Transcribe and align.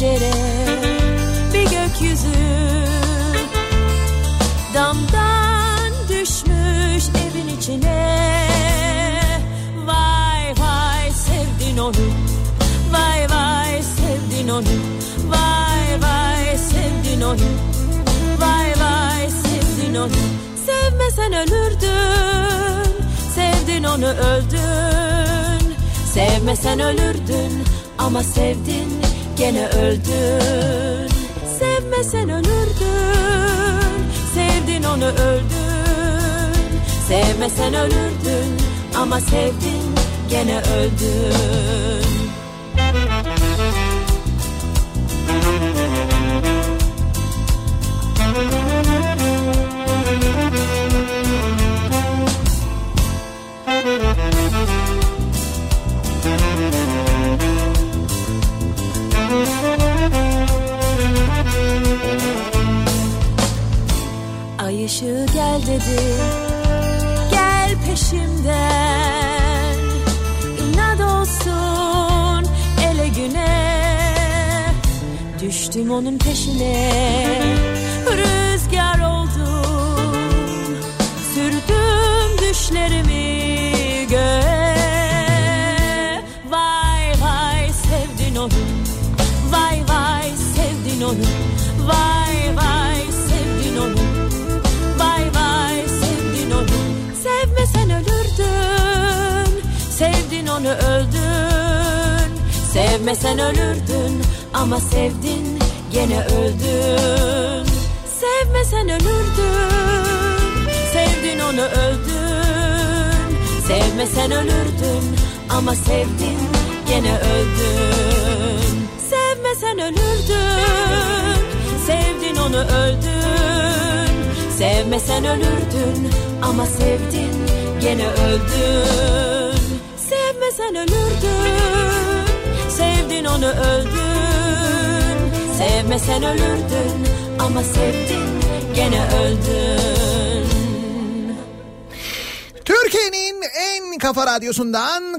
bir 0.00 0.06
pencere 0.06 0.39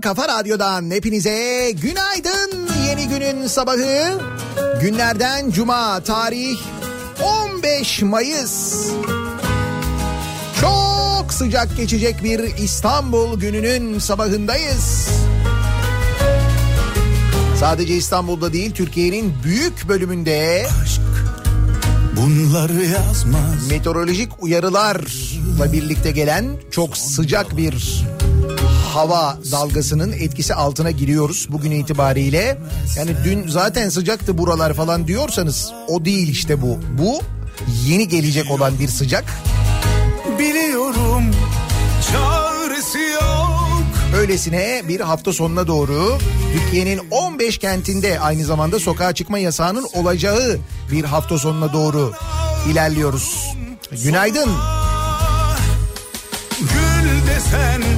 kafa 0.02 0.28
radyodan 0.28 0.92
hepinize 0.92 1.72
günaydın. 1.72 2.70
Yeni 2.88 3.08
günün 3.08 3.48
sabahı. 3.48 4.20
Günlerden 4.82 5.52
cuma 5.52 6.00
tarih 6.00 6.58
15 7.54 8.02
Mayıs. 8.02 8.88
Çok 10.62 11.34
sıcak 11.34 11.78
geçecek 11.78 12.24
bir 12.24 12.40
İstanbul 12.40 13.40
gününün 13.40 14.00
sabahındayız. 14.00 15.10
Sadece 17.60 17.96
İstanbul'da 17.96 18.54
değil 18.54 18.72
Türkiye'nin 18.72 19.34
büyük 19.44 19.90
bölümünde 19.90 20.68
Bunları 22.22 22.86
yazmaz 22.86 23.70
meteorolojik 23.70 24.32
uyarılarla 24.44 25.74
birlikte 25.74 26.12
gelen 26.12 26.46
çok 26.72 26.98
sıcak 26.98 27.58
bir 27.58 28.04
hava 28.92 29.38
dalgasının 29.52 30.12
etkisi 30.12 30.56
altına 30.56 30.92
giriyoruz 30.92 31.48
bugün 31.52 31.72
itibariyle. 31.72 32.58
Yani 32.98 33.12
dün 33.26 33.48
zaten 33.48 33.90
sıcaktı 33.90 34.38
buralar 34.38 34.74
falan 34.74 35.08
diyorsanız 35.08 35.72
o 35.88 36.06
değil 36.06 36.28
işte 36.28 36.62
bu. 36.62 36.80
Bu 36.98 37.20
yeni 37.88 38.08
gelecek 38.08 38.52
olan 38.52 38.80
bir 38.80 38.88
sıcak. 38.88 39.26
Biliyorum 40.40 41.24
çaresi 42.12 43.00
yok 43.00 43.62
Öylesine 44.18 44.82
bir 44.88 45.00
hafta 45.00 45.34
sonuna 45.34 45.68
doğru 45.68 46.18
Türkiye'nin 46.54 47.02
15 47.12 47.58
kentinde 47.58 48.20
aynı 48.20 48.46
zamanda 48.46 48.80
sokağa 48.80 49.14
çıkma 49.14 49.40
yasağının 49.40 49.88
olacağı 49.94 50.58
bir 50.92 51.04
hafta 51.04 51.38
sonuna 51.38 51.74
doğru 51.74 52.12
ilerliyoruz. 52.72 53.56
Günaydın. 54.04 54.50
Gül 56.60 57.28
desen 57.28 57.91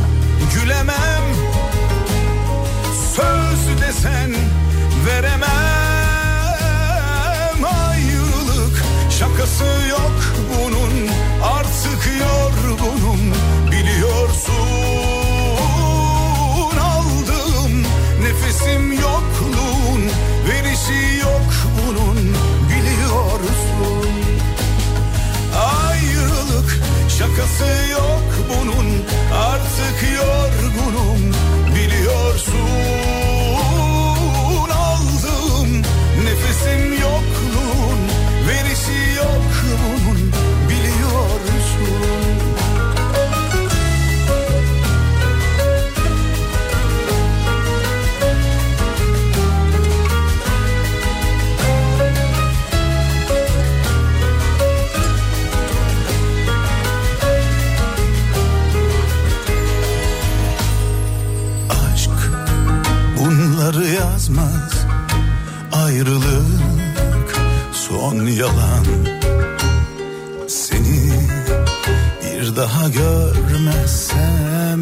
görmezsem 72.93 74.81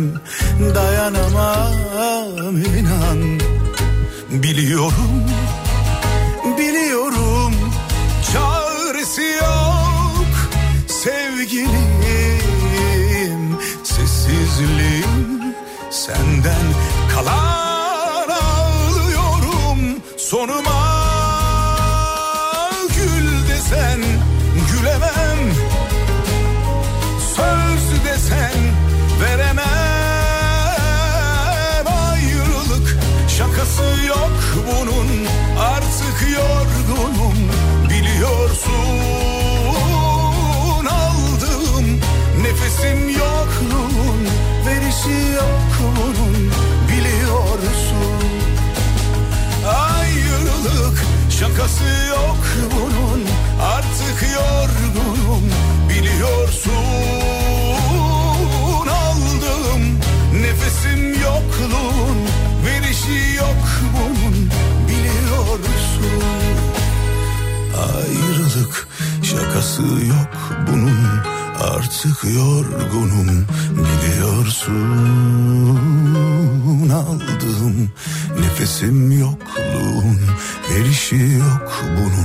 Dayanamam 0.76 2.58
inan. 2.58 3.40
Biliyorum, 4.32 5.21
Şakası 45.02 45.20
yok 45.36 45.62
bunun 45.80 46.52
biliyorsun. 46.88 48.22
Ayrılık 49.68 51.04
şakası 51.30 51.84
yok 52.10 52.38
bunun 52.72 53.26
Artık 53.62 54.30
yorgunum 54.34 55.52
biliyorsun. 55.90 56.72
Aldım 58.90 60.00
nefesim 60.42 61.14
yokluğun 61.14 62.18
Verişi 62.66 63.36
yok 63.38 63.68
bunun 63.94 64.50
biliyorsun. 64.88 66.24
Ayrılık 67.78 68.88
şakası 69.24 69.82
yok 69.82 70.52
bunun 70.68 71.22
Artık 71.62 72.24
yorgunum 72.24 73.48
biliyorsun 73.72 74.91
nefesim 78.72 79.12
yokluğun 79.20 80.20
Verişi 80.72 81.16
yok 81.16 81.84
bunun 81.98 82.21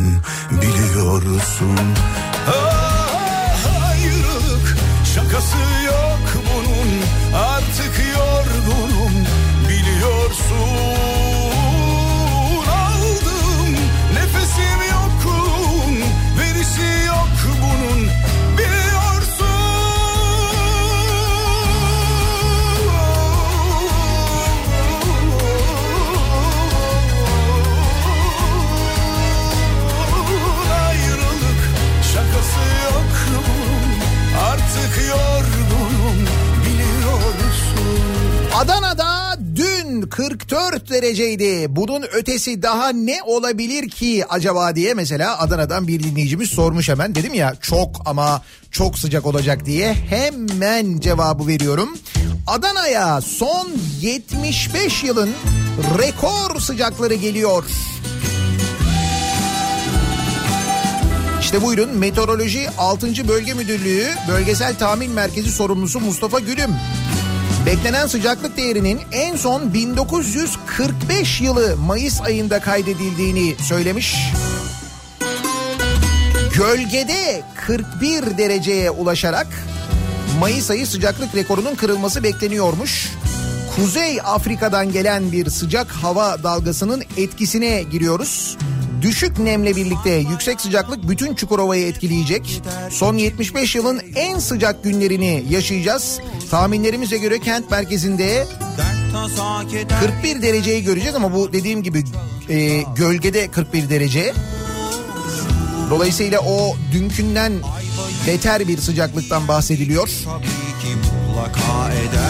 dereceydi. 41.16 41.76
Bunun 41.76 42.02
ötesi 42.02 42.62
daha 42.62 42.88
ne 42.88 43.22
olabilir 43.22 43.90
ki 43.90 44.24
acaba 44.28 44.76
diye 44.76 44.94
mesela 44.94 45.38
Adana'dan 45.38 45.88
bir 45.88 46.02
dinleyicimiz 46.02 46.50
sormuş 46.50 46.88
hemen. 46.88 47.14
Dedim 47.14 47.34
ya 47.34 47.54
çok 47.60 48.02
ama 48.06 48.42
çok 48.70 48.98
sıcak 48.98 49.26
olacak 49.26 49.66
diye 49.66 49.94
hemen 49.94 51.00
cevabı 51.00 51.46
veriyorum. 51.46 51.98
Adana'ya 52.46 53.20
son 53.20 53.70
75 54.00 55.04
yılın 55.04 55.30
rekor 55.98 56.60
sıcakları 56.60 57.14
geliyor. 57.14 57.64
İşte 61.40 61.62
buyurun 61.62 61.98
Meteoroloji 61.98 62.68
6. 62.78 63.28
Bölge 63.28 63.54
Müdürlüğü 63.54 64.06
Bölgesel 64.28 64.74
Tahmin 64.74 65.10
Merkezi 65.10 65.52
sorumlusu 65.52 66.00
Mustafa 66.00 66.38
Gülüm. 66.38 66.70
Beklenen 67.66 68.06
sıcaklık 68.06 68.56
değerinin 68.56 69.00
en 69.12 69.36
son 69.36 69.74
1945 69.74 71.40
yılı 71.40 71.76
Mayıs 71.76 72.20
ayında 72.20 72.60
kaydedildiğini 72.60 73.54
söylemiş. 73.62 74.16
Gölgede 76.54 77.42
41 77.66 78.38
dereceye 78.38 78.90
ulaşarak 78.90 79.46
Mayıs 80.40 80.70
ayı 80.70 80.86
sıcaklık 80.86 81.34
rekorunun 81.34 81.74
kırılması 81.74 82.22
bekleniyormuş. 82.22 83.08
Kuzey 83.76 84.20
Afrika'dan 84.24 84.92
gelen 84.92 85.32
bir 85.32 85.50
sıcak 85.50 85.90
hava 85.90 86.42
dalgasının 86.42 87.02
etkisine 87.16 87.82
giriyoruz. 87.82 88.56
Düşük 89.02 89.38
nemle 89.38 89.76
birlikte 89.76 90.10
yüksek 90.10 90.60
sıcaklık 90.60 91.08
bütün 91.08 91.34
Çukurova'yı 91.34 91.86
etkileyecek. 91.86 92.62
Son 92.90 93.16
75 93.16 93.74
yılın 93.74 94.00
en 94.14 94.38
sıcak 94.38 94.84
günlerini 94.84 95.44
yaşayacağız. 95.50 96.20
Tahminlerimize 96.50 97.18
göre 97.18 97.38
kent 97.38 97.70
merkezinde 97.70 98.46
41 100.22 100.42
dereceyi 100.42 100.84
göreceğiz 100.84 101.14
ama 101.14 101.34
bu 101.34 101.52
dediğim 101.52 101.82
gibi 101.82 102.04
e, 102.48 102.82
gölgede 102.96 103.50
41 103.50 103.90
derece. 103.90 104.32
Dolayısıyla 105.90 106.40
o 106.40 106.76
dünkünden 106.92 107.52
beter 108.26 108.68
bir 108.68 108.78
sıcaklıktan 108.78 109.48
bahsediliyor. 109.48 110.08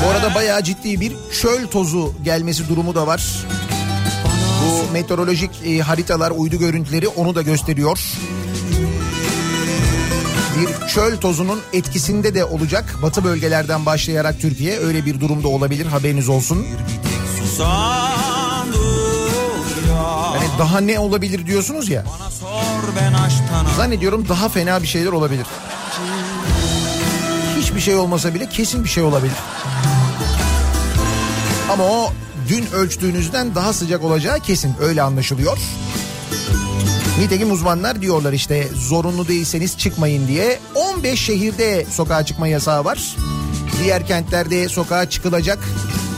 Bu 0.05 0.09
arada 0.11 0.35
bayağı 0.35 0.63
ciddi 0.63 1.01
bir 1.01 1.13
çöl 1.41 1.67
tozu 1.67 2.15
gelmesi 2.25 2.69
durumu 2.69 2.95
da 2.95 3.07
var. 3.07 3.47
Bu 4.67 4.93
meteorolojik 4.93 5.51
e, 5.67 5.79
haritalar, 5.79 6.31
uydu 6.31 6.57
görüntüleri 6.57 7.09
onu 7.09 7.35
da 7.35 7.43
gösteriyor. 7.43 7.99
Bir 10.57 10.89
çöl 10.89 11.17
tozunun 11.17 11.61
etkisinde 11.73 12.35
de 12.35 12.45
olacak. 12.45 12.97
Batı 13.03 13.25
bölgelerden 13.25 13.87
başlayarak 13.87 14.41
Türkiye 14.41 14.79
öyle 14.79 15.07
bir 15.07 15.21
durumda 15.21 15.49
olabilir 15.49 15.87
haberiniz 15.87 16.29
olsun. 16.29 16.67
Yani 20.35 20.49
daha 20.59 20.81
ne 20.81 20.99
olabilir 20.99 21.47
diyorsunuz 21.47 21.89
ya. 21.89 22.05
Zannediyorum 23.77 24.29
daha 24.29 24.49
fena 24.49 24.83
bir 24.83 24.87
şeyler 24.87 25.13
olabilir. 25.13 25.47
Hiçbir 27.59 27.81
şey 27.81 27.97
olmasa 27.97 28.35
bile 28.35 28.49
kesin 28.49 28.85
bir 28.85 28.89
şey 28.89 29.03
olabilir. 29.03 29.37
Ama 31.73 31.85
o 31.85 32.13
dün 32.49 32.67
ölçtüğünüzden 32.73 33.55
daha 33.55 33.73
sıcak 33.73 34.05
olacağı 34.05 34.41
kesin 34.41 34.75
öyle 34.81 35.03
anlaşılıyor. 35.03 35.59
Nitekim 37.19 37.51
uzmanlar 37.51 38.03
diyorlar 38.03 38.33
işte 38.33 38.69
zorunlu 38.75 39.29
değilseniz 39.29 39.79
çıkmayın 39.79 40.29
diye 40.29 40.61
15 40.75 41.21
şehirde 41.21 41.87
sokağa 41.91 42.25
çıkma 42.25 42.49
yasağı 42.49 42.85
var. 42.85 43.17
Diğer 43.83 44.07
kentlerde 44.07 44.69
sokağa 44.69 45.11
çıkılacak. 45.11 45.59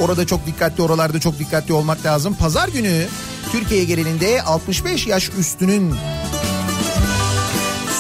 Orada 0.00 0.26
çok 0.26 0.46
dikkatli, 0.46 0.82
oralarda 0.82 1.20
çok 1.20 1.38
dikkatli 1.38 1.72
olmak 1.72 2.04
lazım. 2.04 2.34
Pazar 2.34 2.68
günü 2.68 3.06
Türkiye 3.52 3.84
genelinde 3.84 4.42
65 4.42 5.06
yaş 5.06 5.30
üstünün 5.38 5.94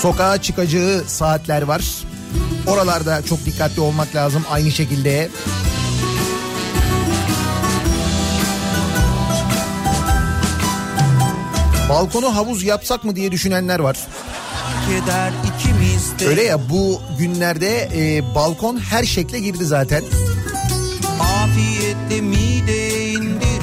sokağa 0.02 0.42
çıkacağı 0.42 1.04
saatler 1.06 1.62
var. 1.62 1.84
Oralarda 2.66 3.22
çok 3.22 3.44
dikkatli 3.44 3.80
olmak 3.80 4.14
lazım 4.14 4.44
aynı 4.50 4.70
şekilde. 4.70 5.28
Balkonu 11.88 12.36
havuz 12.36 12.62
yapsak 12.62 13.04
mı 13.04 13.16
diye 13.16 13.32
düşünenler 13.32 13.78
var. 13.78 13.96
Öyle 16.28 16.42
ya 16.42 16.70
bu 16.70 17.00
günlerde 17.18 17.88
e, 17.96 18.34
balkon 18.34 18.76
her 18.76 19.04
şekle 19.04 19.40
girdi 19.40 19.64
zaten. 19.64 20.04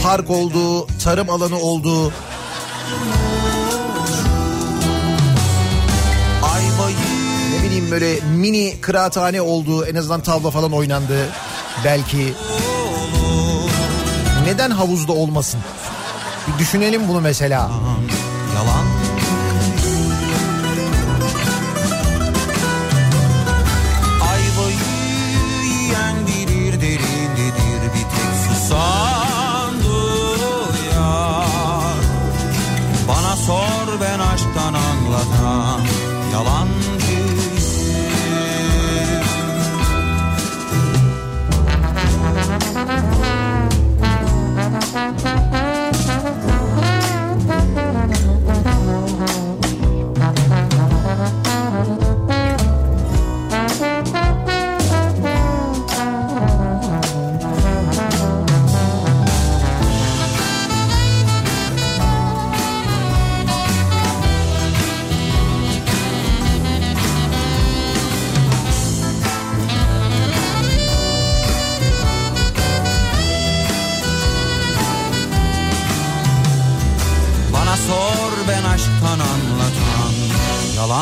Park 0.03 0.29
oldu, 0.29 0.88
tarım 1.03 1.29
alanı 1.29 1.60
oldu. 1.60 2.13
Ne 7.58 7.63
bileyim 7.63 7.91
böyle 7.91 8.20
mini 8.36 8.82
kıraathane 8.82 9.41
oldu. 9.41 9.86
En 9.86 9.96
azından 9.96 10.22
tavla 10.22 10.51
falan 10.51 10.74
oynandı. 10.74 11.29
Belki. 11.86 12.34
Neden 14.46 14.72
havuzda 14.72 15.12
olmasın? 15.13 15.60
Bir 16.48 16.60
düşünelim 16.60 17.08
bunu 17.08 17.22
mesela. 17.22 17.72
yalan 18.56 18.86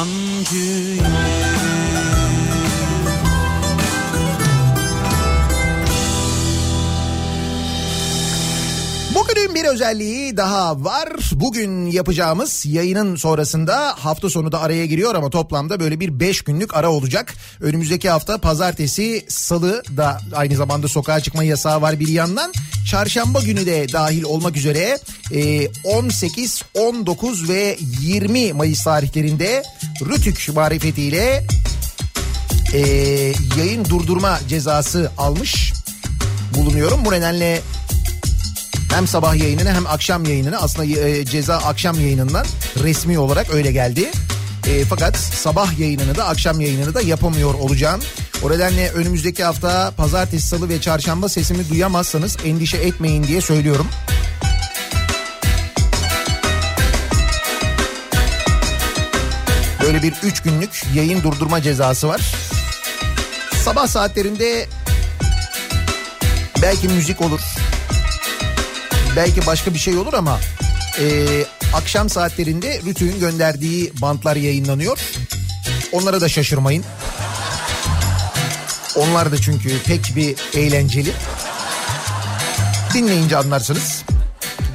yalancıyım 0.04 1.06
Bugünün 9.16 9.56
bir 9.56 9.66
özelliği 9.66 10.38
daha 10.38 10.84
var. 10.84 11.10
Bugün 11.34 11.86
yapacağımız 11.86 12.66
yayının 12.66 13.16
sonrasında 13.16 13.96
hafta 14.00 14.30
sonu 14.30 14.52
da 14.52 14.62
araya 14.62 14.86
giriyor 14.86 15.16
ama 15.16 15.30
toplamda 15.30 15.80
böyle 15.80 16.00
bir 16.00 16.20
5 16.20 16.42
günlük 16.42 16.76
ara 16.76 16.92
olacak. 16.92 17.34
Önümüzdeki 17.62 18.10
hafta 18.10 18.38
pazartesi, 18.38 19.26
salı 19.28 19.84
da 19.98 20.22
aynı 20.34 20.56
zamanda 20.56 20.88
sokağa 20.88 21.20
çıkma 21.20 21.44
yasağı 21.44 21.82
var 21.82 22.00
bir 22.00 22.08
yandan. 22.08 22.54
Çarşamba 22.88 23.42
günü 23.42 23.66
de 23.66 23.94
dahil 23.94 24.24
olmak 24.24 24.58
üzere 24.58 25.00
e, 25.32 25.68
18, 25.84 26.64
19 26.74 27.50
ve 27.50 27.78
20 28.02 28.54
Mayıs 28.54 28.84
tarihlerinde 28.84 29.64
Rütük 30.02 30.50
marifetiyle 30.56 31.48
e, 32.74 32.80
yayın 33.58 33.86
durdurma 33.86 34.40
cezası 34.50 35.12
almış 35.18 35.74
bulunuyorum. 36.56 37.06
Bu 37.06 37.12
nedenle 37.12 37.62
hem 38.94 39.08
sabah 39.08 39.36
yayınını 39.36 39.74
hem 39.74 39.88
akşam 39.88 40.26
yayınını 40.26 40.58
aslında 40.58 41.00
e, 41.00 41.26
ceza 41.26 41.58
akşam 41.58 42.00
yayınından 42.00 42.46
resmi 42.84 43.20
olarak 43.20 43.54
öyle 43.54 43.72
geldi. 43.72 44.12
E, 44.68 44.86
fakat 44.86 45.18
sabah 45.18 45.80
yayınını 45.80 46.16
da 46.16 46.28
akşam 46.28 46.62
yayınını 46.62 46.94
da 46.94 47.02
yapamıyor 47.02 47.54
olacağım. 47.54 48.02
O 48.44 48.52
nedenle 48.52 48.92
önümüzdeki 48.92 49.44
hafta 49.44 49.92
pazartesi, 49.98 50.48
salı 50.48 50.70
ve 50.70 50.82
çarşamba 50.82 51.30
sesimi 51.30 51.70
duyamazsanız 51.70 52.38
endişe 52.46 52.78
etmeyin 52.78 53.24
diye 53.24 53.42
söylüyorum. 53.42 53.88
Böyle 59.82 60.04
bir 60.04 60.14
üç 60.24 60.42
günlük 60.42 60.84
yayın 60.96 61.24
durdurma 61.24 61.62
cezası 61.62 62.08
var. 62.08 62.22
Sabah 63.64 63.88
saatlerinde 63.88 64.68
belki 66.62 66.88
müzik 66.88 67.22
olur, 67.22 67.42
belki 69.16 69.46
başka 69.46 69.74
bir 69.74 69.80
şey 69.80 69.98
olur 69.98 70.14
ama 70.14 70.40
e, 71.00 71.26
akşam 71.74 72.10
saatlerinde 72.10 72.82
Rütü'nün 72.86 73.20
gönderdiği 73.20 73.94
bantlar 74.02 74.36
yayınlanıyor. 74.36 75.00
Onlara 75.92 76.22
da 76.22 76.30
şaşırmayın. 76.30 76.84
Onlar 78.96 79.32
da 79.32 79.38
çünkü 79.38 79.80
pek 79.86 80.16
bir 80.16 80.36
eğlenceli. 80.54 81.12
Dinleyince 82.94 83.38
anlarsınız. 83.38 84.04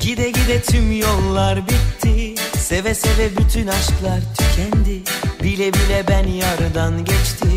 Gide 0.00 0.30
gide 0.30 0.62
tüm 0.62 0.92
yollar 0.92 1.68
bitti 1.68 2.34
Seve 2.58 2.94
seve 2.94 3.36
bütün 3.36 3.66
aşklar 3.66 4.20
tükendi 4.38 5.02
Bile 5.42 5.72
bile 5.72 6.04
ben 6.08 6.28
yardan 6.28 7.04
geçtim 7.04 7.48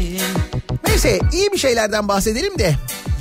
Neyse 0.87 1.19
iyi 1.33 1.51
bir 1.51 1.57
şeylerden 1.57 2.07
bahsedelim 2.07 2.59
de 2.59 2.75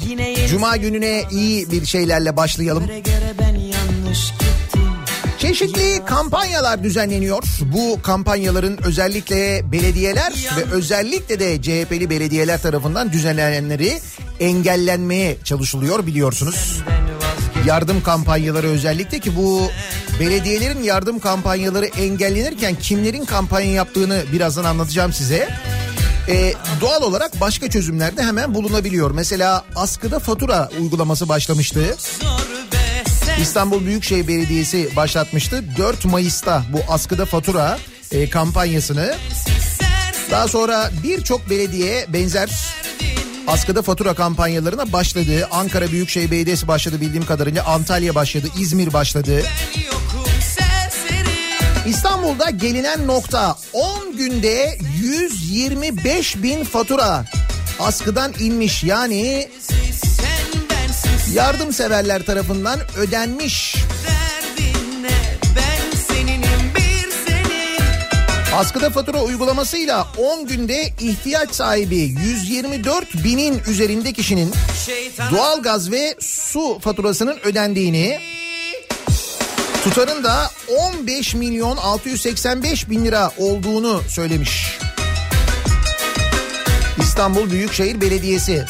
Yine 0.08 0.46
Cuma 0.48 0.76
gününe 0.76 1.24
iyi 1.30 1.70
bir 1.70 1.86
şeylerle 1.86 2.36
başlayalım. 2.36 2.86
göre 2.86 3.00
göre 3.00 3.34
ben 3.38 3.49
Çeşitli 5.38 6.04
kampanyalar 6.04 6.84
düzenleniyor. 6.84 7.42
Bu 7.60 8.02
kampanyaların 8.02 8.78
özellikle 8.84 9.72
belediyeler 9.72 10.32
ve 10.56 10.64
özellikle 10.72 11.40
de 11.40 11.62
CHP'li 11.62 12.10
belediyeler 12.10 12.62
tarafından 12.62 13.12
düzenlenenleri 13.12 14.00
engellenmeye 14.40 15.36
çalışılıyor 15.44 16.06
biliyorsunuz. 16.06 16.82
Yardım 17.66 18.02
kampanyaları 18.02 18.66
özellikle 18.66 19.18
ki 19.18 19.36
bu 19.36 19.70
belediyelerin 20.20 20.82
yardım 20.82 21.18
kampanyaları 21.18 21.86
engellenirken 21.86 22.74
kimlerin 22.74 23.24
kampanya 23.24 23.72
yaptığını 23.72 24.22
birazdan 24.32 24.64
anlatacağım 24.64 25.12
size. 25.12 25.48
Ee, 26.28 26.54
doğal 26.80 27.02
olarak 27.02 27.40
başka 27.40 27.70
çözümler 27.70 28.16
de 28.16 28.22
hemen 28.22 28.54
bulunabiliyor. 28.54 29.10
Mesela 29.10 29.64
askıda 29.76 30.18
fatura 30.18 30.68
uygulaması 30.80 31.28
başlamıştı. 31.28 31.96
İstanbul 33.38 33.86
Büyükşehir 33.86 34.28
Belediyesi 34.28 34.96
başlatmıştı. 34.96 35.64
4 35.78 36.04
Mayıs'ta 36.04 36.62
bu 36.72 36.80
askıda 36.88 37.26
fatura 37.26 37.78
e, 38.12 38.30
kampanyasını. 38.30 39.14
Daha 40.30 40.48
sonra 40.48 40.90
birçok 41.02 41.50
belediye 41.50 42.06
benzer 42.12 42.50
askıda 43.46 43.82
fatura 43.82 44.14
kampanyalarına 44.14 44.92
başladı. 44.92 45.48
Ankara 45.50 45.92
Büyükşehir 45.92 46.30
Belediyesi 46.30 46.68
başladı 46.68 47.00
bildiğim 47.00 47.26
kadarıyla. 47.26 47.64
Antalya 47.64 48.14
başladı, 48.14 48.46
İzmir 48.58 48.92
başladı. 48.92 49.42
İstanbul'da 51.86 52.50
gelinen 52.50 53.06
nokta 53.06 53.56
10 53.72 54.16
günde 54.16 54.78
125 55.02 56.42
bin 56.42 56.64
fatura 56.64 57.24
askıdan 57.80 58.32
inmiş. 58.40 58.84
Yani 58.84 59.48
yardımseverler 61.34 62.22
tarafından 62.22 62.80
ödenmiş. 62.96 63.76
Askıda 68.54 68.90
fatura 68.90 69.22
uygulamasıyla 69.22 70.08
10 70.18 70.46
günde 70.46 70.92
ihtiyaç 71.00 71.54
sahibi 71.54 71.96
124 71.96 73.24
binin 73.24 73.62
üzerinde 73.68 74.12
kişinin 74.12 74.52
Şeytan 74.86 75.30
doğalgaz 75.30 75.90
ve 75.90 76.14
su 76.20 76.78
faturasının 76.82 77.38
ödendiğini 77.44 78.20
tutarın 79.84 80.24
da 80.24 80.50
15 80.78 81.34
milyon 81.34 81.76
685 81.76 82.90
bin 82.90 83.04
lira 83.04 83.30
olduğunu 83.38 84.02
söylemiş. 84.08 84.78
İstanbul 87.02 87.50
Büyükşehir 87.50 88.00
Belediyesi. 88.00 88.66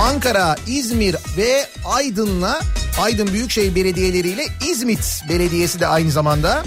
Ankara, 0.00 0.56
İzmir 0.66 1.16
ve 1.36 1.68
Aydın'la 1.84 2.60
Aydın 3.00 3.26
Büyükşehir 3.26 3.74
Belediyeleri 3.74 4.28
ile 4.28 4.46
İzmit 4.70 5.22
Belediyesi 5.28 5.80
de 5.80 5.86
aynı 5.86 6.10
zamanda 6.10 6.64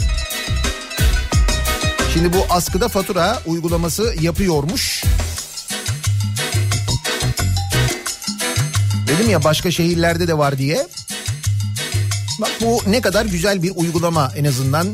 Şimdi 2.13 2.33
bu 2.33 2.45
askıda 2.49 2.87
fatura 2.87 3.39
uygulaması 3.45 4.15
yapıyormuş. 4.21 5.03
Dedim 9.07 9.29
ya 9.29 9.43
başka 9.43 9.71
şehirlerde 9.71 10.27
de 10.27 10.37
var 10.37 10.57
diye. 10.57 10.87
Bak 12.41 12.51
bu 12.61 12.81
ne 12.87 13.01
kadar 13.01 13.25
güzel 13.25 13.63
bir 13.63 13.71
uygulama 13.75 14.31
en 14.35 14.45
azından. 14.45 14.87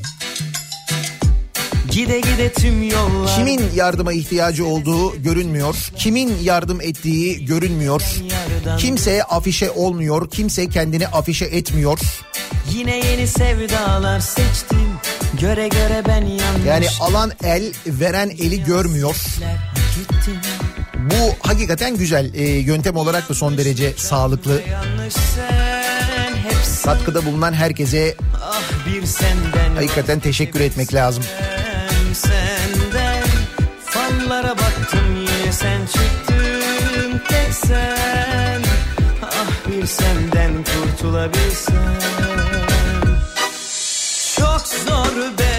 Gide 1.91 2.19
gide 2.19 2.53
tüm 2.53 2.84
yollar 2.84 3.36
Kimin 3.36 3.62
yardıma 3.75 4.13
ihtiyacı 4.13 4.65
olduğu 4.65 5.22
görünmüyor. 5.22 5.75
Kimin 5.98 6.38
yardım 6.43 6.81
ettiği 6.81 7.46
görünmüyor. 7.46 8.01
yardan 8.22 8.77
Kimse 8.77 9.24
afişe 9.24 9.72
olmuyor. 9.72 10.29
Kimse 10.29 10.69
kendini 10.69 11.08
afişe 11.08 11.46
etmiyor. 11.46 12.00
Yine 12.74 12.98
yeni 12.98 13.27
sevdalar 13.27 14.19
seçtim 14.19 14.79
Göre 15.41 15.67
göre 15.67 16.03
ben 16.08 16.22
yanlış 16.22 16.65
Yani 16.67 16.88
alan 17.00 17.31
el 17.43 17.74
veren 17.88 18.29
eli 18.29 18.63
görmüyor. 18.63 19.15
Bu 20.96 21.48
hakikaten 21.48 21.98
güzel. 21.98 22.34
Ee, 22.34 22.43
yöntem 22.43 22.96
olarak 22.96 23.29
da 23.29 23.34
son 23.34 23.58
derece 23.58 23.93
sağlıklı. 23.98 24.62
Sen 25.10 25.60
Katkıda 26.84 27.25
bulunan 27.25 27.53
herkese 27.53 28.15
ah 28.43 28.62
bir 28.88 29.05
senden 29.05 29.75
hakikaten 29.75 30.19
teşekkür 30.19 30.60
etmek 30.60 30.93
lazım. 30.93 31.24
Ben 31.53 31.59
senden 32.13 33.24
Fallara 33.86 34.58
baktım 34.58 35.16
yine 35.16 35.51
sen 35.51 35.86
çıktın 35.86 37.22
tek 37.28 37.54
sen. 37.54 38.62
Ah 39.24 39.68
bir 39.68 39.86
senden 39.86 40.63
kurtulabilsem. 40.63 42.00
Çok 44.38 44.62
zor 44.62 45.38
be 45.39 45.59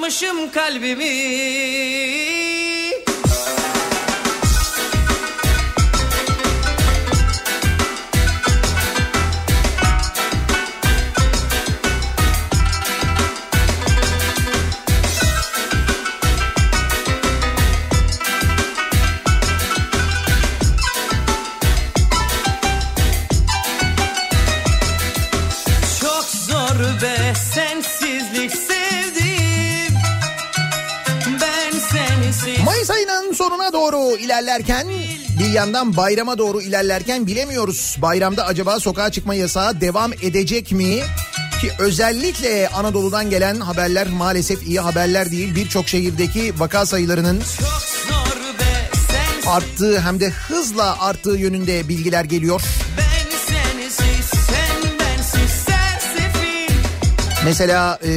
Satmışım 0.00 0.50
kalbimi 0.50 1.04
ilerlerken 34.70 34.88
bir 35.38 35.52
yandan 35.52 35.96
bayrama 35.96 36.38
doğru 36.38 36.62
ilerlerken 36.62 37.26
bilemiyoruz. 37.26 37.96
Bayramda 38.02 38.46
acaba 38.46 38.80
sokağa 38.80 39.10
çıkma 39.10 39.34
yasağı 39.34 39.80
devam 39.80 40.12
edecek 40.12 40.72
mi? 40.72 40.98
Ki 41.60 41.70
özellikle 41.78 42.68
Anadolu'dan 42.68 43.30
gelen 43.30 43.60
haberler 43.60 44.08
maalesef 44.08 44.66
iyi 44.66 44.80
haberler 44.80 45.30
değil. 45.30 45.54
Birçok 45.54 45.88
şehirdeki 45.88 46.60
vaka 46.60 46.86
sayılarının 46.86 47.42
arttığı 49.46 50.00
hem 50.00 50.20
de 50.20 50.30
hızla 50.30 51.00
arttığı 51.00 51.36
yönünde 51.36 51.88
bilgiler 51.88 52.24
geliyor. 52.24 52.62
Mesela 57.44 57.98
e, 58.04 58.10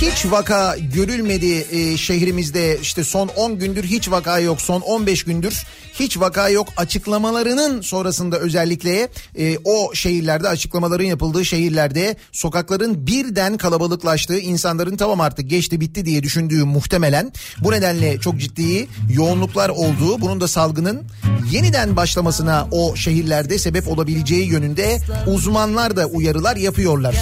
hiç 0.00 0.26
vaka 0.26 0.76
görülmedi 0.94 1.66
e, 1.70 1.96
şehrimizde. 1.96 2.78
İşte 2.82 3.04
son 3.04 3.28
10 3.28 3.58
gündür 3.58 3.84
hiç 3.84 4.10
vaka 4.10 4.38
yok. 4.38 4.60
Son 4.60 4.80
15 4.80 5.24
gündür 5.24 5.64
hiç 6.00 6.20
vaka 6.20 6.48
yok 6.48 6.68
açıklamalarının 6.76 7.80
sonrasında 7.80 8.38
özellikle 8.38 9.08
e, 9.38 9.58
o 9.64 9.94
şehirlerde 9.94 10.48
açıklamaların 10.48 11.04
yapıldığı 11.04 11.44
şehirlerde 11.44 12.16
sokakların 12.32 13.06
birden 13.06 13.56
kalabalıklaştığı 13.56 14.38
insanların 14.38 14.96
tamam 14.96 15.20
artık 15.20 15.50
geçti 15.50 15.80
bitti 15.80 16.04
diye 16.04 16.22
düşündüğü 16.22 16.64
muhtemelen 16.64 17.32
bu 17.58 17.72
nedenle 17.72 18.20
çok 18.20 18.40
ciddi 18.40 18.88
yoğunluklar 19.12 19.68
olduğu 19.68 20.20
bunun 20.20 20.40
da 20.40 20.48
salgının 20.48 21.02
yeniden 21.50 21.96
başlamasına 21.96 22.68
o 22.70 22.96
şehirlerde 22.96 23.58
sebep 23.58 23.88
olabileceği 23.88 24.48
yönünde 24.48 24.98
uzmanlar 25.26 25.96
da 25.96 26.06
uyarılar 26.06 26.56
yapıyorlar. 26.56 27.16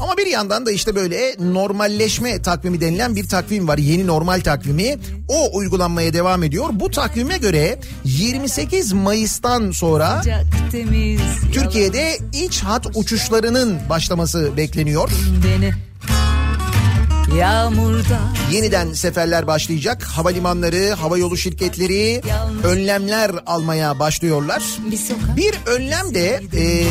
Ama 0.00 0.16
bir 0.16 0.26
yandan 0.26 0.66
da 0.66 0.72
işte 0.72 0.94
böyle 0.94 1.36
normalleşme 1.38 2.42
takvimi 2.42 2.80
denilen 2.80 3.16
bir 3.16 3.28
takvim 3.28 3.68
var. 3.68 3.78
Yeni 3.78 4.06
normal 4.06 4.40
takvimi. 4.40 4.98
O 5.28 5.56
uygulanmaya 5.56 6.12
devam 6.12 6.42
ediyor. 6.42 6.68
Bu 6.72 6.90
takvime 6.90 7.38
göre 7.38 7.78
28 8.04 8.92
Mayıs'tan 8.92 9.70
sonra 9.70 10.22
Türkiye'de 11.52 12.18
iç 12.32 12.60
hat 12.60 12.86
uçuşlarının 12.94 13.78
başlaması 13.88 14.56
bekleniyor. 14.56 15.10
beni. 15.44 15.72
Yağmurda 17.38 18.18
Yeniden 18.52 18.92
seferler 18.92 19.46
başlayacak. 19.46 20.02
Havalimanları, 20.02 20.90
havayolu 20.90 21.36
şirketleri 21.36 22.22
önlemler 22.64 23.30
almaya 23.46 23.98
başlıyorlar. 23.98 24.62
bir 24.90 25.36
Bir 25.36 25.54
önlem 25.66 26.14
de 26.14 26.42
e, 26.56 26.86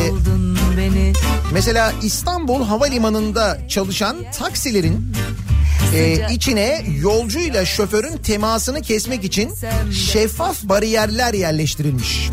mesela 1.53 1.93
İstanbul 2.03 2.63
Havalimanı'nda 2.63 3.57
çalışan 3.67 4.17
taksilerin 4.37 5.13
e, 5.93 6.33
içine 6.33 6.85
yolcuyla 7.01 7.65
şoförün 7.65 8.17
temasını 8.17 8.81
kesmek 8.81 9.23
için 9.23 9.51
şeffaf 9.91 10.63
bariyerler 10.63 11.33
yerleştirilmiş. 11.33 12.29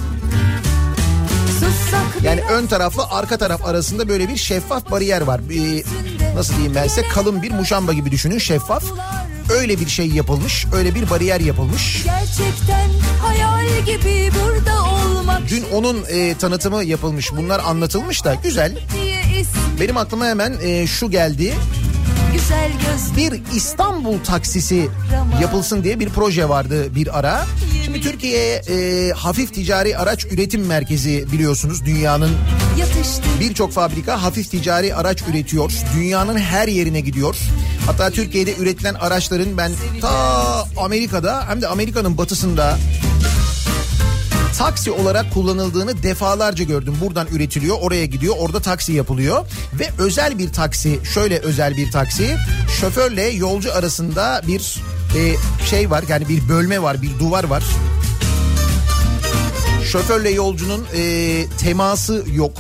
Yani 2.23 2.41
ön 2.41 2.67
tarafla 2.67 3.11
arka 3.11 3.39
taraf 3.39 3.67
arasında 3.67 4.09
böyle 4.09 4.29
bir 4.29 4.37
şeffaf 4.37 4.91
bariyer 4.91 5.21
var. 5.21 5.49
Bir, 5.49 5.85
nasıl 6.35 6.55
diyeyim 6.55 6.75
ben 6.75 6.89
size 6.89 7.03
kalın 7.03 7.43
bir 7.43 7.51
muşamba 7.51 7.93
gibi 7.93 8.11
düşünün 8.11 8.39
şeffaf. 8.39 8.85
Öyle 9.53 9.81
bir 9.81 9.89
şey 9.89 10.07
yapılmış, 10.07 10.67
öyle 10.75 10.95
bir 10.95 11.11
bariyer 11.11 11.41
yapılmış. 11.41 12.05
gerçekten 12.05 12.91
hayal 13.23 13.85
gibi 13.87 14.31
burada 14.35 14.83
olmak 14.83 15.49
Dün 15.49 15.65
onun 15.73 16.05
e, 16.09 16.35
tanıtımı 16.35 16.85
yapılmış, 16.85 17.33
bunlar 17.33 17.61
anlatılmış 17.67 18.25
da 18.25 18.35
güzel. 18.35 18.79
Benim 19.81 19.97
aklıma 19.97 20.27
hemen 20.27 20.55
e, 20.63 20.87
şu 20.87 21.11
geldi. 21.11 21.55
Bir 23.17 23.57
İstanbul 23.57 24.19
taksisi 24.25 24.89
yapılsın 25.43 25.85
diye 25.85 26.01
bir 26.01 26.09
proje 26.09 26.49
vardı 26.49 26.95
bir 26.95 27.19
ara. 27.19 27.47
Şimdi 27.85 28.01
Türkiye 28.01 28.55
e, 28.57 29.11
hafif 29.13 29.55
ticari 29.55 29.99
araç 29.99 30.25
üretim 30.25 30.67
merkezi 30.67 31.25
biliyorsunuz 31.33 31.85
dünyanın 31.85 32.31
birçok 33.41 33.73
fabrika 33.73 34.23
hafif 34.23 34.51
ticari 34.51 34.95
araç 34.95 35.23
üretiyor. 35.23 35.73
Dünyanın 35.97 36.39
her 36.39 36.69
yerine 36.69 37.01
gidiyor. 37.01 37.37
Hatta 37.87 38.11
Türkiye'de 38.11 38.57
üretilen 38.57 38.95
araçların 38.95 39.57
ben 39.57 39.73
ta 40.01 40.11
Amerika'da 40.77 41.49
hem 41.49 41.63
de 41.63 41.69
Amerika'nın 41.69 42.19
batısında 42.19 42.79
taksi 44.59 44.91
olarak 44.91 45.35
kullanıldığını 45.35 46.03
defalarca 46.03 46.65
gördüm. 46.65 46.97
Buradan 47.01 47.27
üretiliyor, 47.33 47.77
oraya 47.81 48.07
gidiyor, 48.07 48.35
orada 48.39 48.61
taksi 48.61 48.93
yapılıyor 48.93 49.47
ve 49.81 49.91
özel 49.99 50.39
bir 50.39 50.53
taksi, 50.53 51.01
şöyle 51.15 51.39
özel 51.39 51.77
bir 51.77 51.91
taksi, 51.91 52.37
şoförle 52.81 53.29
yolcu 53.29 53.75
arasında 53.75 54.43
bir 54.47 54.83
e, 55.17 55.37
şey 55.67 55.91
var, 55.91 56.05
yani 56.09 56.29
bir 56.29 56.49
bölme 56.49 56.83
var, 56.83 57.03
bir 57.03 57.19
duvar 57.19 57.45
var. 57.45 57.65
Şoförle 59.93 60.31
yolcunun 60.31 60.87
e, 60.95 61.45
teması 61.59 62.25
yok. 62.35 62.53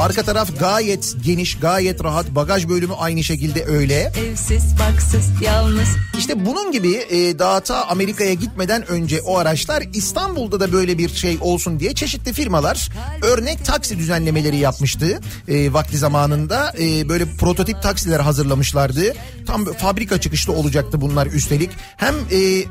Arka 0.00 0.22
taraf 0.22 0.58
gayet 0.58 1.14
geniş, 1.24 1.58
gayet 1.58 2.04
rahat. 2.04 2.34
Bagaj 2.34 2.68
bölümü 2.68 2.92
aynı 2.98 3.24
şekilde 3.24 3.64
öyle. 3.64 4.12
Evsiz, 4.16 4.64
baksız, 4.78 5.42
yalnız. 5.42 5.88
İşte 6.18 6.46
bunun 6.46 6.72
gibi 6.72 6.92
e, 6.92 7.38
daha 7.38 7.60
ta 7.60 7.84
Amerika'ya 7.84 8.34
gitmeden 8.34 8.88
önce 8.90 9.20
o 9.20 9.38
araçlar 9.38 9.84
İstanbul'da 9.94 10.60
da 10.60 10.72
böyle 10.72 10.98
bir 10.98 11.08
şey 11.08 11.38
olsun 11.40 11.80
diye 11.80 11.94
çeşitli 11.94 12.32
firmalar 12.32 12.90
örnek 13.22 13.64
taksi 13.64 13.98
düzenlemeleri 13.98 14.56
yapmıştı 14.56 15.20
e, 15.48 15.72
vakti 15.72 15.98
zamanında. 15.98 16.72
E, 16.80 17.08
böyle 17.08 17.24
prototip 17.36 17.82
taksiler 17.82 18.20
hazırlamışlardı. 18.20 19.14
Tam 19.46 19.64
fabrika 19.64 20.20
çıkışlı 20.20 20.52
olacaktı 20.52 21.00
bunlar 21.00 21.26
üstelik. 21.26 21.70
Hem 21.96 22.14
e, 22.14 22.64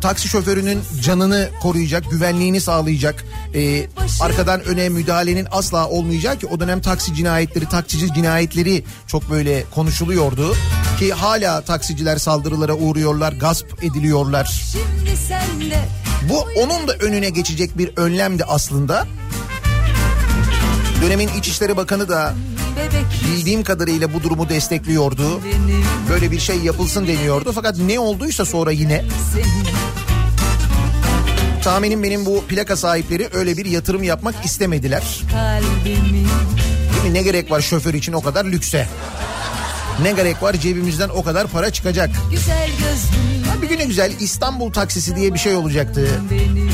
taksi 0.00 0.28
şoförünün 0.28 0.80
canını 1.02 1.48
koruyacak, 1.62 2.10
güvenliğini 2.10 2.60
sağlayacak. 2.60 3.24
e, 3.54 3.86
arkadan 4.20 4.64
öne 4.64 4.88
müdahalenin 4.88 5.46
asla 5.50 5.88
olmayacak 5.88 6.40
ki 6.40 6.46
o 6.46 6.60
dönem 6.60 6.80
taksi 6.80 7.14
cinayetleri, 7.14 7.68
taksici 7.68 8.14
cinayetleri 8.14 8.84
çok 9.06 9.30
böyle 9.30 9.64
konuşuluyordu. 9.74 10.54
Ki 10.98 11.12
hala 11.12 11.60
taksiciler 11.60 12.16
saldırılara 12.16 12.74
uğruyorlar, 12.74 13.32
gasp 13.32 13.66
ediliyorlar. 13.82 14.62
Bu 16.28 16.38
onun 16.56 16.88
da 16.88 16.94
önüne 16.94 17.30
geçecek 17.30 17.78
bir 17.78 17.90
önlemdi 17.96 18.44
aslında. 18.44 19.06
Dönemin 21.02 21.28
İçişleri 21.38 21.76
Bakanı 21.76 22.08
da 22.08 22.34
bildiğim 23.32 23.62
kadarıyla 23.64 24.14
bu 24.14 24.22
durumu 24.22 24.48
destekliyordu. 24.48 25.40
Böyle 26.10 26.30
bir 26.30 26.40
şey 26.40 26.58
yapılsın 26.58 27.06
deniyordu. 27.06 27.52
Fakat 27.54 27.78
ne 27.78 27.98
olduysa 28.00 28.44
sonra 28.44 28.70
yine 28.70 29.04
tahminim 31.64 32.02
benim 32.02 32.26
bu 32.26 32.44
plaka 32.48 32.76
sahipleri 32.76 33.28
öyle 33.32 33.56
bir 33.56 33.66
yatırım 33.66 34.02
yapmak 34.02 34.44
istemediler. 34.44 35.20
Değil 35.84 36.02
mi? 37.04 37.14
Ne 37.14 37.22
gerek 37.22 37.50
var 37.50 37.60
şoför 37.60 37.94
için 37.94 38.12
o 38.12 38.22
kadar 38.22 38.44
lükse? 38.44 38.88
Ne 40.02 40.12
gerek 40.12 40.42
var 40.42 40.54
cebimizden 40.54 41.08
o 41.08 41.22
kadar 41.22 41.46
para 41.46 41.70
çıkacak? 41.70 42.10
güzel 42.30 42.68
gözlüm 42.68 43.62
Bir 43.62 43.68
güne 43.68 43.84
güzel 43.84 44.12
İstanbul 44.20 44.72
taksisi 44.72 45.16
diye 45.16 45.34
bir 45.34 45.38
şey 45.38 45.54
olacaktı. 45.54 46.08
benim 46.30 46.70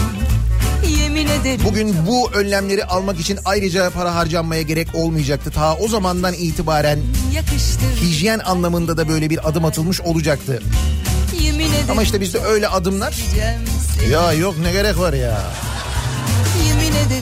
Bugün 1.64 1.94
bu 2.06 2.30
önlemleri 2.30 2.84
almak 2.84 3.20
için 3.20 3.38
ayrıca 3.44 3.90
para 3.90 4.14
harcanmaya 4.14 4.62
gerek 4.62 4.88
olmayacaktı. 4.94 5.50
Ta 5.50 5.74
o 5.76 5.88
zamandan 5.88 6.34
itibaren 6.34 6.98
hijyen 8.00 8.38
anlamında 8.44 8.96
da 8.96 9.08
böyle 9.08 9.30
bir 9.30 9.48
adım 9.48 9.64
atılmış 9.64 10.00
olacaktı. 10.00 10.62
Ama 11.90 12.02
işte 12.02 12.20
bizde 12.20 12.38
öyle 12.38 12.68
adımlar 12.68 13.14
ya 14.10 14.32
yok 14.32 14.54
ne 14.62 14.72
gerek 14.72 14.98
var 14.98 15.12
ya. 15.12 15.40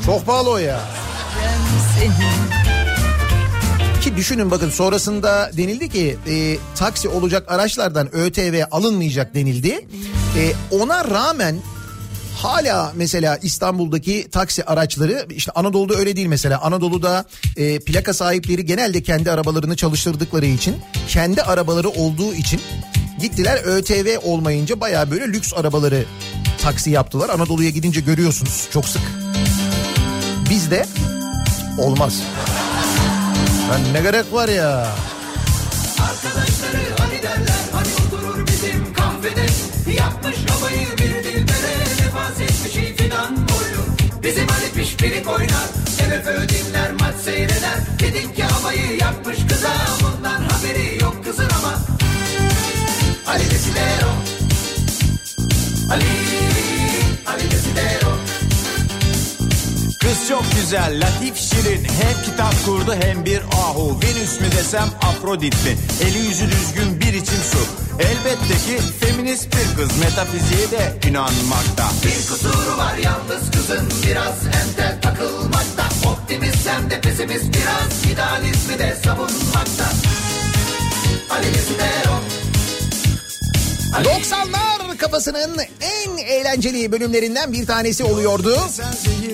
Çok 0.07 0.27
pahalı 0.27 0.51
o 0.51 0.59
ya. 0.59 0.81
Ki 4.01 4.17
düşünün 4.17 4.51
bakın 4.51 4.71
sonrasında 4.71 5.51
denildi 5.57 5.89
ki 5.89 6.17
e, 6.29 6.57
taksi 6.77 7.09
olacak 7.09 7.45
araçlardan 7.53 8.15
ÖTV 8.15 8.63
alınmayacak 8.71 9.35
denildi. 9.35 9.87
E, 10.39 10.53
ona 10.71 11.05
rağmen 11.11 11.57
hala 12.37 12.93
mesela 12.97 13.39
İstanbul'daki 13.43 14.29
taksi 14.31 14.65
araçları 14.65 15.27
işte 15.31 15.53
Anadolu'da 15.55 15.95
öyle 15.95 16.17
değil 16.17 16.27
mesela. 16.27 16.61
Anadolu'da 16.61 17.25
e, 17.57 17.79
plaka 17.79 18.15
sahipleri 18.15 18.65
genelde 18.67 19.03
kendi 19.03 19.31
arabalarını 19.31 19.77
çalıştırdıkları 19.77 20.47
için 20.47 20.77
kendi 21.09 21.43
arabaları 21.43 21.89
olduğu 21.89 22.35
için 22.35 22.61
gittiler 23.21 23.61
ÖTV 23.65 24.19
olmayınca 24.23 24.81
baya 24.81 25.11
böyle 25.11 25.29
lüks 25.29 25.53
arabaları 25.55 26.05
taksi 26.63 26.91
yaptılar. 26.91 27.29
Anadolu'ya 27.29 27.71
gidince 27.71 28.01
görüyorsunuz 28.01 28.69
çok 28.73 28.85
sık. 28.85 29.03
Bizde 30.51 30.87
olmaz. 31.79 32.23
Ben 33.73 33.95
ne 33.95 34.01
gerek 34.01 34.33
var 34.33 34.49
ya? 34.49 34.89
Arkadaşları 36.01 36.62
Pişpirik 45.03 45.29
oynar 45.29 45.69
MFÖ 46.09 46.49
dinler 46.49 46.93
maç 47.01 47.15
seyreder. 47.25 47.79
Dedik 47.99 48.37
ki 48.37 48.43
havayı 48.43 48.97
yapmış 49.01 49.37
kıza 49.49 49.73
bundan 50.03 50.43
haberi 50.43 51.03
yok 51.03 51.25
kızın 51.25 51.49
ama. 51.59 51.75
Ali 53.27 53.51
Desidero 53.51 54.11
Ali 55.91 56.32
güzel, 60.31 61.01
latif, 61.01 61.37
şirin. 61.37 61.85
Hem 61.85 62.25
kitap 62.25 62.65
kurdu 62.65 62.95
hem 63.03 63.25
bir 63.25 63.41
ahu. 63.41 64.01
Venüs 64.03 64.41
mü 64.41 64.47
desem 64.53 64.89
Afrodit 65.03 65.55
mi? 65.55 65.77
Eli 66.03 66.19
yüzü 66.19 66.51
düzgün 66.51 67.01
bir 67.01 67.13
içim 67.13 67.43
su. 67.53 67.59
Elbette 67.99 68.55
ki 68.67 68.79
feminist 69.01 69.47
bir 69.47 69.77
kız. 69.77 69.99
Metafiziğe 69.99 70.71
de 70.71 71.09
inanmakta. 71.09 71.85
Bir 72.05 72.29
kusuru 72.29 72.79
var 72.79 72.97
yalnız 72.97 73.51
kızın 73.51 73.89
biraz 74.07 74.47
entel 74.47 75.01
takılmakta 75.03 75.85
Optimist 76.11 76.69
hem 76.69 76.91
de 76.91 77.01
pesimist 77.01 77.45
biraz 77.45 78.13
idealizmi 78.13 78.79
de 78.79 78.97
savunmakta 79.05 79.85
Ali 81.31 81.55
Desidero 81.55 82.42
90'lar 83.93 84.97
kafasının 84.97 85.57
en 85.81 86.17
eğlenceli 86.17 86.93
bölümlerinden 86.93 87.53
bir 87.53 87.67
tanesi 87.67 88.05
oluyordu. 88.05 88.59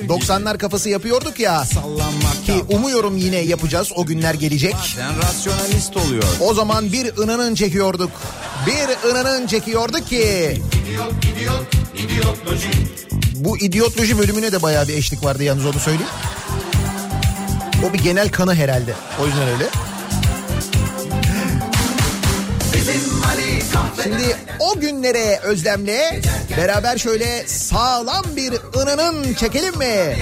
90'lar 0.09 0.59
kafası 0.59 0.89
yapıyorduk 0.89 1.41
ya 1.41 1.65
ki 2.47 2.53
umuyorum 2.69 3.17
yine 3.17 3.37
yapacağız 3.37 3.93
o 3.97 4.07
günler 4.07 4.35
gelecek. 4.35 4.75
Rasyonalist 5.23 5.97
oluyor. 5.97 6.25
O 6.41 6.55
zaman 6.55 6.93
bir 6.93 7.17
ınının 7.17 7.55
çekiyorduk. 7.55 8.11
Bir 8.67 9.11
ınının 9.11 9.47
çekiyorduk 9.47 10.09
ki 10.09 10.63
bu 13.35 13.59
idiotloji 13.59 14.19
bölümüne 14.19 14.53
de 14.53 14.63
bayağı 14.63 14.89
bir 14.89 14.95
eşlik 14.95 15.25
vardı 15.25 15.43
yalnız 15.43 15.67
onu 15.67 15.79
söyleyeyim. 15.81 16.13
O 17.89 17.93
bir 17.93 17.99
genel 17.99 18.29
kanı 18.29 18.55
herhalde. 18.55 18.95
O 19.23 19.27
yüzden 19.27 19.49
öyle. 19.49 19.88
Şimdi 24.03 24.37
o 24.59 24.81
günlere 24.81 25.41
özlemle 25.43 26.21
beraber 26.57 26.99
şöyle 26.99 27.47
sağlam 27.47 28.25
bir 28.37 28.53
ınının 28.81 29.35
çekelim 29.35 29.79
mi? 29.79 30.17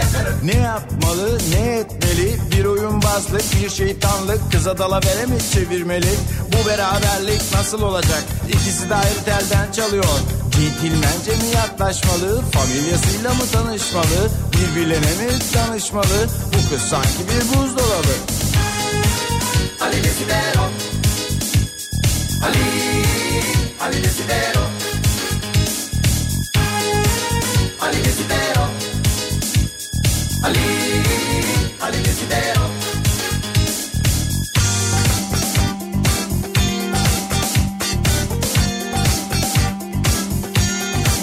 Ne 0.45 0.57
yapmalı, 0.57 1.39
ne 1.51 1.77
etmeli? 1.77 2.37
Bir 2.53 2.65
oyunbazlık, 2.65 3.43
bir 3.63 3.71
şeytanlık, 3.71 4.53
kıza 4.53 4.79
dalavere 4.79 5.27
mi 5.27 5.39
çevirmeli? 5.53 6.11
Bu 6.53 6.69
beraberlik 6.69 7.43
nasıl 7.55 7.83
olacak? 7.83 8.25
İkisi 8.49 8.91
de 8.91 8.95
ayrı 8.95 9.25
telden 9.25 9.73
çalıyor. 9.73 10.05
Centilmence 10.51 11.31
mi 11.31 11.55
yaklaşmalı? 11.55 12.43
Familyasıyla 12.53 13.35
mı 13.35 13.43
tanışmalı? 13.53 14.31
Birbirlerine 14.53 15.07
mi 15.07 15.39
danışmalı? 15.55 16.29
Bu 16.47 16.71
kız 16.71 16.83
sanki 16.83 17.19
bir 17.29 17.49
buzdolabı. 17.49 18.15
Ali 19.81 20.05
Desidero 20.05 20.63
Ali 22.45 22.96
Ali 23.81 24.05
Desidero 24.05 24.61
Ali 27.81 28.05
Desidero 28.05 28.65
Ali 30.45 30.59
Ali 31.83 32.05
Desidero 32.05 32.63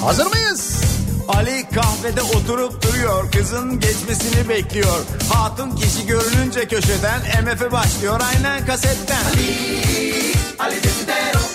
Hazır 0.06 0.26
mıyız? 0.26 0.84
Ali 1.28 1.66
kahvede 1.76 2.22
oturup 2.22 2.84
duruyor. 2.84 3.32
Kızın 3.32 3.80
geçmesini 3.80 4.50
bekliyor. 4.50 5.06
Hatun 5.34 5.76
kişi 5.76 6.08
görününce 6.08 6.68
köşeden 6.68 7.22
MF 7.44 7.72
başlıyor 7.72 8.20
aynen 8.24 8.66
kasetten. 8.66 9.24
Ali 10.60 10.84
Desidero 10.84 11.53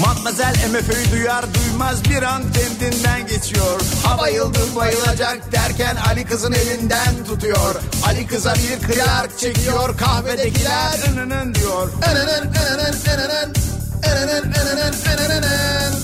Matmazel 0.00 0.54
MF'yi 0.72 1.12
duyar 1.12 1.44
duymaz 1.54 2.04
bir 2.04 2.22
an 2.22 2.42
kendinden 2.52 3.26
geçiyor. 3.26 3.80
Ha 4.04 4.18
bayıldım 4.18 4.76
bayılacak 4.76 5.52
derken 5.52 5.96
Ali 5.96 6.24
kızın 6.24 6.52
elinden 6.52 7.24
tutuyor. 7.26 7.74
Ali 8.06 8.26
kıza 8.26 8.54
bir 8.54 8.88
kıyak 8.88 9.38
çekiyor 9.38 9.98
kahvedekiler 9.98 10.98
ınının 11.12 11.54
diyor. 11.54 11.92
Önünün, 12.10 12.28
önünün, 12.28 12.94
önünün, 13.10 13.54
önünün, 14.02 14.52
önünün, 14.52 15.30
önünün. 15.30 15.94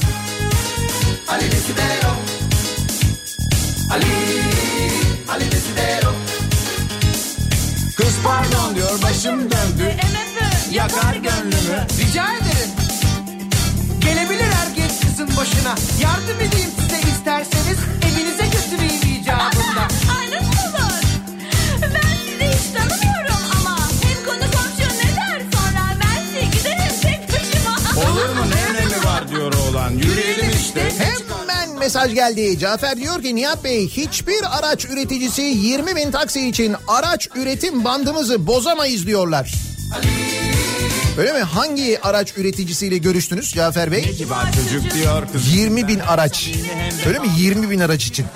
Ali 1.29 1.53
Desidero 1.53 2.13
Ali 3.93 4.07
Ali 5.29 5.53
Desidero 5.53 6.13
Kız 7.97 8.15
pardon 8.25 8.75
diyor 8.75 9.03
başım 9.03 9.41
döndü. 9.41 9.97
Yakar 10.71 11.15
gönlümü. 11.15 11.87
Rica 11.99 12.25
ederim. 12.25 12.80
Başına. 15.37 15.75
Yardım 16.03 16.37
edeyim 16.37 16.71
size 16.81 17.01
isterseniz. 17.11 17.79
Evinize 18.07 18.45
götüreyim 18.45 19.21
icabında. 19.23 19.89
Ay 20.19 20.27
nasıl 20.31 20.75
olur? 20.75 21.03
Ben 21.83 22.17
sizi 22.27 22.45
hiç 22.53 22.73
tanımıyorum 22.79 23.43
ama 23.61 23.79
hem 24.03 24.25
konu 24.27 24.51
komşu 24.51 24.97
ne 24.99 25.17
der 25.17 25.43
sonra 25.53 25.97
ben 26.05 26.27
size 26.27 26.41
giderim 26.59 26.95
tek 27.03 27.29
başıma. 27.29 28.01
Olur 28.11 28.29
mu 28.29 28.45
ne 28.51 28.79
önemi 28.79 29.05
var 29.05 29.29
diyor 29.29 29.53
oğlan. 29.53 29.91
Yürüyelim 29.91 30.51
işte. 30.61 30.93
Hemen 30.99 31.79
mesaj 31.79 32.15
geldi. 32.15 32.59
Cafer 32.59 32.97
diyor 32.97 33.23
ki 33.23 33.37
Nihat 33.37 33.65
Bey 33.65 33.89
hiçbir 33.89 34.59
araç 34.59 34.85
üreticisi 34.85 35.43
20 35.43 35.97
bin 35.97 36.11
taksi 36.11 36.49
için 36.49 36.77
araç 36.89 37.29
üretim 37.35 37.85
bandımızı 37.85 38.47
bozamayız 38.47 39.07
diyorlar. 39.07 39.53
Öyle 41.21 41.33
mi? 41.33 41.39
Hangi 41.39 41.99
araç 42.03 42.33
üreticisiyle 42.37 42.99
görüştünüz 42.99 43.53
Cafer 43.55 43.93
Bey? 43.93 44.13
Kibar 44.13 44.53
çocuk 44.53 44.95
diyor 44.95 45.23
kız. 45.33 45.55
20 45.55 45.89
bin 45.89 45.99
araç. 45.99 46.51
Öyle 47.07 47.19
mi? 47.19 47.29
20 47.39 47.71
bin 47.71 47.81
araç 47.81 48.07
için. 48.07 48.27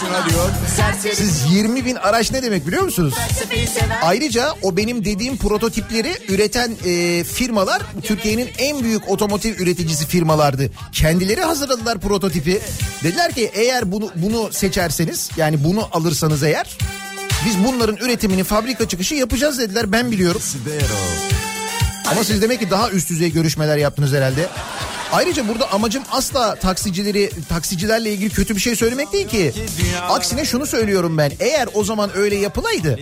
Şuna 0.00 0.30
diyor. 0.30 0.48
Siz 1.14 1.44
20 1.52 1.84
bin 1.84 1.94
araç 1.94 2.32
ne 2.32 2.42
demek 2.42 2.66
biliyor 2.66 2.82
musunuz? 2.82 3.14
Ayrıca 4.02 4.54
o 4.62 4.76
benim 4.76 5.04
dediğim 5.04 5.36
prototipleri 5.36 6.16
üreten 6.28 6.72
e, 6.84 7.24
firmalar 7.24 7.82
Türkiye'nin 8.02 8.48
en 8.58 8.82
büyük 8.82 9.10
otomotiv 9.10 9.60
üreticisi 9.60 10.06
firmalardı. 10.06 10.70
Kendileri 10.92 11.40
hazırladılar 11.40 12.00
prototipi. 12.00 12.60
Dediler 13.02 13.32
ki 13.32 13.50
eğer 13.54 13.92
bunu 13.92 14.10
bunu 14.16 14.52
seçerseniz 14.52 15.30
yani 15.36 15.64
bunu 15.64 15.88
alırsanız 15.92 16.42
eğer 16.42 16.78
biz 17.46 17.64
bunların 17.64 17.96
üretimini 17.96 18.44
fabrika 18.44 18.88
çıkışı 18.88 19.14
yapacağız 19.14 19.58
dediler 19.58 19.92
ben 19.92 20.10
biliyorum. 20.10 20.40
Ama 22.10 22.24
siz 22.24 22.42
demek 22.42 22.60
ki 22.60 22.70
daha 22.70 22.90
üst 22.90 23.10
düzey 23.10 23.32
görüşmeler 23.32 23.76
yaptınız 23.76 24.12
herhalde. 24.12 24.48
Ayrıca 25.12 25.48
burada 25.48 25.72
amacım 25.72 26.02
asla 26.10 26.54
taksicileri 26.54 27.30
taksicilerle 27.48 28.12
ilgili 28.12 28.30
kötü 28.30 28.56
bir 28.56 28.60
şey 28.60 28.76
söylemek 28.76 29.12
değil 29.12 29.28
ki. 29.28 29.52
Aksine 30.08 30.44
şunu 30.44 30.66
söylüyorum 30.66 31.18
ben. 31.18 31.32
Eğer 31.40 31.68
o 31.74 31.84
zaman 31.84 32.16
öyle 32.16 32.36
yapılaydı 32.36 32.98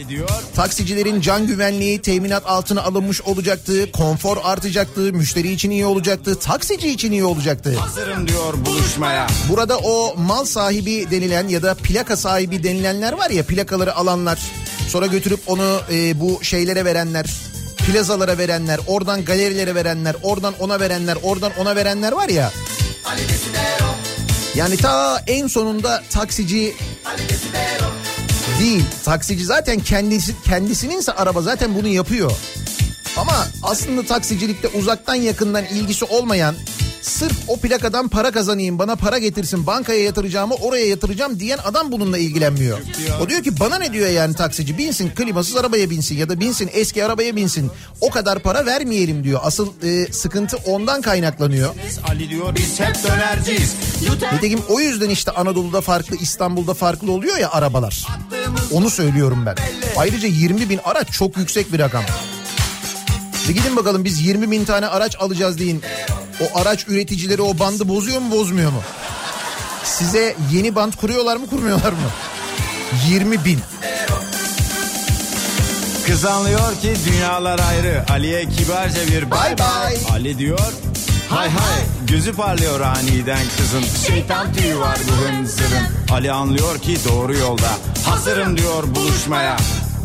taksicilerin 0.55 1.21
can 1.21 1.47
güvenliği 1.47 2.03
teminat 2.03 2.47
altına 2.47 2.83
alınmış 2.83 3.23
olacaktı, 3.23 3.93
konfor 3.93 4.37
artacaktı, 4.45 5.01
müşteri 5.01 5.53
için 5.53 5.71
iyi 5.71 5.87
olacaktı, 5.87 6.39
taksici 6.39 6.89
için 6.89 7.13
iyi 7.13 7.25
olacaktı. 7.25 7.77
Hazırım 7.77 8.29
diyor 8.29 8.55
buluşmaya. 8.67 9.27
Burada 9.49 9.79
o 9.79 10.17
mal 10.17 10.45
sahibi 10.45 11.11
denilen 11.11 11.49
ya 11.49 11.63
da 11.63 11.75
plaka 11.75 12.17
sahibi 12.17 12.63
denilenler 12.63 13.13
var 13.13 13.31
ya 13.31 13.47
plakaları 13.47 13.95
alanlar 13.95 14.39
sonra 14.89 15.07
götürüp 15.07 15.41
onu 15.47 15.81
e, 15.93 16.21
bu 16.21 16.45
şeylere 16.45 16.85
verenler 16.85 17.27
plazalara 17.87 18.39
verenler 18.39 18.81
oradan 18.87 19.25
galerilere 19.25 19.75
verenler 19.75 20.17
oradan 20.23 20.55
ona 20.61 20.81
verenler 20.81 21.17
oradan 21.23 21.53
ona 21.59 21.77
verenler 21.77 22.13
var 22.13 22.29
ya 22.29 22.53
yani 24.55 24.77
ta 24.77 25.23
en 25.27 25.47
sonunda 25.47 26.03
taksici 26.11 26.75
değil. 28.61 28.85
Taksici 29.05 29.45
zaten 29.45 29.81
kendisi 29.81 30.35
kendisininse 30.45 31.13
araba 31.13 31.43
zaten 31.43 31.75
bunu 31.75 31.89
yapıyor. 31.89 32.33
Ama 33.17 33.47
aslında 33.63 34.07
taksicilikte 34.07 34.69
uzaktan 34.69 35.15
yakından 35.15 35.65
ilgisi 35.65 36.05
olmayan 36.05 36.55
sırf 37.05 37.37
o 37.49 37.57
plakadan 37.57 38.09
para 38.09 38.31
kazanayım 38.31 38.79
bana 38.79 38.97
para 38.97 39.19
getirsin 39.19 39.67
bankaya 39.67 40.03
yatıracağımı 40.03 40.55
oraya 40.55 40.87
yatıracağım 40.87 41.41
diyen 41.41 41.59
adam 41.65 41.93
bununla 41.93 42.19
ilgilenmiyor. 42.19 42.79
O 43.23 43.29
diyor 43.29 43.43
ki 43.43 43.61
bana 43.61 43.79
ne 43.79 43.93
diyor 43.93 44.09
yani 44.09 44.35
taksici 44.35 44.79
binsin 44.79 45.11
klimasız 45.11 45.57
arabaya 45.57 45.91
binsin 45.91 46.17
ya 46.17 46.29
da 46.29 46.41
binsin 46.41 46.71
eski 46.73 47.05
arabaya 47.05 47.37
binsin 47.37 47.71
o 48.01 48.11
kadar 48.11 48.39
para 48.39 48.67
vermeyelim 48.67 49.25
diyor. 49.25 49.41
Asıl 49.43 49.69
e, 49.83 50.13
sıkıntı 50.13 50.57
ondan 50.57 51.03
kaynaklanıyor. 51.03 51.75
Ali 52.09 52.31
diyor 52.31 52.57
biz 52.57 52.81
hep 52.81 52.97
dönerciyiz. 53.05 53.75
Nitekim 54.33 54.61
o 54.69 54.81
yüzden 54.81 55.11
işte 55.11 55.31
Anadolu'da 55.31 55.81
farklı 55.81 56.17
İstanbul'da 56.17 56.75
farklı 56.75 57.13
oluyor 57.13 57.37
ya 57.39 57.51
arabalar. 57.51 58.07
Onu 58.73 58.91
söylüyorum 58.91 59.47
ben. 59.47 59.55
Ayrıca 59.97 60.29
20 60.29 60.69
bin 60.69 60.81
araç 60.85 61.11
çok 61.11 61.37
yüksek 61.37 61.73
bir 61.73 61.79
rakam. 61.79 62.05
Bir 63.49 63.55
gidin 63.55 63.77
bakalım 63.77 64.05
biz 64.05 64.27
20 64.27 64.51
bin 64.51 64.65
tane 64.65 64.87
araç 64.87 65.17
alacağız 65.21 65.59
deyin. 65.59 65.83
O 66.41 66.59
araç 66.59 66.89
üreticileri 66.89 67.43
o 67.43 67.59
bandı 67.59 67.89
bozuyor 67.89 68.21
mu 68.21 68.31
bozmuyor 68.31 68.73
mu? 68.73 68.83
Size 69.85 70.37
yeni 70.53 70.75
band 70.75 70.93
kuruyorlar 70.93 71.37
mı 71.37 71.47
kurmuyorlar 71.47 71.93
mı? 71.93 72.11
20 73.09 73.45
bin. 73.45 73.59
Kız 76.07 76.25
anlıyor 76.25 76.81
ki 76.83 76.95
dünyalar 77.07 77.61
ayrı. 77.69 78.05
Ali'ye 78.11 78.49
kibarca 78.49 79.07
bir 79.07 79.31
bay 79.31 79.59
bay. 79.59 79.97
Ali 80.13 80.39
diyor 80.39 80.73
hay 81.29 81.49
hay. 81.51 81.83
Gözü 82.07 82.33
parlıyor 82.33 82.81
aniden 82.81 83.47
kızın. 83.57 83.85
Şeytan 84.07 84.53
tüyü 84.53 84.79
var 84.79 84.99
bu 85.09 85.13
hınzırın. 85.29 85.83
Ali 86.13 86.33
anlıyor 86.33 86.79
ki 86.79 86.99
doğru 87.09 87.37
yolda. 87.37 87.71
Hazırım 88.07 88.57
diyor 88.59 88.83
buluşmaya. 88.95 89.57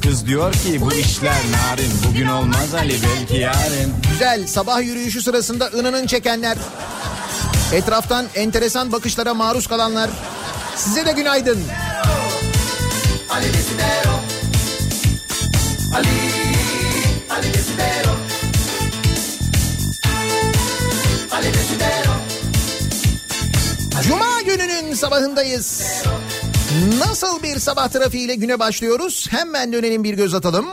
Kız 0.04 0.28
diyor 0.28 0.54
ki 0.54 0.82
bu 0.82 0.94
işler 0.94 1.34
narin. 1.52 1.92
Bugün 2.08 2.28
olmaz 2.28 2.74
Ali 2.74 2.96
belki 3.04 3.38
yarın. 3.38 3.94
Güzel 4.12 4.48
sabah 4.48 4.82
yürüyüşü 4.82 5.22
sırasında 5.22 5.68
ınının 5.68 6.08
çekenler. 6.08 6.58
Etraftan 7.74 8.26
enteresan 8.36 8.92
bakışlara 8.92 9.34
maruz 9.34 9.68
kalanlar. 9.68 10.10
Size 10.76 11.06
de 11.06 11.12
günaydın. 11.12 11.60
Ali 13.30 13.46
Desidero 13.54 14.20
Ali 15.96 16.08
Ali 17.30 17.54
Desidero 17.54 18.16
Ali 21.32 21.48
Desidero 21.54 22.14
Cuma 24.08 24.42
gününün 24.42 24.94
sabahındayız. 24.94 25.82
Nasıl 27.00 27.44
bir 27.44 27.60
sabah 27.60 27.90
trafiğiyle 27.90 28.36
güne 28.36 28.60
başlıyoruz? 28.60 29.28
Hemen 29.32 29.74
dönelim 29.74 30.04
bir 30.04 30.14
göz 30.14 30.34
atalım. 30.34 30.66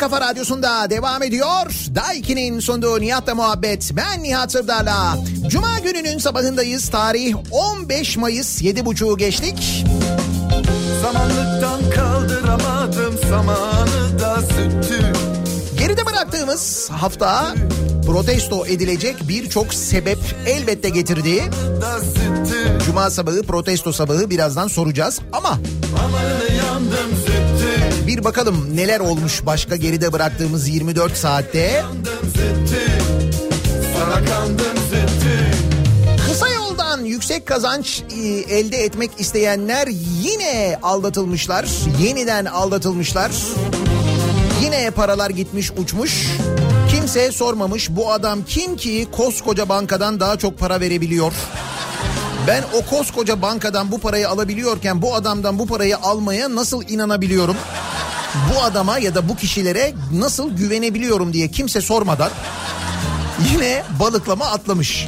Kafa 0.00 0.20
radyosunda 0.20 0.90
devam 0.90 1.22
ediyor. 1.22 1.66
Daiki'nin 1.94 2.60
sunduğu 2.60 3.00
Nihat'la 3.00 3.34
muhabbet. 3.34 3.90
Ben 3.96 4.22
Nihat 4.22 4.52
Sırdar'la. 4.52 5.18
Cuma 5.48 5.78
gününün 5.78 6.18
sabahındayız. 6.18 6.88
Tarih 6.88 7.34
15 7.50 8.16
Mayıs 8.16 8.62
7.30'u 8.62 9.16
geçtik. 9.16 9.84
Samanlıktan 11.02 11.90
kaldıramadım 11.90 13.18
samanı 13.30 14.20
da 14.20 14.42
sütü 14.42 15.12
Geride 15.78 16.06
bıraktığımız 16.06 16.90
hafta 16.90 17.54
protesto 18.06 18.66
edilecek 18.66 19.16
birçok 19.28 19.74
sebep 19.74 20.18
elbette 20.46 20.88
getirdi. 20.88 21.44
Cuma 22.86 23.10
sabahı 23.10 23.42
protesto 23.42 23.92
sabahı 23.92 24.30
birazdan 24.30 24.68
soracağız 24.68 25.20
ama 25.32 25.58
sütü 25.58 26.49
bir 28.20 28.24
bakalım 28.24 28.76
neler 28.76 29.00
olmuş 29.00 29.46
başka 29.46 29.76
geride 29.76 30.12
bıraktığımız 30.12 30.68
24 30.68 31.16
saatte. 31.16 31.84
Kısa 36.28 36.48
yoldan 36.48 37.04
yüksek 37.04 37.46
kazanç 37.46 38.02
e, 38.16 38.26
elde 38.28 38.76
etmek 38.76 39.10
isteyenler 39.18 39.88
yine 40.22 40.78
aldatılmışlar. 40.82 41.68
Yeniden 42.02 42.44
aldatılmışlar. 42.44 43.30
Yine 44.62 44.90
paralar 44.90 45.30
gitmiş 45.30 45.70
uçmuş. 45.70 46.26
Kimse 46.90 47.32
sormamış 47.32 47.90
bu 47.90 48.12
adam 48.12 48.44
kim 48.44 48.76
ki 48.76 49.08
koskoca 49.12 49.68
bankadan 49.68 50.20
daha 50.20 50.38
çok 50.38 50.58
para 50.58 50.80
verebiliyor. 50.80 51.32
Ben 52.46 52.64
o 52.74 52.96
koskoca 52.96 53.42
bankadan 53.42 53.92
bu 53.92 53.98
parayı 53.98 54.28
alabiliyorken 54.28 55.02
bu 55.02 55.14
adamdan 55.14 55.58
bu 55.58 55.66
parayı 55.66 55.96
almaya 55.96 56.54
nasıl 56.54 56.82
inanabiliyorum? 56.88 57.56
Bu 58.54 58.62
adama 58.62 58.98
ya 58.98 59.14
da 59.14 59.28
bu 59.28 59.36
kişilere 59.36 59.94
nasıl 60.12 60.50
güvenebiliyorum 60.50 61.32
diye 61.32 61.48
kimse 61.48 61.80
sormadan 61.80 62.30
yine 63.52 63.82
balıklama 64.00 64.46
atlamış. 64.46 65.06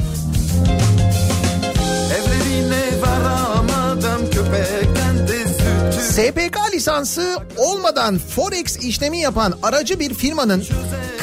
SPK 6.01 6.57
lisansı 6.73 7.37
olmadan 7.57 8.19
forex 8.35 8.77
işlemi 8.77 9.19
yapan 9.19 9.53
aracı 9.63 9.99
bir 9.99 10.13
firmanın 10.13 10.63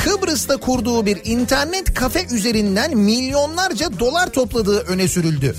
Kıbrıs'ta 0.05 0.57
kurduğu 0.57 1.07
bir 1.07 1.19
internet 1.25 1.95
kafe 1.95 2.27
üzerinden 2.31 2.97
milyonlarca 2.97 3.99
dolar 3.99 4.31
topladığı 4.33 4.79
öne 4.81 5.09
sürüldü. 5.09 5.57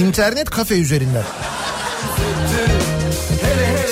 İnternet 0.00 0.50
kafe 0.50 0.74
üzerinden. 0.80 1.24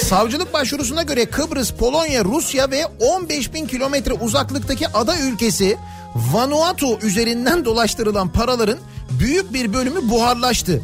Savcılık 0.03 0.53
başvurusuna 0.53 1.03
göre 1.03 1.27
Kıbrıs, 1.27 1.71
Polonya, 1.71 2.25
Rusya 2.25 2.71
ve 2.71 2.87
15 2.87 3.55
bin 3.55 3.67
kilometre 3.67 4.13
uzaklıktaki 4.13 4.89
ada 4.89 5.19
ülkesi 5.19 5.79
Vanuatu 6.15 6.99
üzerinden 6.99 7.65
dolaştırılan 7.65 8.29
paraların 8.29 8.79
büyük 9.11 9.53
bir 9.53 9.73
bölümü 9.73 10.11
buharlaştı. 10.11 10.83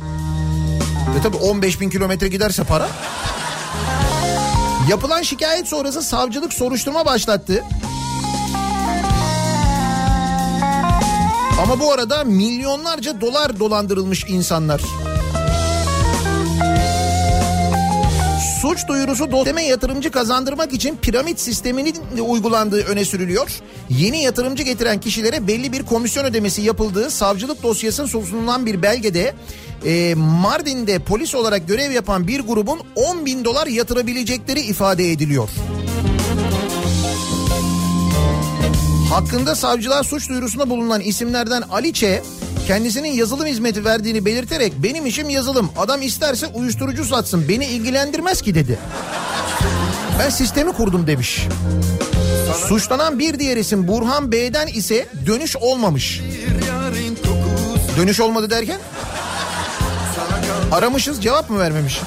Ve 1.16 1.22
tabii 1.22 1.36
15 1.36 1.80
bin 1.80 1.90
kilometre 1.90 2.28
giderse 2.28 2.64
para. 2.64 2.88
Yapılan 4.88 5.22
şikayet 5.22 5.68
sonrası 5.68 6.02
savcılık 6.02 6.52
soruşturma 6.52 7.06
başlattı. 7.06 7.64
Ama 11.62 11.80
bu 11.80 11.92
arada 11.92 12.24
milyonlarca 12.24 13.20
dolar 13.20 13.58
dolandırılmış 13.58 14.24
insanlar. 14.28 14.80
Suç 18.62 18.88
duyurusu 18.88 19.32
dosyeme 19.32 19.62
yatırımcı 19.62 20.10
kazandırmak 20.10 20.72
için 20.72 20.96
piramit 20.96 21.40
sisteminin 21.40 21.94
uygulandığı 22.28 22.84
öne 22.84 23.04
sürülüyor. 23.04 23.50
Yeni 23.90 24.22
yatırımcı 24.22 24.62
getiren 24.62 25.00
kişilere 25.00 25.46
belli 25.46 25.72
bir 25.72 25.82
komisyon 25.82 26.24
ödemesi 26.24 26.62
yapıldığı 26.62 27.10
savcılık 27.10 27.62
dosyasının 27.62 28.06
sunulan 28.06 28.66
bir 28.66 28.82
belgede 28.82 29.34
e, 29.84 30.14
Mardin'de 30.14 30.98
polis 30.98 31.34
olarak 31.34 31.68
görev 31.68 31.90
yapan 31.90 32.28
bir 32.28 32.40
grubun 32.40 32.80
10 32.94 33.26
bin 33.26 33.44
dolar 33.44 33.66
yatırabilecekleri 33.66 34.60
ifade 34.60 35.12
ediliyor. 35.12 35.48
Hakkında 39.10 39.54
savcılığa 39.54 40.02
suç 40.02 40.28
duyurusunda 40.28 40.70
bulunan 40.70 41.00
isimlerden 41.00 41.62
Ali 41.62 41.92
Ç. 41.92 42.04
kendisinin 42.66 43.12
yazılım 43.12 43.46
hizmeti 43.46 43.84
verdiğini 43.84 44.24
belirterek 44.24 44.72
benim 44.76 45.06
işim 45.06 45.30
yazılım. 45.30 45.70
Adam 45.76 46.02
isterse 46.02 46.46
uyuşturucu 46.46 47.04
satsın 47.04 47.48
beni 47.48 47.64
ilgilendirmez 47.64 48.42
ki 48.42 48.54
dedi. 48.54 48.78
Ben 50.18 50.30
sistemi 50.30 50.72
kurdum 50.72 51.06
demiş. 51.06 51.46
Suçlanan 52.68 53.18
bir 53.18 53.38
diğer 53.38 53.56
isim 53.56 53.88
Burhan 53.88 54.32
B'den 54.32 54.66
ise 54.66 55.06
dönüş 55.26 55.56
olmamış. 55.56 56.20
Dönüş 57.96 58.20
olmadı 58.20 58.50
derken 58.50 58.78
aramışız 60.72 61.22
cevap 61.22 61.50
mı 61.50 61.58
vermemiş? 61.58 62.00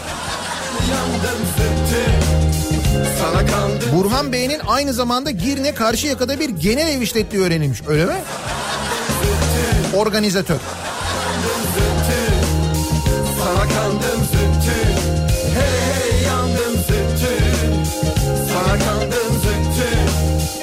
Burhan 3.94 4.34
Bey'in 4.34 4.62
aynı 4.68 4.94
zamanda 4.94 5.32
Girne 5.32 5.74
Karşıyaka'da 5.74 6.40
bir 6.40 6.50
genel 6.50 6.88
ev 6.88 7.02
işlettiği 7.02 7.44
öğrenilmiş. 7.44 7.82
Öyle 7.88 8.06
mi? 8.06 8.16
Organizatör. 9.96 10.60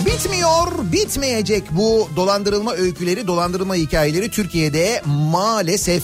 Bitmiyor, 0.07 0.93
bitmeyecek 0.93 1.65
bu 1.71 2.09
dolandırılma 2.17 2.73
öyküleri, 2.75 3.27
dolandırılma 3.27 3.75
hikayeleri 3.75 4.31
Türkiye'de 4.31 5.03
maalesef 5.07 6.03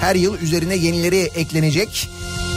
her 0.00 0.14
yıl 0.14 0.38
üzerine 0.38 0.76
yenileri 0.76 1.30
eklenecek. 1.34 2.10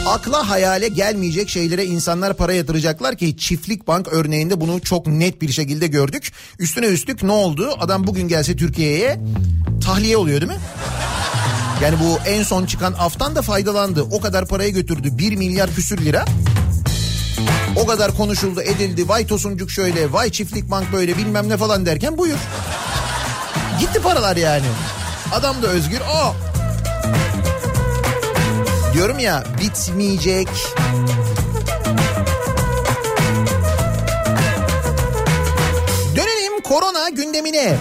Akla 0.06 0.50
hayale 0.50 0.88
gelmeyecek 0.88 1.48
şeylere 1.48 1.84
insanlar 1.84 2.36
para 2.36 2.52
yatıracaklar 2.52 3.16
ki 3.16 3.36
çiftlik 3.36 3.86
bank 3.88 4.08
örneğinde 4.10 4.60
bunu 4.60 4.80
çok 4.80 5.06
net 5.06 5.42
bir 5.42 5.52
şekilde 5.52 5.86
gördük. 5.86 6.32
Üstüne 6.58 6.86
üstlük 6.86 7.22
ne 7.22 7.32
oldu? 7.32 7.76
Adam 7.78 8.06
bugün 8.06 8.28
gelse 8.28 8.56
Türkiye'ye 8.56 9.20
tahliye 9.84 10.16
oluyor 10.16 10.40
değil 10.40 10.52
mi? 10.52 10.58
Yani 11.82 11.96
bu 12.00 12.28
en 12.28 12.42
son 12.42 12.66
çıkan 12.66 12.92
aftan 12.92 13.36
da 13.36 13.42
faydalandı. 13.42 14.02
O 14.02 14.20
kadar 14.20 14.46
parayı 14.46 14.72
götürdü. 14.72 15.18
1 15.18 15.36
milyar 15.36 15.74
küsür 15.74 16.04
lira. 16.04 16.24
O 17.76 17.86
kadar 17.86 18.16
konuşuldu 18.16 18.62
edildi. 18.62 19.08
Vay 19.08 19.26
Tosuncuk 19.26 19.70
şöyle, 19.70 20.12
vay 20.12 20.30
Çiftlik 20.30 20.70
Bank 20.70 20.92
böyle 20.92 21.18
bilmem 21.18 21.48
ne 21.48 21.56
falan 21.56 21.86
derken 21.86 22.18
buyur. 22.18 22.38
Gitti 23.80 24.02
paralar 24.02 24.36
yani. 24.36 24.66
Adam 25.32 25.62
da 25.62 25.66
özgür. 25.66 26.00
O. 26.00 26.51
Diyorum 28.94 29.18
ya 29.18 29.44
bitmeyecek. 29.60 30.48
Korona 36.72 37.08
gündemine. 37.08 37.76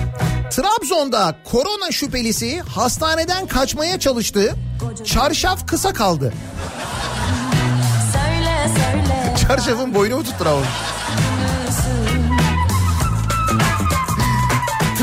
Trabzon'da 0.52 1.36
korona 1.52 1.92
şüphelisi 1.92 2.60
hastaneden 2.60 3.48
kaçmaya 3.48 4.00
çalıştı. 4.00 4.56
Çarşaf 5.06 5.68
kısa 5.68 5.94
kaldı. 5.94 6.34
Söyle 8.14 8.70
söyle. 8.76 9.36
Çarşafın 9.48 9.96
boynu 9.96 10.18
mu 10.18 10.24
tutturamamış? 10.24 10.68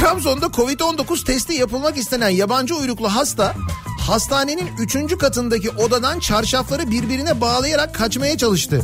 Trabzon'da 0.00 0.46
Covid-19 0.46 1.24
testi 1.24 1.54
yapılmak 1.54 1.96
istenen 1.96 2.28
yabancı 2.28 2.76
uyruklu 2.76 3.08
hasta 3.14 3.54
hastanenin 4.08 4.70
3. 4.78 5.18
katındaki 5.18 5.70
odadan 5.70 6.18
çarşafları 6.18 6.90
birbirine 6.90 7.40
bağlayarak 7.40 7.94
kaçmaya 7.94 8.38
çalıştı. 8.38 8.82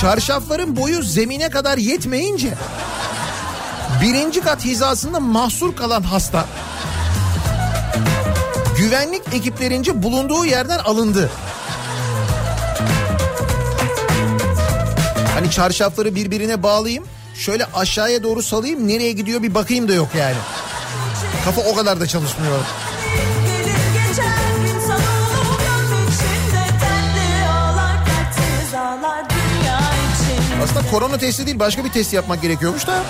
Çarşafların 0.00 0.76
boyu 0.76 1.02
zemine 1.02 1.50
kadar 1.50 1.78
yetmeyince 1.78 2.54
birinci 4.02 4.40
kat 4.40 4.64
hizasında 4.64 5.20
mahsur 5.20 5.76
kalan 5.76 6.02
hasta 6.02 6.46
güvenlik 8.78 9.22
ekiplerince 9.34 10.02
bulunduğu 10.02 10.44
yerden 10.44 10.78
alındı. 10.78 11.30
Hani 15.34 15.50
çarşafları 15.50 16.14
birbirine 16.14 16.62
bağlayayım 16.62 17.04
şöyle 17.34 17.64
aşağıya 17.64 18.22
doğru 18.22 18.42
salayım 18.42 18.88
nereye 18.88 19.12
gidiyor 19.12 19.42
bir 19.42 19.54
bakayım 19.54 19.88
da 19.88 19.92
yok 19.94 20.08
yani. 20.18 20.36
Kafa 21.44 21.60
o 21.60 21.74
kadar 21.74 22.00
da 22.00 22.06
çalışmıyor. 22.06 22.58
Aslında 30.62 30.90
korona 30.90 31.18
testi 31.18 31.46
değil 31.46 31.58
başka 31.58 31.84
bir 31.84 31.90
test 31.90 32.12
yapmak 32.12 32.42
gerekiyormuş 32.42 32.86
da. 32.86 33.02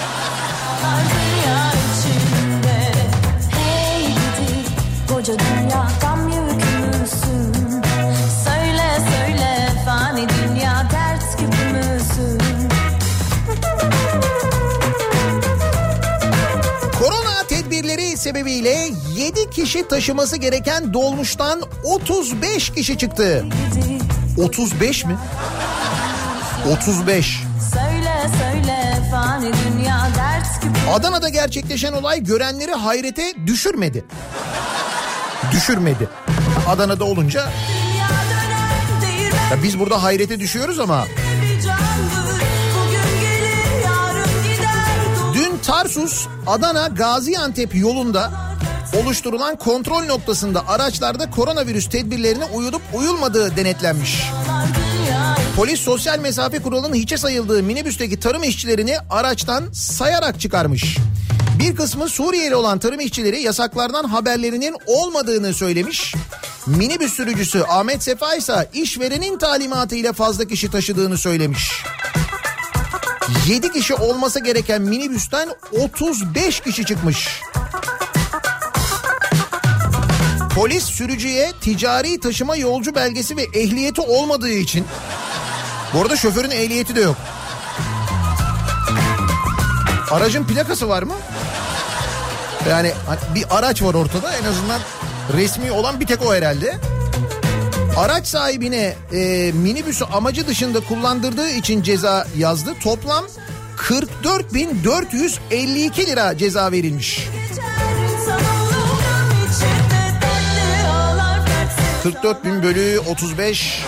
Korona 16.98 17.46
tedbirleri 17.48 18.16
sebebiyle 18.16 18.88
7 19.14 19.50
kişi 19.50 19.88
taşıması 19.88 20.36
gereken 20.36 20.92
dolmuştan 20.92 21.62
35 21.84 22.72
kişi 22.72 22.98
çıktı. 22.98 23.44
Gidi 23.74 23.98
35 24.42 25.04
mi? 25.04 25.16
35. 26.68 27.40
söyle 27.72 28.30
söyle 28.38 28.98
fani 29.10 29.46
dünya 29.46 30.08
dert 30.16 30.62
gibi 30.62 30.90
Adana'da 30.92 31.28
gerçekleşen 31.28 31.92
olay 31.92 32.22
görenleri 32.22 32.72
hayrete 32.72 33.32
düşürmedi. 33.46 34.04
Düşürmedi. 35.52 36.08
Adana'da 36.68 37.04
olunca 37.04 37.40
ya 39.50 39.62
biz 39.62 39.78
burada 39.78 40.02
hayrete 40.02 40.40
düşüyoruz 40.40 40.80
ama 40.80 41.04
dün 45.34 45.58
Tarsus 45.58 46.26
Adana 46.46 46.88
Gaziantep 46.88 47.74
yolunda 47.74 48.30
oluşturulan 49.02 49.56
kontrol 49.56 50.04
noktasında 50.04 50.68
araçlarda 50.68 51.30
koronavirüs 51.30 51.88
tedbirlerine 51.88 52.44
uyulup 52.44 52.82
uyulmadığı 52.94 53.56
denetlenmiş. 53.56 54.22
Polis 55.56 55.80
sosyal 55.80 56.18
mesafe 56.18 56.58
kuralının 56.58 56.94
hiçe 56.94 57.16
sayıldığı 57.16 57.62
minibüsteki 57.62 58.20
tarım 58.20 58.42
işçilerini 58.42 58.96
araçtan 59.10 59.64
sayarak 59.72 60.40
çıkarmış. 60.40 60.96
Bir 61.58 61.76
kısmı 61.76 62.08
Suriyeli 62.08 62.54
olan 62.54 62.78
tarım 62.78 63.00
işçileri 63.00 63.42
yasaklardan 63.42 64.04
haberlerinin 64.04 64.76
olmadığını 64.86 65.54
söylemiş. 65.54 66.14
Minibüs 66.66 67.12
sürücüsü 67.12 67.62
Ahmet 67.68 68.02
Sefa 68.02 68.34
ise 68.34 68.70
işverenin 68.74 69.38
talimatıyla 69.38 70.12
fazla 70.12 70.44
kişi 70.44 70.70
taşıdığını 70.70 71.18
söylemiş. 71.18 71.72
7 73.48 73.72
kişi 73.72 73.94
olması 73.94 74.44
gereken 74.44 74.82
minibüsten 74.82 75.48
35 75.72 76.60
kişi 76.60 76.86
çıkmış. 76.86 77.40
Polis 80.54 80.84
sürücüye 80.84 81.52
ticari 81.60 82.20
taşıma 82.20 82.56
yolcu 82.56 82.94
belgesi 82.94 83.36
ve 83.36 83.42
ehliyeti 83.42 84.00
olmadığı 84.00 84.52
için 84.52 84.84
bu 85.94 86.00
arada 86.00 86.16
şoförün 86.16 86.50
ehliyeti 86.50 86.96
de 86.96 87.00
yok. 87.00 87.16
Aracın 90.10 90.44
plakası 90.44 90.88
var 90.88 91.02
mı? 91.02 91.14
Yani 92.70 92.92
hani 93.06 93.18
bir 93.34 93.44
araç 93.50 93.82
var 93.82 93.94
ortada 93.94 94.36
en 94.36 94.44
azından 94.44 94.80
resmi 95.36 95.72
olan 95.72 96.00
bir 96.00 96.06
tek 96.06 96.22
o 96.22 96.34
herhalde. 96.34 96.78
Araç 97.96 98.26
sahibine 98.26 98.94
e, 99.12 99.52
minibüsü 99.52 100.04
amacı 100.04 100.46
dışında 100.46 100.80
kullandırdığı 100.80 101.50
için 101.50 101.82
ceza 101.82 102.26
yazdı. 102.36 102.74
Toplam 102.82 103.24
44.452 103.76 106.06
lira 106.06 106.38
ceza 106.38 106.72
verilmiş. 106.72 107.18
geçer 107.18 107.32
insan 108.14 108.40
olur 108.40 109.00
içinde 109.48 110.20
dertli 110.20 110.88
ağlar 110.88 111.46
dertsiz 111.46 112.02
44 112.02 112.44
bin 112.44 112.62
bölü 112.62 112.98
35 112.98 113.84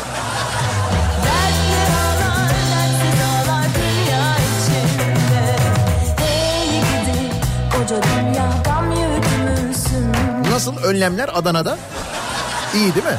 nasıl 10.51 10.77
önlemler 10.77 11.31
Adana'da? 11.35 11.79
İyi 12.75 12.95
değil 12.95 13.07
mi? 13.07 13.19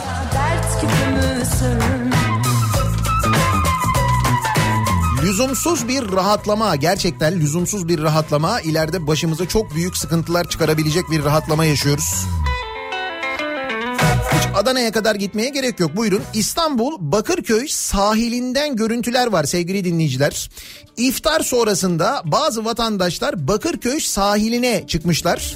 Lüzumsuz 5.24 5.88
bir 5.88 6.12
rahatlama 6.12 6.76
gerçekten 6.76 7.40
lüzumsuz 7.40 7.88
bir 7.88 8.04
rahatlama 8.04 8.62
ileride 8.62 9.08
başımıza 9.08 9.48
çok 9.48 9.76
büyük 9.76 9.98
sıkıntılar 9.98 10.50
çıkarabilecek 10.50 11.12
bir 11.12 11.24
rahatlama 11.26 11.66
yaşıyoruz. 11.66 12.26
Adana'ya 14.66 14.92
kadar 14.92 15.16
gitmeye 15.16 15.50
gerek 15.50 15.80
yok. 15.80 15.96
Buyurun 15.96 16.22
İstanbul 16.34 16.98
Bakırköy 17.00 17.68
sahilinden 17.68 18.76
görüntüler 18.76 19.28
var 19.28 19.44
sevgili 19.44 19.86
dinleyiciler. 19.86 20.50
İftar 20.98 21.40
sonrasında 21.40 22.22
bazı 22.26 22.66
vatandaşlar 22.66 23.48
Bakırköy 23.48 24.00
sahiline 24.00 24.88
çıkmışlar. 24.88 25.56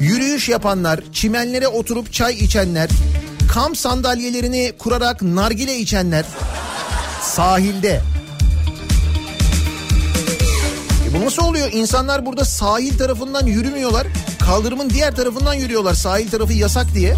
Yürüyüş 0.00 0.48
yapanlar, 0.48 1.00
çimenlere 1.12 1.68
oturup 1.68 2.12
çay 2.12 2.34
içenler, 2.34 2.90
kamp 3.52 3.76
sandalyelerini 3.76 4.72
kurarak 4.78 5.22
nargile 5.22 5.78
içenler 5.78 6.24
sahilde. 7.22 8.02
E 11.10 11.14
bu 11.14 11.24
nasıl 11.24 11.42
oluyor? 11.42 11.72
İnsanlar 11.72 12.26
burada 12.26 12.44
sahil 12.44 12.98
tarafından 12.98 13.46
yürümüyorlar. 13.46 14.06
Kaldırımın 14.46 14.90
diğer 14.90 15.16
tarafından 15.16 15.54
yürüyorlar. 15.54 15.94
Sahil 15.94 16.30
tarafı 16.30 16.52
yasak 16.52 16.94
diye. 16.94 17.16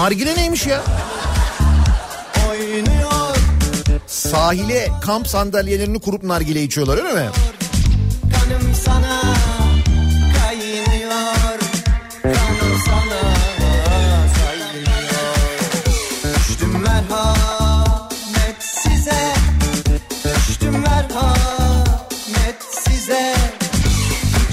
Nargile 0.00 0.34
neymiş 0.36 0.66
ya? 0.66 0.82
Oynuyor 2.50 3.36
Sahile 4.06 4.88
kamp 5.06 5.28
sandalyelerini 5.28 6.00
kurup 6.00 6.22
nargile 6.22 6.62
içiyorlar 6.62 6.98
öyle 6.98 7.12
mi? 7.12 7.28
kanım 8.32 8.74
sana 8.84 9.20
kaynıyor 10.38 11.34
Kanım 12.22 12.78
sana 12.86 13.20
kaynıyor 14.34 15.36
Düştüm 16.48 16.70
merhamet 16.82 18.62
size 18.62 19.34
Düştüm 20.48 20.72
merhamet 20.72 22.62
size 22.84 23.34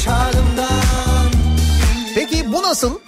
Çağrımdan 0.06 1.32
Peki 2.16 2.54
bu 2.54 2.64
nasıl? 2.64 3.00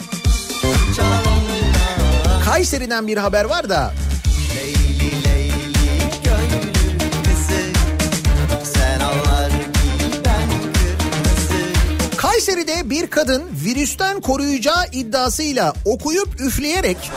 Kayseri'den 2.60 3.07
bir 3.07 3.18
haber 3.18 3.45
var 3.45 3.70
da 3.70 3.93
Kayseri'de 12.18 12.89
bir 12.89 13.07
kadın 13.07 13.43
virüsten 13.66 14.22
koruyacağı 14.22 14.86
iddiasıyla 14.91 15.74
okuyup 15.86 16.41
üfleyerek 16.41 17.12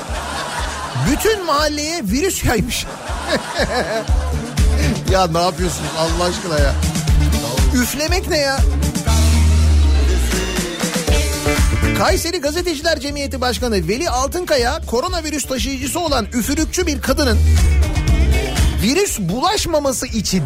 bütün 1.11 1.47
mahalleye 1.47 2.03
virüs 2.03 2.45
yaymış. 2.45 2.87
ya 5.13 5.27
ne 5.27 5.43
yapıyorsunuz 5.43 5.91
Allah 5.99 6.25
aşkına 6.25 6.59
ya? 6.59 6.75
Üflemek 7.75 8.29
ne 8.29 8.39
ya? 8.39 8.59
Kayseri 11.99 12.41
Gazeteciler 12.41 13.01
Cemiyeti 13.01 13.41
Başkanı 13.41 13.89
Veli 13.89 14.11
Altınkaya 14.11 14.81
koronavirüs 14.87 15.47
taşıyıcısı 15.47 16.01
olan 16.01 16.27
üfürükçü 16.33 16.87
bir 16.87 17.01
kadının 17.01 17.39
virüs 18.83 19.19
bulaşmaması 19.19 20.07
için 20.07 20.43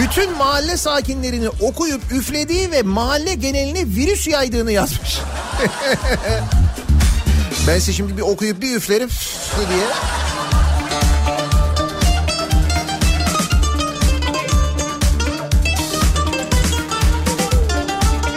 Bütün 0.00 0.36
mahalle 0.36 0.76
sakinlerini 0.76 1.48
okuyup 1.48 2.12
üflediği 2.12 2.70
ve 2.70 2.82
mahalle 2.82 3.34
geneline 3.34 3.86
virüs 3.86 4.28
yaydığını 4.28 4.72
yazmış. 4.72 5.18
ben 7.68 7.78
size 7.78 7.92
şimdi 7.92 8.16
bir 8.16 8.22
okuyup 8.22 8.62
bir 8.62 8.76
üflerim 8.76 9.08
diye. 9.68 9.86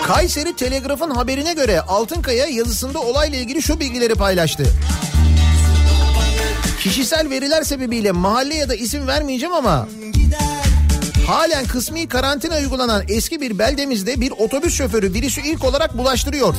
Kayseri 0.09 0.55
Telegraf'ın 0.55 1.09
haberine 1.09 1.53
göre 1.53 1.81
Altınkaya 1.81 2.45
yazısında 2.45 2.99
olayla 2.99 3.37
ilgili 3.37 3.61
şu 3.61 3.79
bilgileri 3.79 4.15
paylaştı. 4.15 4.63
Kişisel 6.79 7.29
veriler 7.29 7.63
sebebiyle 7.63 8.11
mahalle 8.11 8.55
ya 8.55 8.69
da 8.69 8.75
isim 8.75 9.07
vermeyeceğim 9.07 9.55
ama 9.55 9.87
halen 11.27 11.65
kısmi 11.65 12.07
karantina 12.07 12.57
uygulanan 12.57 13.03
eski 13.07 13.41
bir 13.41 13.59
beldemizde 13.59 14.21
bir 14.21 14.31
otobüs 14.31 14.73
şoförü 14.75 15.13
virüsü 15.13 15.41
ilk 15.41 15.63
olarak 15.63 15.97
bulaştırıyor. 15.97 16.55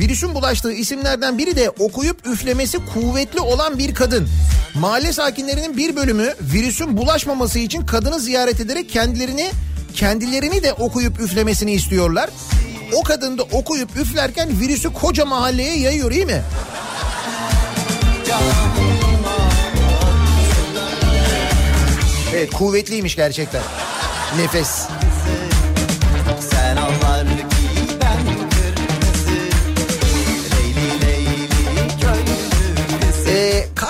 Virüsün 0.00 0.34
bulaştığı 0.34 0.72
isimlerden 0.72 1.38
biri 1.38 1.56
de 1.56 1.70
okuyup 1.70 2.26
üflemesi 2.26 2.78
kuvvetli 2.94 3.40
olan 3.40 3.78
bir 3.78 3.94
kadın. 3.94 4.28
Mahalle 4.74 5.12
sakinlerinin 5.12 5.76
bir 5.76 5.96
bölümü 5.96 6.34
virüsün 6.40 6.96
bulaşmaması 6.96 7.58
için 7.58 7.86
kadını 7.86 8.20
ziyaret 8.20 8.60
ederek 8.60 8.90
kendilerini 8.90 9.50
kendilerini 9.94 10.62
de 10.62 10.72
okuyup 10.72 11.20
üflemesini 11.20 11.72
istiyorlar. 11.72 12.30
O 12.92 13.02
kadın 13.02 13.38
da 13.38 13.42
okuyup 13.42 13.96
üflerken 13.96 14.60
virüsü 14.60 14.92
koca 14.92 15.24
mahalleye 15.24 15.78
yayıyor 15.78 16.12
iyi 16.12 16.26
mi? 16.26 16.42
Evet 22.34 22.50
kuvvetliymiş 22.50 23.16
gerçekten. 23.16 23.62
Nefes. 24.38 24.68
Sen 24.68 25.05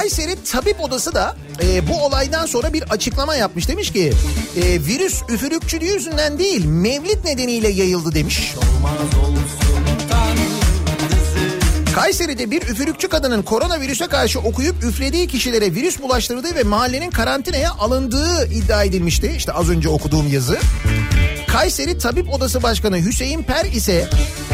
Kayseri 0.06 0.44
Tabip 0.44 0.80
Odası 0.80 1.14
da 1.14 1.36
e, 1.62 1.88
bu 1.88 2.04
olaydan 2.04 2.46
sonra 2.46 2.72
bir 2.72 2.82
açıklama 2.82 3.34
yapmış. 3.34 3.68
Demiş 3.68 3.92
ki 3.92 4.12
e, 4.56 4.62
virüs 4.62 5.22
üfürükçülüğü 5.28 5.84
yüzünden 5.84 6.38
değil 6.38 6.64
mevlit 6.64 7.24
nedeniyle 7.24 7.68
yayıldı 7.68 8.14
demiş. 8.14 8.54
Kayseri'de 11.94 12.50
bir 12.50 12.62
üfürükçü 12.62 13.08
kadının 13.08 13.42
koronavirüse 13.42 14.06
karşı 14.06 14.40
okuyup 14.40 14.84
üflediği 14.84 15.28
kişilere 15.28 15.74
virüs 15.74 16.02
bulaştırdığı 16.02 16.54
ve 16.54 16.62
mahallenin 16.62 17.10
karantinaya 17.10 17.70
alındığı 17.70 18.46
iddia 18.46 18.84
edilmişti. 18.84 19.34
İşte 19.36 19.52
az 19.52 19.70
önce 19.70 19.88
okuduğum 19.88 20.32
yazı. 20.32 20.58
Kayseri 21.56 21.98
Tabip 21.98 22.34
Odası 22.34 22.62
Başkanı 22.62 22.98
Hüseyin 22.98 23.42
Per 23.42 23.64
ise 23.64 24.08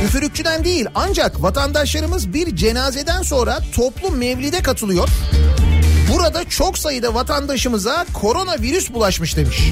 üfürükçüden 0.04 0.64
değil 0.64 0.86
ancak 0.94 1.42
vatandaşlarımız 1.42 2.34
bir 2.34 2.56
cenazeden 2.56 3.22
sonra 3.22 3.58
toplu 3.74 4.10
mevlide 4.10 4.62
katılıyor. 4.62 5.08
Burada 6.12 6.48
çok 6.48 6.78
sayıda 6.78 7.14
vatandaşımıza 7.14 8.06
koronavirüs 8.12 8.92
bulaşmış 8.92 9.36
demiş. 9.36 9.70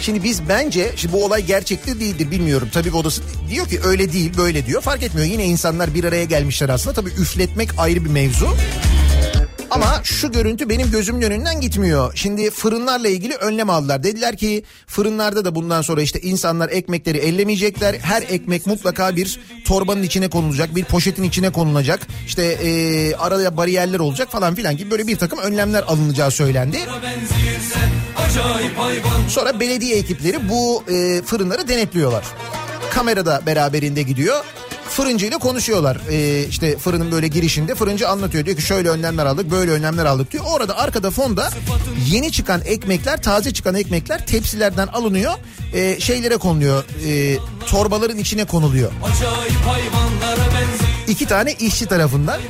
Şimdi 0.00 0.24
biz 0.24 0.48
bence 0.48 0.92
şimdi 0.96 1.14
bu 1.14 1.24
olay 1.24 1.44
gerçekte 1.44 2.00
değildir 2.00 2.30
bilmiyorum. 2.30 2.68
Tabii 2.72 2.92
odası 2.92 3.22
diyor 3.50 3.68
ki 3.68 3.80
öyle 3.84 4.12
değil 4.12 4.32
böyle 4.38 4.66
diyor. 4.66 4.82
Fark 4.82 5.02
etmiyor 5.02 5.26
yine 5.26 5.44
insanlar 5.44 5.94
bir 5.94 6.04
araya 6.04 6.24
gelmişler 6.24 6.68
aslında. 6.68 6.94
Tabii 6.94 7.10
üfletmek 7.10 7.78
ayrı 7.78 8.04
bir 8.04 8.10
mevzu. 8.10 8.48
Ama 9.70 10.00
şu 10.04 10.32
görüntü 10.32 10.68
benim 10.68 10.90
gözümün 10.90 11.22
önünden 11.22 11.60
gitmiyor. 11.60 12.12
Şimdi 12.14 12.50
fırınlarla 12.50 13.08
ilgili 13.08 13.34
önlem 13.34 13.70
aldılar. 13.70 14.02
Dediler 14.02 14.36
ki 14.36 14.62
fırınlarda 14.86 15.44
da 15.44 15.54
bundan 15.54 15.82
sonra 15.82 16.02
işte 16.02 16.20
insanlar 16.20 16.68
ekmekleri 16.68 17.18
ellemeyecekler. 17.18 17.94
Her 17.94 18.22
ekmek 18.22 18.66
mutlaka 18.66 19.16
bir 19.16 19.40
torbanın 19.64 20.02
içine 20.02 20.30
konulacak. 20.30 20.74
Bir 20.74 20.84
poşetin 20.84 21.22
içine 21.22 21.50
konulacak. 21.50 22.06
İşte 22.26 22.42
e, 22.44 23.14
arada 23.14 23.56
bariyerler 23.56 23.98
olacak 23.98 24.32
falan 24.32 24.54
filan 24.54 24.76
gibi 24.76 24.90
böyle 24.90 25.06
bir 25.06 25.16
takım 25.16 25.38
önlemler 25.38 25.82
alınacağı 25.82 26.30
söylendi. 26.30 26.78
Sonra 29.28 29.60
belediye 29.60 29.96
ekipleri 29.96 30.48
bu 30.48 30.84
e, 30.88 31.22
fırınları 31.22 31.68
denetliyorlar. 31.68 32.24
Kamera 32.90 33.26
da 33.26 33.42
beraberinde 33.46 34.02
gidiyor. 34.02 34.44
Fırıncıyla 34.98 35.38
konuşuyorlar. 35.38 35.98
Ee, 36.10 36.44
işte 36.48 36.78
fırının 36.78 37.12
böyle 37.12 37.28
girişinde 37.28 37.74
fırıncı 37.74 38.08
anlatıyor. 38.08 38.44
Diyor 38.44 38.56
ki 38.56 38.62
şöyle 38.62 38.88
önlemler 38.90 39.26
aldık 39.26 39.50
böyle 39.50 39.70
önlemler 39.70 40.04
aldık 40.04 40.32
diyor. 40.32 40.44
Orada 40.48 40.78
arkada 40.78 41.10
fonda 41.10 41.50
yeni 42.06 42.32
çıkan 42.32 42.60
ekmekler 42.64 43.22
taze 43.22 43.52
çıkan 43.52 43.74
ekmekler 43.74 44.26
tepsilerden 44.26 44.86
alınıyor. 44.86 45.32
e, 45.74 46.00
şeylere 46.00 46.36
konuluyor. 46.36 46.84
e, 47.06 47.38
torbaların 47.66 48.18
içine 48.18 48.44
konuluyor. 48.44 48.92
İki 51.08 51.26
tane 51.26 51.52
işçi 51.52 51.86
tarafından. 51.86 52.40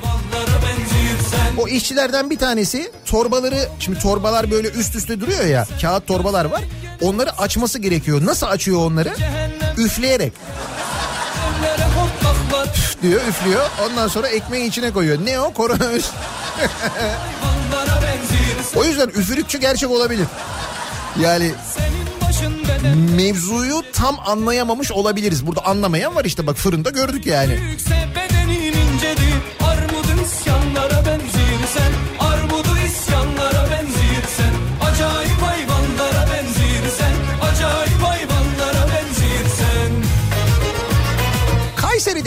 O 1.58 1.68
işçilerden 1.68 2.30
bir 2.30 2.38
tanesi 2.38 2.92
torbaları 3.04 3.68
şimdi 3.80 3.98
torbalar 3.98 4.50
böyle 4.50 4.68
üst 4.68 4.94
üste 4.94 5.20
duruyor 5.20 5.44
ya 5.44 5.66
kağıt 5.80 6.06
torbalar 6.06 6.44
var. 6.44 6.62
Onları 7.00 7.38
açması 7.38 7.78
gerekiyor. 7.78 8.26
Nasıl 8.26 8.46
açıyor 8.46 8.78
onları? 8.78 9.14
Üfleyerek. 9.78 10.32
Üf 12.98 13.02
diyor 13.02 13.20
üflüyor. 13.28 13.70
Ondan 13.84 14.08
sonra 14.08 14.28
ekmeğin 14.28 14.64
içine 14.64 14.92
koyuyor. 14.92 15.18
Ne 15.24 15.40
o? 15.40 15.52
Koronavirüs. 15.52 16.10
o 18.76 18.84
yüzden 18.84 19.08
üfürükçü 19.08 19.58
gerçek 19.58 19.90
olabilir. 19.90 20.26
Yani 21.22 21.52
mevzuyu 23.16 23.82
tam 23.92 24.18
anlayamamış 24.26 24.92
olabiliriz. 24.92 25.46
Burada 25.46 25.64
anlamayan 25.66 26.14
var 26.14 26.24
işte 26.24 26.46
bak 26.46 26.56
fırında 26.56 26.90
gördük 26.90 27.26
yani. 27.26 27.60
Büyükse 27.60 28.08
bedenin 28.16 28.72
incedir 28.72 29.34
Armudun 29.60 30.24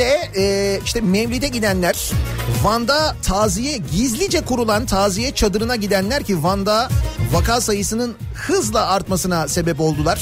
Kayseri'de 0.02 0.32
e, 0.36 0.80
işte 0.86 1.02
Mevlid'e 1.02 1.47
gidenler, 1.47 2.12
Van'da 2.64 3.16
taziye 3.24 3.78
gizlice 3.78 4.41
kurulan 4.41 4.86
taziye 4.86 5.32
çadırına 5.32 5.76
gidenler 5.76 6.24
ki 6.24 6.43
Van'da 6.43 6.89
vaka 7.32 7.62
sayısının 7.62 8.16
hızla 8.34 8.88
artmasına 8.88 9.47
sebep 9.47 9.80
oldular. 9.80 10.20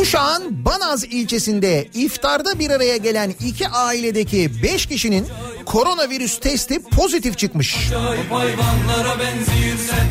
Uşak'ın 0.00 0.64
Banaz 0.64 1.04
ilçesinde 1.04 1.88
iftarda 1.94 2.58
bir 2.58 2.70
araya 2.70 2.96
gelen 2.96 3.34
iki 3.40 3.68
ailedeki 3.68 4.62
beş 4.62 4.86
kişinin 4.86 5.26
koronavirüs 5.66 6.40
testi 6.40 6.82
pozitif 6.82 7.38
çıkmış. 7.38 7.76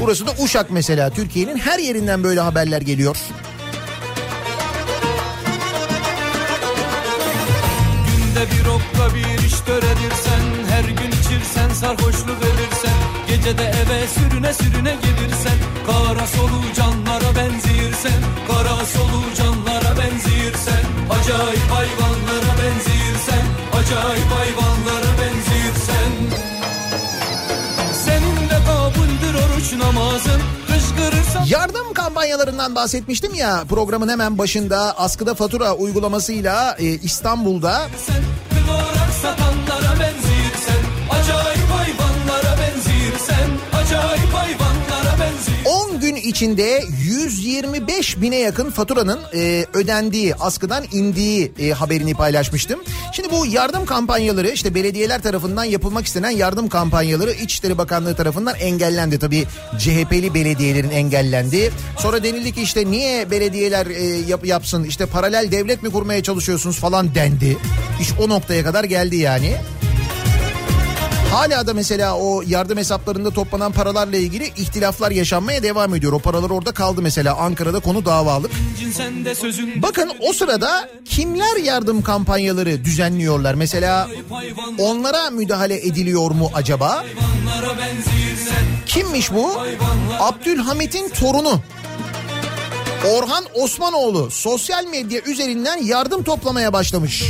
Burası 0.01 0.28
da 0.28 0.32
Uşak 0.43 0.72
mesela 0.72 1.09
Türkiye'nin 1.09 1.57
her 1.57 1.80
yerinden 1.80 2.24
böyle 2.24 2.39
haberler 2.39 2.82
geliyor. 2.82 3.18
Bir 8.52 8.66
okla 8.66 9.16
bir 9.16 9.46
iş 9.48 9.60
töredirsen 9.60 10.43
Her 10.70 10.84
gün 10.84 11.12
içirsen 11.12 11.70
sarhoşluk 11.70 12.39
verirsen 12.43 12.98
Gecede 13.28 13.64
eve 13.64 14.08
sürüne 14.08 14.54
sürüne 14.54 14.96
gelirsen 15.04 15.58
Kara 15.88 16.28
solucanlara 16.28 17.36
benzirsen 17.36 18.20
Kara 18.48 18.86
solucanlara 18.86 19.91
benzirsen 20.00 20.84
Acayip 21.16 21.72
hayvanlara 21.72 22.54
benzirsen 22.62 23.46
Acayip 23.80 24.32
hayvanlara 24.39 24.74
Yardım 31.50 31.93
kampanyalarından 31.93 32.76
bahsetmiştim 32.76 33.34
ya 33.34 33.64
programın 33.70 34.10
hemen 34.10 34.38
başında 34.38 34.98
askıda 34.98 35.34
fatura 35.34 35.76
uygulamasıyla 35.76 36.76
e, 36.80 36.86
İstanbul'da 36.86 37.82
sen 37.98 38.24
içinde 46.26 46.84
125 47.03 48.21
bine 48.21 48.36
yakın 48.36 48.69
faturanın 48.69 49.19
e, 49.34 49.65
ödendiği, 49.73 50.36
askıdan 50.36 50.84
indiği 50.91 51.51
e, 51.59 51.71
haberini 51.71 52.13
paylaşmıştım. 52.13 52.80
Şimdi 53.13 53.32
bu 53.32 53.45
yardım 53.45 53.86
kampanyaları 53.86 54.49
işte 54.49 54.76
belediyeler 54.76 55.21
tarafından 55.21 55.63
yapılmak 55.63 56.05
istenen 56.05 56.30
yardım 56.30 56.69
kampanyaları 56.69 57.32
İçişleri 57.32 57.78
Bakanlığı 57.78 58.15
tarafından 58.15 58.55
engellendi. 58.55 59.19
Tabii 59.19 59.45
CHP'li 59.80 60.34
belediyelerin 60.34 60.89
engellendi. 60.89 61.71
Sonra 61.99 62.23
denildi 62.23 62.53
ki 62.53 62.61
işte 62.61 62.91
niye 62.91 63.32
belediyeler 63.32 63.88
e, 63.88 64.03
yap, 64.03 64.45
yapsın 64.45 64.84
işte 64.84 65.05
paralel 65.05 65.51
devlet 65.51 65.84
mi 65.84 65.91
kurmaya 65.91 66.23
çalışıyorsunuz 66.23 66.80
falan 66.80 67.15
dendi. 67.15 67.57
İş 68.01 68.09
o 68.19 68.30
noktaya 68.30 68.63
kadar 68.63 68.84
geldi 68.84 69.15
yani. 69.15 69.55
Hala 71.32 71.67
da 71.67 71.73
mesela 71.73 72.17
o 72.17 72.41
yardım 72.47 72.78
hesaplarında 72.78 73.32
toplanan 73.32 73.71
paralarla 73.71 74.17
ilgili 74.17 74.45
ihtilaflar 74.47 75.11
yaşanmaya 75.11 75.63
devam 75.63 75.95
ediyor. 75.95 76.13
O 76.13 76.19
paralar 76.19 76.49
orada 76.49 76.71
kaldı 76.71 77.01
mesela 77.01 77.36
Ankara'da 77.36 77.80
konu 77.80 78.05
davalık. 78.05 78.51
Bakın 79.82 80.11
o 80.30 80.34
sırada 80.34 80.89
kimler 81.05 81.63
yardım 81.63 82.01
kampanyaları 82.01 82.86
düzenliyorlar? 82.86 83.53
Mesela 83.53 84.07
onlara 84.80 85.30
müdahale 85.30 85.88
ediliyor 85.88 86.32
mu 86.32 86.51
acaba? 86.53 87.05
Kimmiş 88.86 89.34
bu? 89.34 89.51
Abdülhamit'in 90.19 91.09
torunu. 91.09 91.59
Orhan 93.17 93.45
Osmanoğlu 93.53 94.32
sosyal 94.32 94.86
medya 94.86 95.21
üzerinden 95.21 95.84
yardım 95.84 96.23
toplamaya 96.23 96.73
başlamış. 96.73 97.23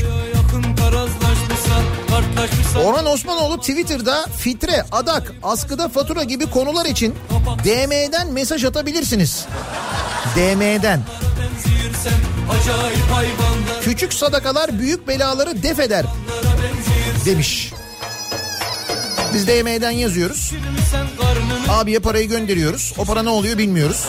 Orhan 2.85 3.05
Osmanoğlu 3.05 3.59
Twitter'da 3.59 4.25
fitre, 4.37 4.85
adak, 4.91 5.33
askıda 5.43 5.89
fatura 5.89 6.23
gibi 6.23 6.45
konular 6.49 6.85
için 6.85 7.15
DM'den 7.63 8.31
mesaj 8.33 8.63
atabilirsiniz. 8.65 9.45
DM'den. 10.35 11.01
Küçük 13.81 14.13
sadakalar 14.13 14.79
büyük 14.79 15.07
belaları 15.07 15.63
def 15.63 15.79
eder 15.79 16.05
demiş. 17.25 17.73
Biz 19.33 19.47
DM'den 19.47 19.91
yazıyoruz. 19.91 20.53
Abiye 21.69 21.99
parayı 21.99 22.29
gönderiyoruz. 22.29 22.93
O 22.97 23.05
para 23.05 23.23
ne 23.23 23.29
oluyor 23.29 23.57
bilmiyoruz. 23.57 24.05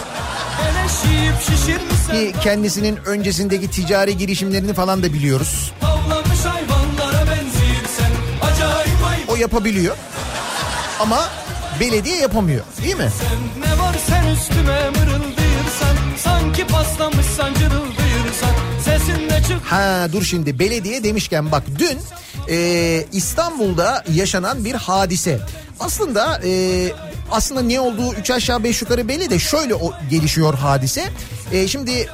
Ki 2.11 2.33
kendisinin 2.43 2.97
öncesindeki 3.07 3.71
ticari 3.71 4.17
girişimlerini 4.17 4.75
falan 4.75 5.03
da 5.03 5.13
biliyoruz. 5.13 5.73
O 9.37 9.39
yapabiliyor. 9.39 9.97
Ama 11.01 11.28
belediye 11.80 12.16
yapamıyor. 12.16 12.64
Değil 12.82 12.97
mi? 12.97 13.09
Ne 13.59 13.82
var 13.82 13.97
sen 14.07 14.26
üstüme 14.26 14.91
mırıldayırsan 14.91 15.97
Sanki 16.16 16.66
paslamışsan 16.66 17.55
çık 19.49 19.61
Ha 19.64 20.09
dur 20.12 20.22
şimdi 20.22 20.59
belediye 20.59 21.05
demişken 21.05 21.53
bak 21.53 21.62
dün 21.78 21.99
e, 22.49 23.07
İstanbul'da 23.12 24.05
yaşanan 24.14 24.64
bir 24.64 24.74
hadise. 24.74 25.39
Aslında 25.80 26.41
e, 26.45 26.82
aslında 27.30 27.62
ne 27.62 27.80
olduğu 27.80 28.14
üç 28.14 28.30
aşağı 28.30 28.64
beş 28.64 28.82
yukarı 28.82 29.09
belli 29.09 29.30
de 29.30 29.39
şöyle 29.39 29.74
o, 29.74 29.93
gelişiyor 30.11 30.55
hadise. 30.55 31.05
E, 31.53 31.68
şimdi 31.68 32.09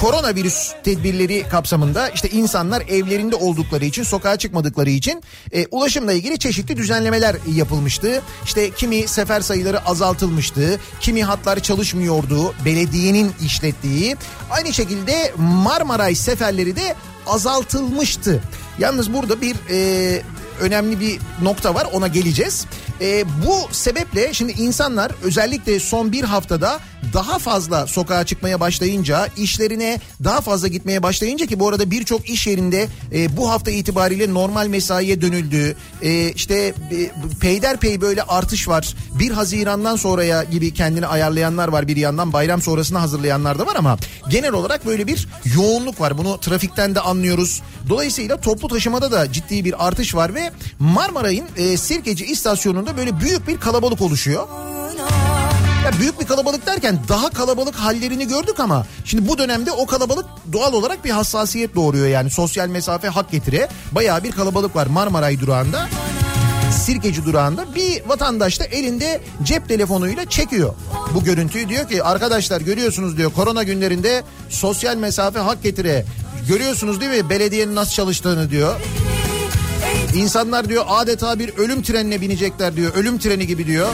koronavirüs 0.00 0.72
tedbirleri 0.84 1.44
kapsamında 1.50 2.08
işte 2.08 2.28
insanlar 2.28 2.80
evlerinde 2.80 3.36
oldukları 3.36 3.84
için 3.84 4.02
sokağa 4.02 4.36
çıkmadıkları 4.36 4.90
için 4.90 5.22
e, 5.52 5.66
ulaşımla 5.66 6.12
ilgili 6.12 6.38
çeşitli 6.38 6.76
düzenlemeler 6.76 7.36
yapılmıştı. 7.54 8.22
İşte 8.44 8.70
kimi 8.70 9.08
sefer 9.08 9.40
sayıları 9.40 9.84
azaltılmıştı, 9.84 10.80
kimi 11.00 11.24
hatlar 11.24 11.60
çalışmıyordu, 11.60 12.54
belediyenin 12.64 13.32
işlettiği. 13.44 14.16
Aynı 14.50 14.72
şekilde 14.72 15.32
Marmaray 15.36 16.14
seferleri 16.14 16.76
de 16.76 16.94
azaltılmıştı. 17.26 18.42
Yalnız 18.78 19.12
burada 19.12 19.40
bir 19.40 19.56
e, 19.70 20.22
önemli 20.60 21.00
bir 21.00 21.18
nokta 21.42 21.74
var 21.74 21.88
ona 21.92 22.06
geleceğiz. 22.06 22.66
E, 23.00 23.24
bu 23.46 23.74
sebeple 23.74 24.34
şimdi 24.34 24.52
insanlar 24.52 25.12
özellikle 25.22 25.80
son 25.80 26.12
bir 26.12 26.24
haftada 26.24 26.80
daha 27.12 27.38
fazla 27.38 27.86
sokağa 27.86 28.26
çıkmaya 28.26 28.60
başlayınca 28.60 29.28
işlerine 29.36 30.00
daha 30.24 30.40
fazla 30.40 30.68
gitmeye 30.68 31.02
başlayınca 31.02 31.46
ki 31.46 31.60
bu 31.60 31.68
arada 31.68 31.90
birçok 31.90 32.30
iş 32.30 32.46
yerinde 32.46 32.88
e, 33.12 33.36
bu 33.36 33.50
hafta 33.50 33.70
itibariyle 33.70 34.34
normal 34.34 34.66
mesaiye 34.66 35.20
dönüldü. 35.20 35.76
E, 36.02 36.32
işte 36.32 36.54
e, 36.54 36.74
peyderpey 37.40 38.00
böyle 38.00 38.22
artış 38.22 38.68
var. 38.68 38.94
1 39.18 39.30
Haziran'dan 39.30 39.96
sonraya 39.96 40.44
gibi 40.44 40.74
kendini 40.74 41.06
ayarlayanlar 41.06 41.68
var 41.68 41.88
bir 41.88 41.96
yandan 41.96 42.32
bayram 42.32 42.62
sonrasına 42.62 43.02
hazırlayanlar 43.02 43.58
da 43.58 43.66
var 43.66 43.76
ama 43.76 43.98
genel 44.28 44.52
olarak 44.52 44.86
böyle 44.86 45.06
bir 45.06 45.28
yoğunluk 45.54 46.00
var. 46.00 46.18
Bunu 46.18 46.40
trafikten 46.40 46.94
de 46.94 47.00
anlıyoruz. 47.00 47.62
Dolayısıyla 47.88 48.36
toplu 48.40 48.68
taşımada 48.68 49.12
da 49.12 49.32
ciddi 49.32 49.64
bir 49.64 49.86
artış 49.86 50.14
var 50.14 50.34
ve 50.34 50.50
Marmaray'ın 50.78 51.46
e, 51.56 51.76
Sirkeci 51.76 52.24
istasyonunda 52.24 52.96
böyle 52.96 53.20
büyük 53.20 53.48
bir 53.48 53.60
kalabalık 53.60 54.00
oluşuyor. 54.00 54.48
Ya 55.88 55.98
büyük 56.00 56.20
bir 56.20 56.26
kalabalık 56.26 56.66
derken 56.66 56.98
daha 57.08 57.30
kalabalık 57.30 57.74
hallerini 57.74 58.28
gördük 58.28 58.60
ama 58.60 58.86
şimdi 59.04 59.28
bu 59.28 59.38
dönemde 59.38 59.72
o 59.72 59.86
kalabalık 59.86 60.26
doğal 60.52 60.72
olarak 60.72 61.04
bir 61.04 61.10
hassasiyet 61.10 61.74
doğuruyor 61.74 62.06
yani 62.06 62.30
sosyal 62.30 62.68
mesafe 62.68 63.08
hak 63.08 63.30
getire. 63.30 63.68
Bayağı 63.92 64.24
bir 64.24 64.32
kalabalık 64.32 64.76
var 64.76 64.86
Marmaray 64.86 65.40
durağında. 65.40 65.88
Sirkeci 66.72 67.24
durağında 67.24 67.74
bir 67.74 68.02
vatandaş 68.06 68.60
da 68.60 68.64
elinde 68.64 69.20
cep 69.42 69.68
telefonuyla 69.68 70.28
çekiyor 70.28 70.74
bu 71.14 71.24
görüntüyü. 71.24 71.68
Diyor 71.68 71.88
ki 71.88 72.02
arkadaşlar 72.02 72.60
görüyorsunuz 72.60 73.16
diyor 73.16 73.32
korona 73.32 73.62
günlerinde 73.62 74.22
sosyal 74.48 74.96
mesafe 74.96 75.38
hak 75.38 75.62
getire. 75.62 76.04
Görüyorsunuz 76.48 77.00
değil 77.00 77.24
mi 77.24 77.30
belediyenin 77.30 77.74
nasıl 77.74 77.92
çalıştığını 77.92 78.50
diyor. 78.50 78.80
İnsanlar 80.14 80.68
diyor 80.68 80.84
adeta 80.88 81.38
bir 81.38 81.48
ölüm 81.56 81.82
trenine 81.82 82.20
binecekler 82.20 82.76
diyor. 82.76 82.94
Ölüm 82.94 83.18
treni 83.18 83.46
gibi 83.46 83.66
diyor. 83.66 83.88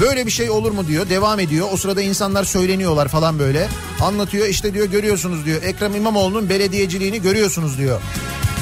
Böyle 0.00 0.26
bir 0.26 0.30
şey 0.30 0.50
olur 0.50 0.72
mu 0.72 0.86
diyor. 0.86 1.08
Devam 1.08 1.40
ediyor. 1.40 1.68
O 1.72 1.76
sırada 1.76 2.02
insanlar 2.02 2.44
söyleniyorlar 2.44 3.08
falan 3.08 3.38
böyle. 3.38 3.68
Anlatıyor 4.00 4.46
işte 4.46 4.74
diyor 4.74 4.86
görüyorsunuz 4.86 5.44
diyor. 5.44 5.62
Ekrem 5.62 5.94
İmamoğlu'nun 5.94 6.48
belediyeciliğini 6.48 7.22
görüyorsunuz 7.22 7.78
diyor. 7.78 8.00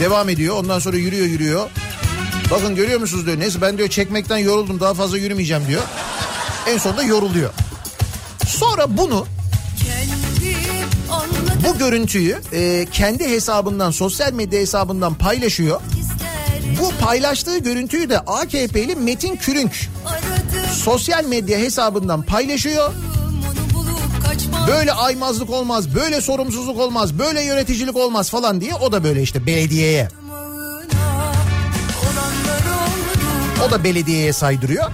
Devam 0.00 0.28
ediyor. 0.28 0.56
Ondan 0.56 0.78
sonra 0.78 0.96
yürüyor 0.96 1.26
yürüyor. 1.26 1.68
Bakın 2.50 2.74
görüyor 2.74 3.00
musunuz 3.00 3.26
diyor. 3.26 3.40
Neyse 3.40 3.60
ben 3.60 3.78
diyor 3.78 3.88
çekmekten 3.88 4.38
yoruldum 4.38 4.80
daha 4.80 4.94
fazla 4.94 5.18
yürümeyeceğim 5.18 5.62
diyor. 5.68 5.82
En 6.68 6.78
sonunda 6.78 7.02
yoruluyor. 7.02 7.50
Sonra 8.46 8.96
bunu 8.98 9.26
bu 11.66 11.78
görüntüyü 11.78 12.40
e, 12.52 12.86
kendi 12.92 13.28
hesabından 13.28 13.90
sosyal 13.90 14.32
medya 14.32 14.60
hesabından 14.60 15.14
paylaşıyor. 15.14 15.80
Bu 16.80 17.04
paylaştığı 17.04 17.58
görüntüyü 17.58 18.10
de 18.10 18.18
AKP'li 18.18 18.96
Metin 18.96 19.36
Kürünk 19.36 19.72
sosyal 20.72 21.24
medya 21.24 21.58
hesabından 21.58 22.22
paylaşıyor. 22.22 22.92
Böyle 24.68 24.92
aymazlık 24.92 25.50
olmaz, 25.50 25.94
böyle 25.94 26.20
sorumsuzluk 26.20 26.78
olmaz, 26.78 27.18
böyle 27.18 27.42
yöneticilik 27.42 27.96
olmaz 27.96 28.30
falan 28.30 28.60
diye 28.60 28.74
o 28.74 28.92
da 28.92 29.04
böyle 29.04 29.22
işte 29.22 29.46
belediyeye. 29.46 30.08
O 33.68 33.70
da 33.70 33.84
belediyeye 33.84 34.32
saydırıyor. 34.32 34.90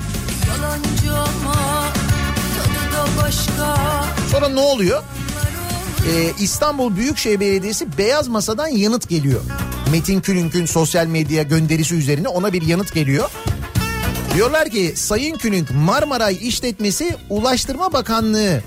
Sonra 4.33 4.49
ne 4.49 4.61
oluyor? 4.61 5.03
Ee, 6.09 6.33
İstanbul 6.39 6.97
Büyükşehir 6.97 7.41
Belediyesi 7.41 7.99
beyaz 7.99 8.29
masadan 8.29 8.67
yanıt 8.69 9.09
geliyor. 9.09 9.41
Metin 9.93 10.21
Külünk'ün 10.21 10.67
sosyal 10.67 11.07
medya 11.07 11.43
gönderisi 11.43 11.95
üzerine 11.95 12.29
ona 12.29 12.53
bir 12.53 12.63
yanıt 12.63 12.95
geliyor. 12.95 13.31
Diyorlar 14.35 14.69
ki 14.69 14.93
Sayın 14.97 15.39
Külünk 15.39 15.71
Marmaray 15.71 16.39
işletmesi 16.49 17.17
Ulaştırma 17.31 17.93
Bakanlığı 17.93 18.63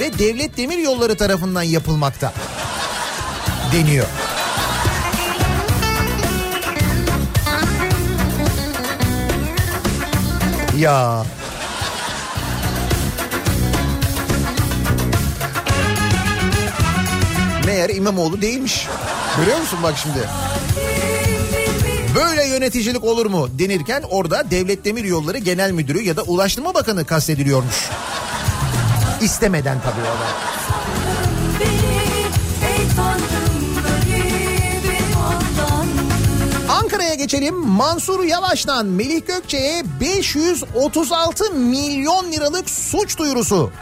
ve 0.00 0.18
Devlet 0.18 0.56
Demir 0.56 0.78
Yolları 0.78 1.16
tarafından 1.16 1.62
yapılmakta 1.62 2.32
deniyor. 3.72 4.06
Ya 10.78 11.24
Meğer 17.66 17.90
İmamoğlu 17.90 18.42
değilmiş. 18.42 18.86
Görüyor 19.36 19.58
musun 19.58 19.78
bak 19.82 19.94
şimdi? 20.02 20.49
Böyle 22.14 22.46
yöneticilik 22.46 23.04
olur 23.04 23.26
mu 23.26 23.48
denirken 23.58 24.02
orada 24.10 24.50
Devlet 24.50 24.84
Demir 24.84 25.04
Yolları 25.04 25.38
Genel 25.38 25.70
Müdürü 25.70 26.02
ya 26.02 26.16
da 26.16 26.22
Ulaştırma 26.22 26.74
Bakanı 26.74 27.04
kastediliyormuş. 27.04 27.90
İstemeden 29.20 29.78
tabii 29.80 30.00
o 30.00 30.04
da. 30.04 30.50
Ankara'ya 36.72 37.14
geçelim. 37.14 37.54
Mansur 37.54 38.24
Yavaş'tan 38.24 38.86
Melih 38.86 39.26
Gökçe'ye 39.26 39.82
536 40.00 41.50
milyon 41.52 42.32
liralık 42.32 42.70
suç 42.70 43.18
duyurusu. 43.18 43.72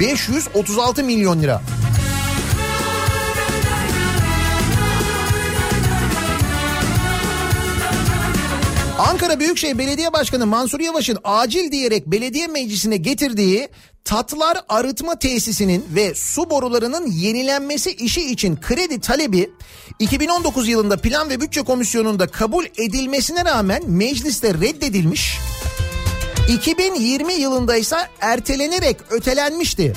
536 0.00 1.04
milyon 1.04 1.42
lira. 1.42 1.62
Ankara 9.10 9.40
Büyükşehir 9.40 9.78
Belediye 9.78 10.12
Başkanı 10.12 10.46
Mansur 10.46 10.80
Yavaş'ın 10.80 11.18
acil 11.24 11.72
diyerek 11.72 12.06
belediye 12.06 12.46
meclisine 12.46 12.96
getirdiği 12.96 13.68
Tatlar 14.04 14.58
arıtma 14.68 15.18
tesisinin 15.18 15.84
ve 15.94 16.14
su 16.14 16.50
borularının 16.50 17.06
yenilenmesi 17.06 17.90
işi 17.90 18.30
için 18.30 18.56
kredi 18.56 19.00
talebi 19.00 19.50
2019 19.98 20.68
yılında 20.68 20.96
Plan 20.96 21.30
ve 21.30 21.40
Bütçe 21.40 21.62
Komisyonu'nda 21.62 22.26
kabul 22.26 22.64
edilmesine 22.78 23.44
rağmen 23.44 23.82
mecliste 23.86 24.54
reddedilmiş. 24.54 25.38
2020 26.48 27.32
yılında 27.32 27.76
ise 27.76 27.96
ertelenerek 28.20 28.96
ötelenmişti. 29.10 29.92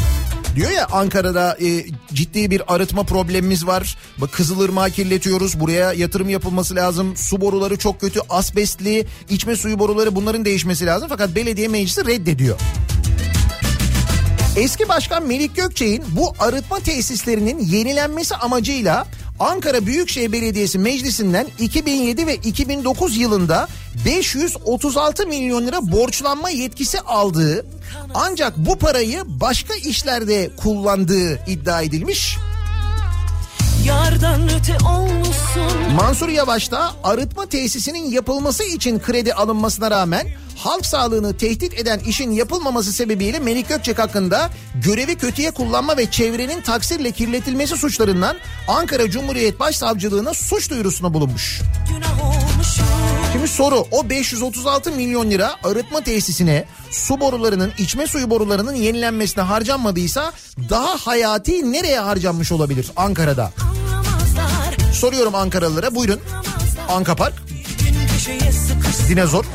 Diyor 0.55 0.71
ya 0.71 0.87
Ankara'da 0.91 1.57
e, 1.61 1.85
ciddi 2.13 2.51
bir 2.51 2.73
arıtma 2.75 3.03
problemimiz 3.03 3.67
var. 3.67 3.97
Bak 4.17 4.31
Kızılırmağı 4.31 4.89
kirletiyoruz. 4.89 5.59
Buraya 5.59 5.93
yatırım 5.93 6.29
yapılması 6.29 6.75
lazım. 6.75 7.17
Su 7.17 7.41
boruları 7.41 7.77
çok 7.77 8.01
kötü. 8.01 8.19
Asbestli, 8.29 9.07
içme 9.29 9.55
suyu 9.55 9.79
boruları 9.79 10.15
bunların 10.15 10.45
değişmesi 10.45 10.85
lazım. 10.85 11.09
Fakat 11.09 11.35
belediye 11.35 11.67
meclisi 11.67 12.05
reddediyor. 12.05 12.59
Eski 14.55 14.89
Başkan 14.89 15.27
Melik 15.27 15.55
Gökçek'in 15.55 16.03
bu 16.11 16.33
arıtma 16.39 16.79
tesislerinin 16.79 17.59
yenilenmesi 17.59 18.35
amacıyla 18.35 19.07
Ankara 19.39 19.85
Büyükşehir 19.85 20.31
Belediyesi 20.31 20.79
Meclisi'nden 20.79 21.47
2007 21.59 22.27
ve 22.27 22.35
2009 22.35 23.17
yılında 23.17 23.67
536 24.05 25.27
milyon 25.27 25.67
lira 25.67 25.91
borçlanma 25.91 26.49
yetkisi 26.49 26.99
aldığı 26.99 27.65
ancak 28.13 28.57
bu 28.57 28.75
parayı 28.75 29.23
başka 29.25 29.75
işlerde 29.75 30.49
kullandığı 30.57 31.39
iddia 31.47 31.81
edilmiş. 31.81 32.37
Yardan 33.85 34.49
öte 34.59 34.77
olmuşsun 34.87 35.93
Mansur 35.95 36.29
Yavaş 36.29 36.71
da 36.71 36.91
arıtma 37.03 37.45
tesisinin 37.45 38.11
yapılması 38.11 38.63
için 38.63 38.99
kredi 38.99 39.33
alınmasına 39.33 39.91
rağmen 39.91 40.27
halk 40.57 40.85
sağlığını 40.85 41.37
tehdit 41.37 41.79
eden 41.79 41.99
işin 41.99 42.31
yapılmaması 42.31 42.93
sebebiyle 42.93 43.39
Melik 43.39 43.69
Gökçek 43.69 43.99
hakkında 43.99 44.49
görevi 44.85 45.15
kötüye 45.15 45.51
kullanma 45.51 45.97
ve 45.97 46.11
çevrenin 46.11 46.61
taksirle 46.61 47.11
kirletilmesi 47.11 47.77
suçlarından 47.77 48.37
Ankara 48.67 49.09
Cumhuriyet 49.09 49.59
Başsavcılığına 49.59 50.33
suç 50.33 50.69
duyurusuna 50.69 51.13
bulunmuş. 51.13 51.61
Şimdi 53.33 53.47
soru 53.47 53.85
o 53.91 54.09
536 54.09 54.91
milyon 54.91 55.31
lira 55.31 55.55
arıtma 55.63 56.01
tesisine 56.01 56.65
su 56.91 57.19
borularının 57.19 57.73
içme 57.77 58.07
suyu 58.07 58.29
borularının 58.29 58.75
yenilenmesine 58.75 59.43
harcanmadıysa 59.43 60.33
daha 60.69 60.97
hayati 60.97 61.71
nereye 61.71 61.99
harcanmış 61.99 62.51
olabilir 62.51 62.91
Ankara'da? 62.95 63.51
Soruyorum 64.93 65.35
Ankaralılara 65.35 65.95
buyurun. 65.95 66.19
Anka 66.89 67.15
Park, 67.15 67.33
dinozor, 69.09 69.45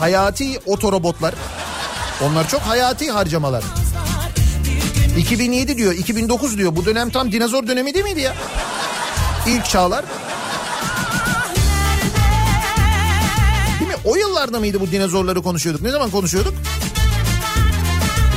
hayati 0.00 0.60
otorobotlar. 0.66 1.34
Onlar 2.22 2.48
çok 2.48 2.60
hayati 2.60 3.10
harcamalar. 3.10 3.64
2007 5.18 5.76
diyor, 5.76 5.92
2009 5.92 6.58
diyor. 6.58 6.76
Bu 6.76 6.84
dönem 6.84 7.10
tam 7.10 7.32
dinozor 7.32 7.66
dönemi 7.66 7.94
değil 7.94 8.04
miydi 8.04 8.20
ya? 8.20 8.34
İlk 9.46 9.64
çağlar. 9.64 10.04
O 14.06 14.16
yıllarda 14.16 14.60
mıydı 14.60 14.80
bu 14.80 14.90
dinozorları 14.90 15.42
konuşuyorduk? 15.42 15.82
Ne 15.82 15.90
zaman 15.90 16.10
konuşuyorduk? 16.10 16.54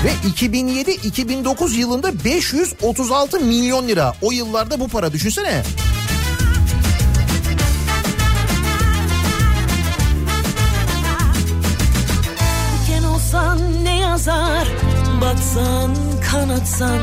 Ve 0.04 0.30
2007-2009 0.30 1.74
yılında 1.74 2.24
536 2.26 3.40
milyon 3.40 3.88
lira. 3.88 4.14
O 4.22 4.32
yıllarda 4.32 4.80
bu 4.80 4.88
para 4.88 5.14
düşünsene. 5.14 5.64
Batsan 15.22 15.96
kanatsan 16.32 17.00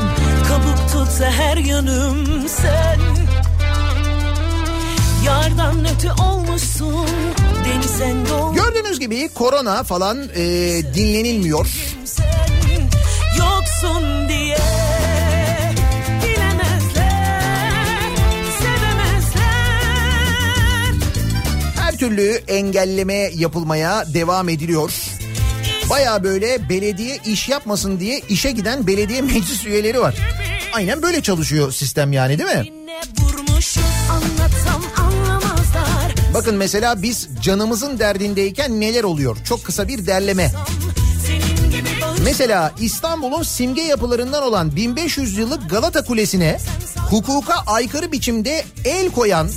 Kabuk 0.47 0.91
tutsa 0.91 1.31
her 1.31 1.57
yanım 1.57 2.47
sen 2.47 2.99
Yardan 5.27 5.85
öte 5.95 6.23
olmuşsun 6.23 7.07
Denizden 7.65 8.25
doğ 8.29 8.53
Gördüğünüz 8.53 8.99
gibi 8.99 9.29
korona 9.33 9.83
falan 9.83 10.29
e, 10.35 10.45
dinlenilmiyor. 10.95 11.67
sen 12.05 12.25
Yoksun 13.37 14.29
diye 14.29 14.57
Her 21.79 21.97
türlü 21.97 22.41
engelleme 22.47 23.13
yapılmaya 23.35 24.13
devam 24.13 24.49
ediliyor. 24.49 24.93
Baya 25.89 26.23
böyle 26.23 26.69
belediye 26.69 27.17
iş 27.25 27.49
yapmasın 27.49 27.99
diye 27.99 28.21
işe 28.29 28.51
giden 28.51 28.87
belediye 28.87 29.21
meclis 29.33 29.65
üyeleri 29.65 30.01
var. 30.01 30.15
Aynen 30.73 31.01
böyle 31.01 31.21
çalışıyor 31.21 31.71
sistem 31.71 32.13
yani 32.13 32.39
değil 32.39 32.49
mi? 32.49 32.71
Anlatsam 34.11 34.81
anlamazlar 34.97 35.06
Bakın 36.37 36.55
mesela 36.55 37.01
biz 37.01 37.27
canımızın 37.41 37.99
derdindeyken 37.99 38.81
neler 38.81 39.03
oluyor? 39.03 39.37
Çok 39.45 39.63
kısa 39.63 39.87
bir 39.87 40.07
derleme. 40.07 40.51
Bağış 40.55 40.86
Mesela 42.27 42.71
İstanbul'un 42.79 43.43
simge 43.43 43.81
yapılarından 43.81 44.43
olan 44.43 44.75
1500 44.75 45.37
yıllık 45.37 45.69
Galata 45.69 46.03
Kulesi'ne 46.03 46.57
hukuka 47.09 47.53
aykırı 47.67 48.11
biçimde 48.11 48.65
el 48.85 49.11
koyan 49.11 49.49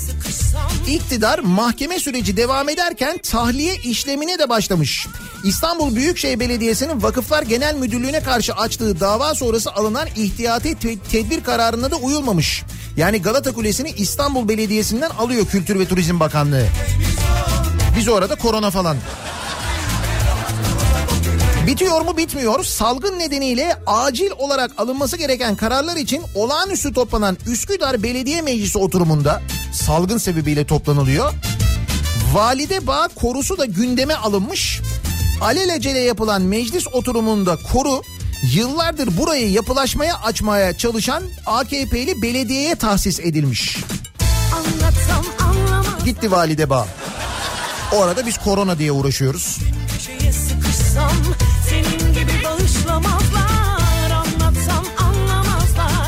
iktidar 0.88 1.38
mahkeme 1.38 2.00
süreci 2.00 2.36
devam 2.36 2.68
ederken 2.68 3.18
tahliye 3.18 3.76
işlemine 3.76 4.38
de 4.38 4.48
başlamış. 4.48 5.06
İstanbul 5.44 5.96
Büyükşehir 5.96 6.40
Belediyesi'nin 6.40 7.02
Vakıflar 7.02 7.42
Genel 7.42 7.74
Müdürlüğü'ne 7.74 8.22
karşı 8.22 8.54
açtığı 8.54 9.00
dava 9.00 9.34
sonrası 9.34 9.72
alınan 9.72 10.08
ihtiyati 10.16 10.74
te- 10.74 10.98
tedbir 10.98 11.44
kararına 11.44 11.90
da 11.90 11.96
uyulmamış. 11.96 12.62
Yani 12.96 13.22
Galata 13.22 13.52
Kulesi'ni 13.52 13.90
İstanbul 13.90 14.48
Belediyesi'nden 14.48 15.10
alıyor 15.10 15.46
Kültür 15.46 15.78
ve 15.78 15.88
Turizm 15.88 16.20
Bakanlığı. 16.20 16.66
Biz 17.96 18.08
o 18.08 18.14
arada 18.14 18.34
korona 18.34 18.70
falan. 18.70 18.96
Bitiyor 21.70 22.00
mu 22.00 22.16
bitmiyor. 22.16 22.64
Salgın 22.64 23.18
nedeniyle 23.18 23.76
acil 23.86 24.30
olarak 24.38 24.70
alınması 24.78 25.16
gereken 25.16 25.56
kararlar 25.56 25.96
için 25.96 26.22
olağanüstü 26.34 26.92
toplanan 26.92 27.38
Üsküdar 27.46 28.02
Belediye 28.02 28.42
Meclisi 28.42 28.78
oturumunda 28.78 29.42
salgın 29.72 30.18
sebebiyle 30.18 30.66
toplanılıyor. 30.66 31.32
Valide 32.32 32.86
Bağ 32.86 33.08
korusu 33.14 33.58
da 33.58 33.64
gündeme 33.64 34.14
alınmış. 34.14 34.80
Alelacele 35.40 35.98
yapılan 35.98 36.42
meclis 36.42 36.86
oturumunda 36.92 37.58
koru 37.72 38.02
yıllardır 38.54 39.16
burayı 39.16 39.50
yapılaşmaya 39.50 40.18
açmaya 40.22 40.76
çalışan 40.78 41.22
AKP'li 41.46 42.22
belediyeye 42.22 42.74
tahsis 42.74 43.20
edilmiş. 43.20 43.76
Gitti 46.04 46.30
Valide 46.30 46.70
Bağ. 46.70 46.86
O 47.92 48.02
arada 48.02 48.26
biz 48.26 48.38
korona 48.38 48.78
diye 48.78 48.92
uğraşıyoruz. 48.92 49.58
Köşeye 49.92 50.32
sıkışsam 50.32 51.10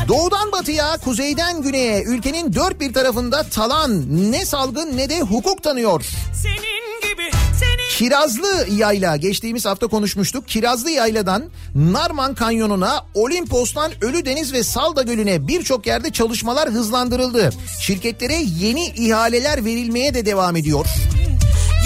Doğudan 0.07 0.51
batıya, 0.51 0.97
kuzeyden 0.97 1.61
güneye 1.61 2.03
ülkenin 2.03 2.53
dört 2.53 2.79
bir 2.79 2.93
tarafında 2.93 3.43
talan 3.43 4.05
ne 4.31 4.45
salgın 4.45 4.97
ne 4.97 5.09
de 5.09 5.21
hukuk 5.21 5.63
tanıyor. 5.63 6.05
Senin 6.43 7.01
gibi 7.01 7.31
Senin 7.59 7.89
Kirazlı 7.97 8.67
Yayla 8.71 9.15
geçtiğimiz 9.15 9.65
hafta 9.65 9.87
konuşmuştuk. 9.87 10.47
Kirazlı 10.47 10.89
Yayla'dan 10.89 11.43
Narman 11.75 12.35
Kanyonu'na, 12.35 13.05
Olimpos'tan 13.13 13.91
Ölüdeniz 14.01 14.53
ve 14.53 14.63
Salda 14.63 15.01
Gölü'ne 15.01 15.47
birçok 15.47 15.87
yerde 15.87 16.11
çalışmalar 16.11 16.69
hızlandırıldı. 16.69 17.49
Şirketlere 17.81 18.43
yeni 18.59 18.85
ihaleler 18.85 19.65
verilmeye 19.65 20.13
de 20.13 20.25
devam 20.25 20.55
ediyor. 20.55 20.85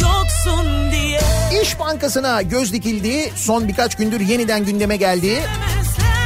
Yoksun 0.02 0.92
diye 0.92 1.22
İş 1.64 1.80
Bankası'na 1.80 2.42
göz 2.42 2.74
dikildi. 2.74 3.32
Son 3.36 3.68
birkaç 3.68 3.96
gündür 3.96 4.20
yeniden 4.20 4.66
gündeme 4.66 4.98
geldi. 4.98 5.28
Demezler 5.28 6.18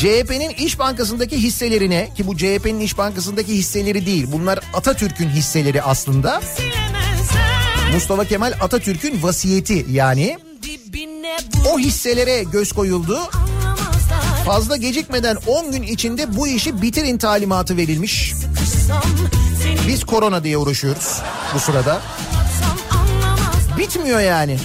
CHP'nin 0.00 0.50
İş 0.50 0.78
Bankası'ndaki 0.78 1.36
hisselerine 1.36 2.08
ki 2.16 2.26
bu 2.26 2.36
CHP'nin 2.36 2.80
İş 2.80 2.98
Bankası'ndaki 2.98 3.54
hisseleri 3.54 4.06
değil. 4.06 4.26
Bunlar 4.32 4.58
Atatürk'ün 4.74 5.28
hisseleri 5.28 5.82
aslında. 5.82 6.40
Mustafa 7.94 8.24
Kemal 8.24 8.52
Atatürk'ün 8.60 9.22
vasiyeti 9.22 9.86
yani. 9.90 10.38
O 11.72 11.78
hisselere 11.78 12.42
göz 12.42 12.72
koyuldu. 12.72 13.18
Fazla 14.46 14.76
gecikmeden 14.76 15.36
10 15.46 15.72
gün 15.72 15.82
içinde 15.82 16.36
bu 16.36 16.48
işi 16.48 16.82
bitirin 16.82 17.18
talimatı 17.18 17.76
verilmiş. 17.76 18.32
Sıkışsam 18.34 19.02
Biz 19.88 20.04
korona 20.04 20.44
diye 20.44 20.56
uğraşıyoruz 20.56 21.22
bu 21.54 21.60
sırada. 21.60 22.00
Bitmiyor 23.78 24.20
yani. 24.20 24.58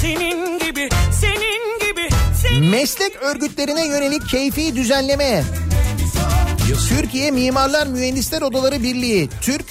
Senin 0.00 0.58
gibi 0.58 0.88
Senin 1.20 1.78
gibi 1.78 2.08
Senin 2.42 2.64
Meslek 2.64 3.16
örgütlerine 3.16 3.86
yönelik 3.86 4.28
keyfi 4.28 4.76
düzenleme. 4.76 5.44
Türkiye 6.88 7.30
Mimarlar 7.30 7.86
Mühendisler 7.86 8.42
Odaları 8.42 8.82
Birliği, 8.82 9.30
Türk 9.40 9.66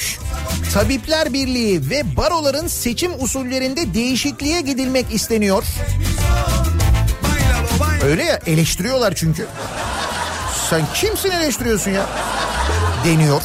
Tabipler 0.74 1.34
Birliği 1.34 1.90
ve 1.90 2.18
baroların 2.18 2.68
seçim 2.68 3.12
usullerinde 3.24 3.94
değişikliğe 3.94 4.62
gidilmek 4.62 5.06
isteniyor. 5.14 5.64
Öyle 8.04 8.24
ya 8.24 8.40
eleştiriyorlar 8.46 9.14
çünkü. 9.16 9.48
Sen 10.70 10.82
kimsin 10.93 11.32
eleştiriyorsun 11.32 11.91
ya? 11.91 12.05
Deniyor. 13.05 13.41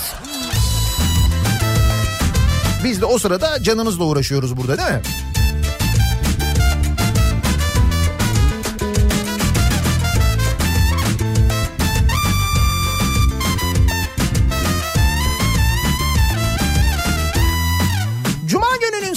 Biz 2.85 3.01
de 3.01 3.05
o 3.05 3.19
sırada 3.19 3.63
canımızla 3.63 4.05
uğraşıyoruz 4.05 4.57
burada 4.57 4.79
değil 4.79 4.91
mi? 4.91 5.01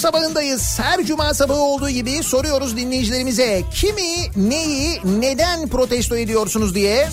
Sabahındayız. 0.06 0.80
Her 0.80 1.06
cuma 1.06 1.34
sabahı 1.34 1.60
olduğu 1.60 1.90
gibi 1.90 2.24
soruyoruz 2.24 2.78
dinleyicilerimize. 2.78 3.64
Kimi, 3.74 4.50
neyi, 4.50 5.02
neden 5.04 5.68
protesto 5.68 6.18
ediyorsunuz 6.18 6.76
diye. 6.76 7.10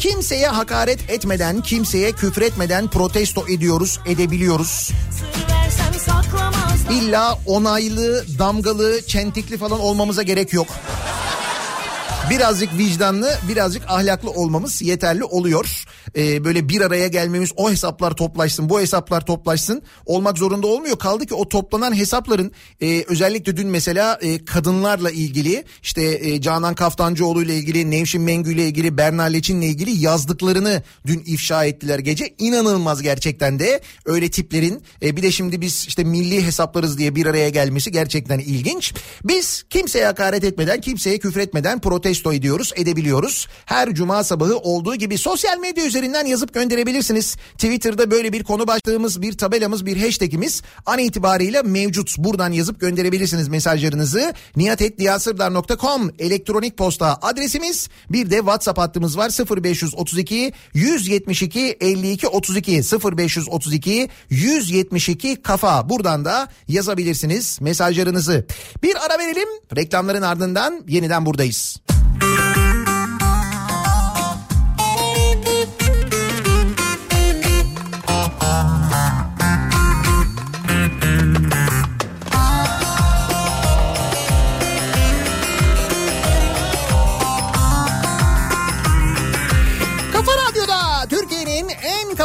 Kimseye 0.00 0.48
hakaret 0.48 1.10
etmeden, 1.10 1.62
kimseye 1.62 2.12
küfür 2.12 2.42
etmeden 2.42 2.88
protesto 2.88 3.48
ediyoruz, 3.48 4.00
edebiliyoruz. 4.06 4.90
İlla 6.90 7.38
onaylı, 7.46 8.24
damgalı, 8.38 9.06
çentikli 9.06 9.58
falan 9.58 9.80
olmamıza 9.80 10.22
gerek 10.22 10.52
yok. 10.52 10.66
Birazcık 12.30 12.78
vicdanlı, 12.78 13.38
birazcık 13.48 13.82
ahlaklı 13.88 14.30
olmamız 14.30 14.82
yeterli 14.82 15.24
oluyor. 15.24 15.84
Ee, 16.16 16.44
böyle 16.44 16.68
bir 16.68 16.80
araya 16.80 17.08
gelmemiz, 17.08 17.52
o 17.56 17.70
hesaplar 17.70 18.10
toplaşsın, 18.10 18.68
bu 18.68 18.80
hesaplar 18.80 19.26
toplaşsın 19.26 19.82
olmak 20.06 20.38
zorunda 20.38 20.66
olmuyor. 20.66 20.98
Kaldı 20.98 21.26
ki 21.26 21.34
o 21.34 21.48
toplanan 21.48 21.96
hesapların 21.96 22.52
e, 22.82 23.04
özellikle 23.08 23.56
dün 23.56 23.68
mesela 23.68 24.18
e, 24.22 24.44
kadınlarla 24.44 25.10
ilgili, 25.10 25.64
işte 25.82 26.02
e, 26.02 26.40
Canan 26.40 26.74
Kaftancıoğlu 26.74 27.42
ile 27.42 27.56
ilgili, 27.56 27.90
Nevşin 27.90 28.22
Mengü 28.22 28.52
ile 28.52 28.66
ilgili, 28.66 28.98
Berna 28.98 29.22
Leçin'le 29.22 29.62
ilgili 29.62 29.90
yazdıklarını 29.90 30.82
dün 31.06 31.22
ifşa 31.26 31.64
ettiler 31.64 31.98
gece. 31.98 32.34
İnanılmaz 32.38 33.02
gerçekten 33.02 33.58
de 33.58 33.80
öyle 34.04 34.30
tiplerin. 34.30 34.82
E, 35.02 35.16
bir 35.16 35.22
de 35.22 35.30
şimdi 35.30 35.60
biz 35.60 35.84
işte 35.88 36.04
milli 36.04 36.46
hesaplarız 36.46 36.98
diye 36.98 37.14
bir 37.14 37.26
araya 37.26 37.48
gelmesi 37.48 37.92
gerçekten 37.92 38.38
ilginç. 38.38 38.94
Biz 39.24 39.64
kimseye 39.70 40.06
hakaret 40.06 40.44
etmeden, 40.44 40.80
kimseye 40.80 41.18
küfür 41.18 41.40
etmeden 41.40 41.80
protesto 42.16 42.32
ediyoruz, 42.32 42.72
edebiliyoruz. 42.76 43.48
Her 43.66 43.94
cuma 43.94 44.24
sabahı 44.24 44.56
olduğu 44.56 44.94
gibi 44.94 45.18
sosyal 45.18 45.58
medya 45.58 45.86
üzerinden 45.86 46.26
yazıp 46.26 46.54
gönderebilirsiniz. 46.54 47.36
Twitter'da 47.52 48.10
böyle 48.10 48.32
bir 48.32 48.44
konu 48.44 48.66
başlığımız, 48.66 49.22
bir 49.22 49.38
tabelamız, 49.38 49.86
bir 49.86 50.02
hashtagimiz 50.02 50.62
an 50.86 50.98
itibariyle 50.98 51.62
mevcut. 51.62 52.18
Buradan 52.18 52.52
yazıp 52.52 52.80
gönderebilirsiniz 52.80 53.48
mesajlarınızı. 53.48 54.34
niyatetdiyasırdar.com 54.56 56.10
elektronik 56.18 56.76
posta 56.76 57.18
adresimiz. 57.22 57.88
Bir 58.10 58.30
de 58.30 58.36
WhatsApp 58.36 58.78
hattımız 58.78 59.18
var 59.18 59.30
0532 59.62 60.52
172 60.74 61.76
52 61.80 62.28
32 62.28 62.82
0532 63.16 64.08
172 64.30 65.42
kafa. 65.42 65.88
Buradan 65.88 66.24
da 66.24 66.48
yazabilirsiniz 66.68 67.60
mesajlarınızı. 67.60 68.46
Bir 68.82 68.96
ara 69.06 69.18
verelim. 69.18 69.48
Reklamların 69.76 70.22
ardından 70.22 70.84
yeniden 70.88 71.26
buradayız. 71.26 71.76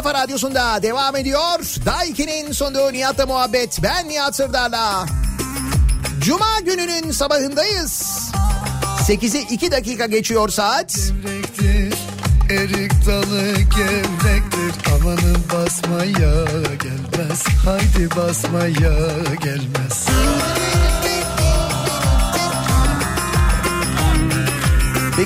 Kafa 0.04 0.14
radyosunda 0.14 0.84
devam 0.84 1.16
ediyor. 1.16 1.60
Daiki'nin 1.86 2.52
sunduğu 2.52 2.94
Nihat'la 2.94 3.26
muhabbet. 3.26 3.80
Ben 3.84 4.10
Nihat 4.10 4.36
Sırdar'la. 4.36 5.06
Cuma 6.22 6.60
gününün 6.66 7.12
sabahındayız. 7.12 8.22
8'i 9.08 9.54
2 9.54 9.72
dakika 9.72 10.06
geçiyor 10.06 10.50
saat. 10.50 10.96
Gevrektir, 10.96 11.98
erik 12.50 13.06
dalı 13.06 13.54
gevrektir 13.54 14.92
Amanın 14.96 15.38
basmaya 15.54 16.46
gelmez 16.78 17.44
Haydi 17.66 18.10
basmaya 18.16 18.94
gelmez 19.44 20.08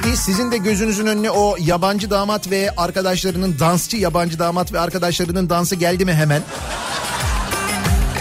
Peki 0.02 0.18
sizin 0.18 0.52
de 0.52 0.58
gözünüzün 0.58 1.06
önüne 1.06 1.32
o 1.32 1.56
yabancı 1.60 2.10
damat 2.10 2.52
ve 2.52 2.72
arkadaşlarının 2.78 3.60
dansçı 3.60 3.98
yabancı 3.98 4.40
damat 4.40 4.74
ve 4.74 4.80
arkadaşlarının 4.80 5.50
dansı 5.50 5.76
geldi 5.76 6.06
mi 6.06 6.14
hemen? 6.14 6.42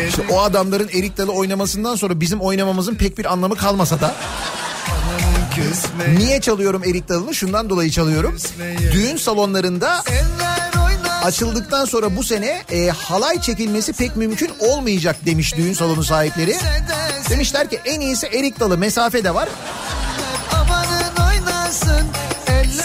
İşte 0.09 0.22
o 0.31 0.41
adamların 0.41 0.89
erik 0.89 1.18
dalı 1.18 1.33
oynamasından 1.33 1.97
sonra 1.97 2.20
bizim 2.20 2.41
oynamamızın 2.41 2.95
pek 2.95 3.18
bir 3.18 3.33
anlamı 3.33 3.57
kalmasa 3.57 4.01
da 4.01 4.14
niye 6.18 6.41
çalıyorum 6.41 6.85
erik 6.85 7.09
dalını? 7.09 7.35
Şundan 7.35 7.70
dolayı 7.70 7.91
çalıyorum. 7.91 8.37
Düğün 8.93 9.16
salonlarında 9.16 10.03
açıldıktan 11.25 11.85
sonra 11.85 12.16
bu 12.16 12.25
sene 12.25 12.62
e, 12.70 12.89
halay 12.89 13.41
çekilmesi 13.41 13.93
pek 13.93 14.16
mümkün 14.16 14.51
olmayacak 14.59 15.16
demiş 15.27 15.57
düğün 15.57 15.72
salonu 15.72 16.05
sahipleri. 16.05 16.57
Demişler 17.31 17.70
ki 17.70 17.81
en 17.85 18.01
iyisi 18.01 18.27
erik 18.27 18.61
dalı 18.61 18.79
mesafe 18.79 19.25
de 19.25 19.35
var. 19.35 19.49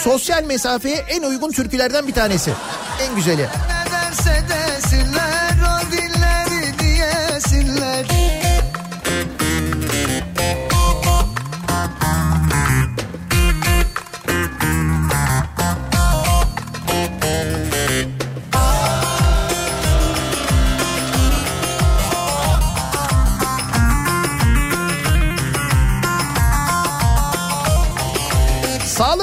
Sosyal 0.03 0.43
mesafeye 0.43 0.97
en 0.97 1.23
uygun 1.23 1.51
türkülerden 1.51 2.07
bir 2.07 2.13
tanesi. 2.13 2.51
En 3.01 3.15
güzeli. 3.15 3.41
ne 3.41 3.91
derse 3.91 4.43
desinler 4.49 5.38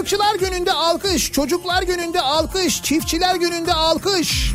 Sağlıkçılar 0.07 0.49
gününde 0.51 0.73
alkış, 0.73 1.33
çocuklar 1.33 1.83
gününde 1.83 2.21
alkış, 2.21 2.83
çiftçiler 2.83 3.35
gününde 3.35 3.73
alkış. 3.73 4.53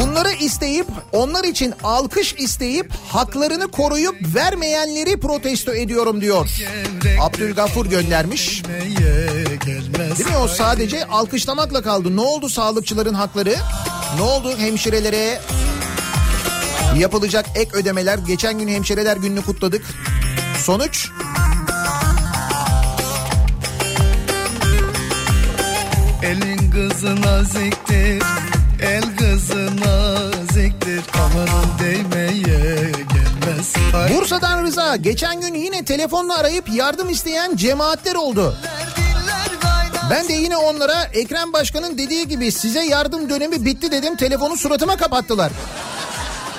Bunları 0.00 0.32
isteyip 0.32 0.86
onlar 1.12 1.44
için 1.44 1.74
alkış 1.84 2.34
isteyip 2.38 2.92
haklarını 3.08 3.68
koruyup 3.70 4.16
vermeyenleri 4.34 5.20
protesto 5.20 5.74
ediyorum 5.74 6.20
diyor. 6.20 6.50
Abdülgafur 7.20 7.86
göndermiş. 7.86 8.62
Değil 10.18 10.30
mi 10.30 10.36
o 10.44 10.48
sadece 10.48 11.04
alkışlamakla 11.04 11.82
kaldı. 11.82 12.16
Ne 12.16 12.20
oldu 12.20 12.48
sağlıkçıların 12.48 13.14
hakları? 13.14 13.54
Ne 14.16 14.22
oldu 14.22 14.58
hemşirelere? 14.58 15.40
Yapılacak 16.98 17.46
ek 17.54 17.70
ödemeler. 17.72 18.18
Geçen 18.18 18.58
gün 18.58 18.68
hemşireler 18.68 19.16
gününü 19.16 19.42
kutladık. 19.42 19.84
Sonuç? 20.64 21.10
Elin 26.24 26.70
kızı 26.70 27.22
naziktir 27.22 28.22
El 28.82 29.16
kızı 29.16 29.66
naziktir 29.76 31.02
Amanın 31.14 31.78
değmeye 31.78 32.90
gelmez 32.90 33.74
Haydi 33.92 34.14
Bursa'dan 34.14 34.64
Rıza 34.64 34.96
geçen 34.96 35.40
gün 35.40 35.54
yine 35.54 35.84
telefonla 35.84 36.38
arayıp 36.38 36.68
yardım 36.74 37.10
isteyen 37.10 37.56
cemaatler 37.56 38.14
oldu. 38.14 38.56
Ben 40.10 40.28
de 40.28 40.32
yine 40.32 40.56
onlara 40.56 41.04
Ekrem 41.04 41.52
Başkan'ın 41.52 41.98
dediği 41.98 42.28
gibi 42.28 42.52
size 42.52 42.84
yardım 42.84 43.30
dönemi 43.30 43.64
bitti 43.64 43.90
dedim 43.90 44.16
telefonu 44.16 44.56
suratıma 44.56 44.96
kapattılar. 44.96 45.52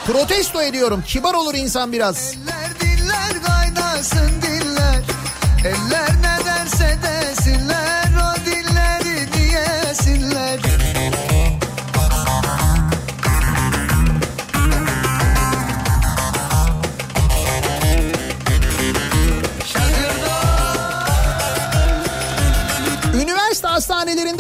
Protesto 0.07 0.61
ediyorum 0.61 1.03
kibar 1.07 1.33
olur 1.33 1.53
insan 1.53 1.91
biraz. 1.91 2.33
Eller 2.35 2.79
diller 2.79 3.43
kaynasın 3.43 4.29
diller 4.41 5.01
Eller 5.65 6.24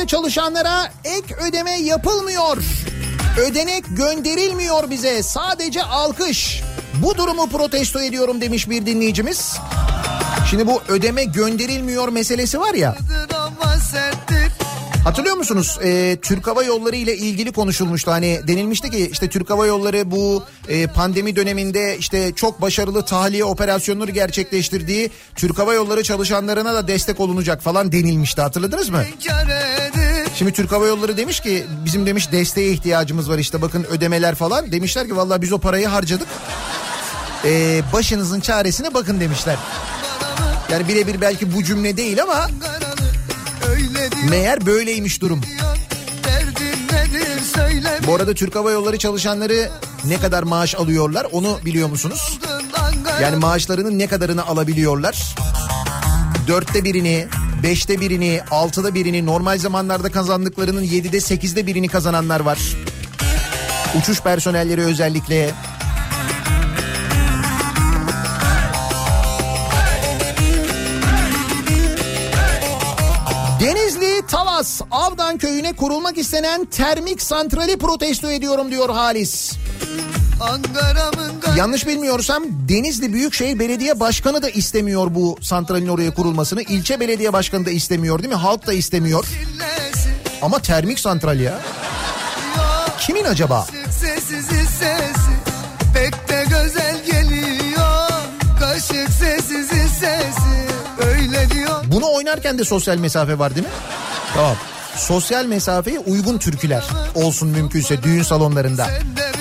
Çalışanlara 0.07 0.91
ek 1.03 1.35
ödeme 1.49 1.79
yapılmıyor. 1.79 2.57
Ödenek 3.39 3.83
gönderilmiyor 3.97 4.89
bize 4.89 5.23
sadece 5.23 5.83
alkış. 5.83 6.61
Bu 7.03 7.17
durumu 7.17 7.49
protesto 7.49 7.99
ediyorum 8.01 8.41
demiş 8.41 8.69
bir 8.69 8.85
dinleyicimiz. 8.85 9.57
Şimdi 10.49 10.67
bu 10.67 10.81
ödeme 10.87 11.23
gönderilmiyor 11.23 12.07
meselesi 12.07 12.59
var 12.59 12.73
ya. 12.73 12.95
Hatırlıyor 15.05 15.35
musunuz? 15.35 15.79
Ee, 15.83 16.17
Türk 16.21 16.47
Hava 16.47 16.63
Yolları 16.63 16.95
ile 16.95 17.17
ilgili 17.17 17.51
konuşulmuştu. 17.51 18.11
Hani 18.11 18.41
denilmişti 18.47 18.89
ki 18.91 19.09
işte 19.11 19.29
Türk 19.29 19.49
Hava 19.49 19.65
Yolları 19.65 20.11
bu 20.11 20.43
e, 20.67 20.87
pandemi 20.87 21.35
döneminde 21.35 21.97
işte 21.97 22.31
çok 22.35 22.61
başarılı 22.61 23.05
tahliye 23.05 23.43
operasyonları 23.43 24.11
gerçekleştirdiği 24.11 25.11
Türk 25.35 25.59
Hava 25.59 25.73
Yolları 25.73 26.03
çalışanlarına 26.03 26.73
da 26.73 26.87
destek 26.87 27.19
olunacak 27.19 27.61
falan 27.61 27.91
denilmişti. 27.91 28.41
Hatırladınız 28.41 28.89
mı? 28.89 29.03
Şimdi 30.35 30.53
Türk 30.53 30.71
Hava 30.71 30.87
Yolları 30.87 31.17
demiş 31.17 31.39
ki 31.39 31.65
bizim 31.85 32.05
demiş 32.05 32.31
desteğe 32.31 32.71
ihtiyacımız 32.71 33.29
var 33.29 33.37
işte 33.37 33.61
bakın 33.61 33.83
ödemeler 33.83 34.35
falan. 34.35 34.71
Demişler 34.71 35.07
ki 35.07 35.17
vallahi 35.17 35.41
biz 35.41 35.53
o 35.53 35.59
parayı 35.59 35.87
harcadık. 35.87 36.27
Ee, 37.45 37.81
başınızın 37.93 38.39
çaresine 38.39 38.93
bakın 38.93 39.19
demişler. 39.19 39.57
Yani 40.71 40.87
birebir 40.87 41.21
belki 41.21 41.55
bu 41.55 41.63
cümle 41.63 41.97
değil 41.97 42.21
ama 42.23 42.49
meğer 44.29 44.65
böyleymiş 44.65 45.21
durum. 45.21 45.41
Bu 48.07 48.15
arada 48.15 48.33
Türk 48.33 48.55
Hava 48.55 48.71
Yolları 48.71 48.97
çalışanları 48.97 49.69
ne 50.05 50.17
kadar 50.17 50.43
maaş 50.43 50.75
alıyorlar 50.75 51.27
onu 51.31 51.59
biliyor 51.65 51.89
musunuz? 51.89 52.39
Yani 53.21 53.35
maaşlarının 53.35 53.99
ne 53.99 54.07
kadarını 54.07 54.45
alabiliyorlar? 54.45 55.35
Dörtte 56.47 56.83
birini, 56.83 57.27
beşte 57.65 58.01
birini, 58.01 58.41
altıda 58.51 58.93
birini, 58.93 59.25
normal 59.25 59.57
zamanlarda 59.57 60.11
kazandıklarının 60.11 60.81
yedide 60.81 61.19
sekizde 61.19 61.67
birini 61.67 61.87
kazananlar 61.87 62.39
var. 62.39 62.59
Uçuş 63.99 64.21
personelleri 64.21 64.81
özellikle. 64.81 65.51
Denizli 73.59 74.27
Talas 74.27 74.81
Avdan 74.91 75.37
köyüne 75.37 75.73
kurulmak 75.73 76.17
istenen 76.17 76.65
termik 76.65 77.21
santrali 77.21 77.77
protesto 77.77 78.31
ediyorum 78.31 78.71
diyor 78.71 78.89
Halis. 78.89 79.53
Yanlış 81.57 81.87
bilmiyorsam 81.87 82.43
Denizli 82.69 83.13
Büyükşehir 83.13 83.59
Belediye 83.59 83.99
Başkanı 83.99 84.41
da 84.41 84.49
istemiyor 84.49 85.07
bu 85.15 85.37
santralin 85.41 85.87
oraya 85.87 86.13
kurulmasını. 86.13 86.61
İlçe 86.61 86.99
belediye 86.99 87.33
başkanı 87.33 87.65
da 87.65 87.71
istemiyor 87.71 88.19
değil 88.19 88.33
mi? 88.33 88.39
Halk 88.39 88.67
da 88.67 88.73
istemiyor. 88.73 89.25
Ama 90.41 90.59
termik 90.59 90.99
santral 90.99 91.39
ya. 91.39 91.59
Kimin 92.99 93.23
acaba? 93.23 93.67
Sessiz 93.91 94.45
sesi 94.45 95.31
pek 95.93 96.29
de 96.29 96.43
güzel 96.43 97.05
geliyor 97.11 98.09
Kaşık 98.59 99.09
sessiz 99.19 99.67
sesi 99.67 100.67
öyle 101.07 101.49
diyor 101.49 101.83
Bunu 101.87 102.05
oynarken 102.15 102.57
de 102.57 102.63
sosyal 102.63 102.97
mesafe 102.97 103.39
var 103.39 103.55
değil 103.55 103.67
mi? 103.67 103.73
Tamam. 104.33 104.55
Sosyal 104.95 105.45
mesafeye 105.45 105.99
uygun 105.99 106.37
türküler 106.37 106.83
olsun 107.15 107.49
mümkünse 107.49 108.03
düğün 108.03 108.23
salonlarında. 108.23 108.85
Sen 108.85 109.15
de 109.15 109.34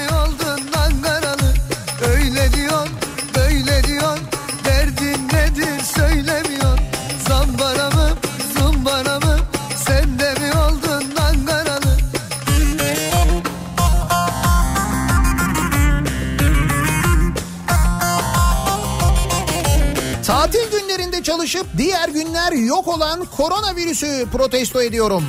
çalışıp 21.45 21.67
diğer 21.79 22.09
günler 22.09 22.53
yok 22.53 22.89
olan 22.89 23.25
koronavirüsü 23.37 24.27
protesto 24.33 24.83
ediyorum. 24.83 25.25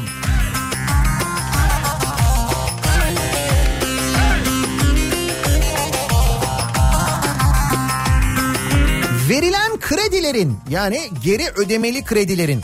Verilen 9.30 9.80
kredilerin 9.80 10.58
yani 10.70 11.02
geri 11.24 11.50
ödemeli 11.56 12.04
kredilerin 12.04 12.62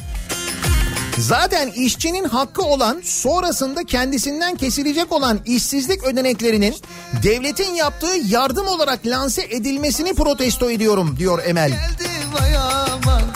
Zaten 1.18 1.68
işçinin 1.68 2.24
hakkı 2.24 2.62
olan 2.62 3.02
sonrasında 3.04 3.84
kendisinden 3.84 4.56
kesilecek 4.56 5.12
olan 5.12 5.40
işsizlik 5.46 6.04
ödeneklerinin 6.04 6.76
devletin 7.24 7.74
yaptığı 7.74 8.16
yardım 8.28 8.68
olarak 8.68 9.06
lanse 9.06 9.42
edilmesini 9.50 10.14
protesto 10.14 10.72
ediyorum 10.72 11.16
diyor 11.20 11.44
Emel. 11.46 11.70
Geldi 11.70 12.10
vay 12.34 12.58
aman 12.58 12.92
hastalandım 13.12 13.31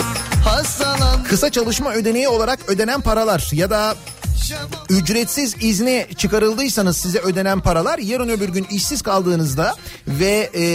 Kısa 1.30 1.50
çalışma 1.52 1.94
ödeneği 1.94 2.28
olarak 2.28 2.60
ödenen 2.68 3.02
paralar 3.02 3.50
ya 3.52 3.70
da 3.70 3.96
ücretsiz 4.90 5.56
izne 5.60 6.08
çıkarıldıysanız 6.18 6.98
size 6.98 7.20
ödenen 7.20 7.60
paralar 7.60 7.98
yarın 8.00 8.30
öbür 8.30 8.50
gün 8.50 8.64
işsiz 8.72 9.02
kaldığınızda 9.02 9.76
ve 10.08 10.50
e, 10.56 10.66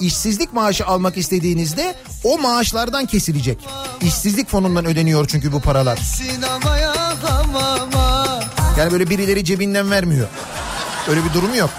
işsizlik 0.00 0.52
maaşı 0.52 0.86
almak 0.86 1.16
istediğinizde 1.16 1.94
o 2.24 2.38
maaşlardan 2.38 3.06
kesilecek. 3.06 3.58
İşsizlik 4.02 4.48
fonundan 4.50 4.84
ödeniyor 4.84 5.26
çünkü 5.28 5.52
bu 5.52 5.60
paralar. 5.60 5.98
Yani 8.78 8.92
böyle 8.92 9.10
birileri 9.10 9.44
cebinden 9.44 9.90
vermiyor. 9.90 10.28
Öyle 11.08 11.24
bir 11.24 11.32
durum 11.34 11.54
yok. 11.54 11.70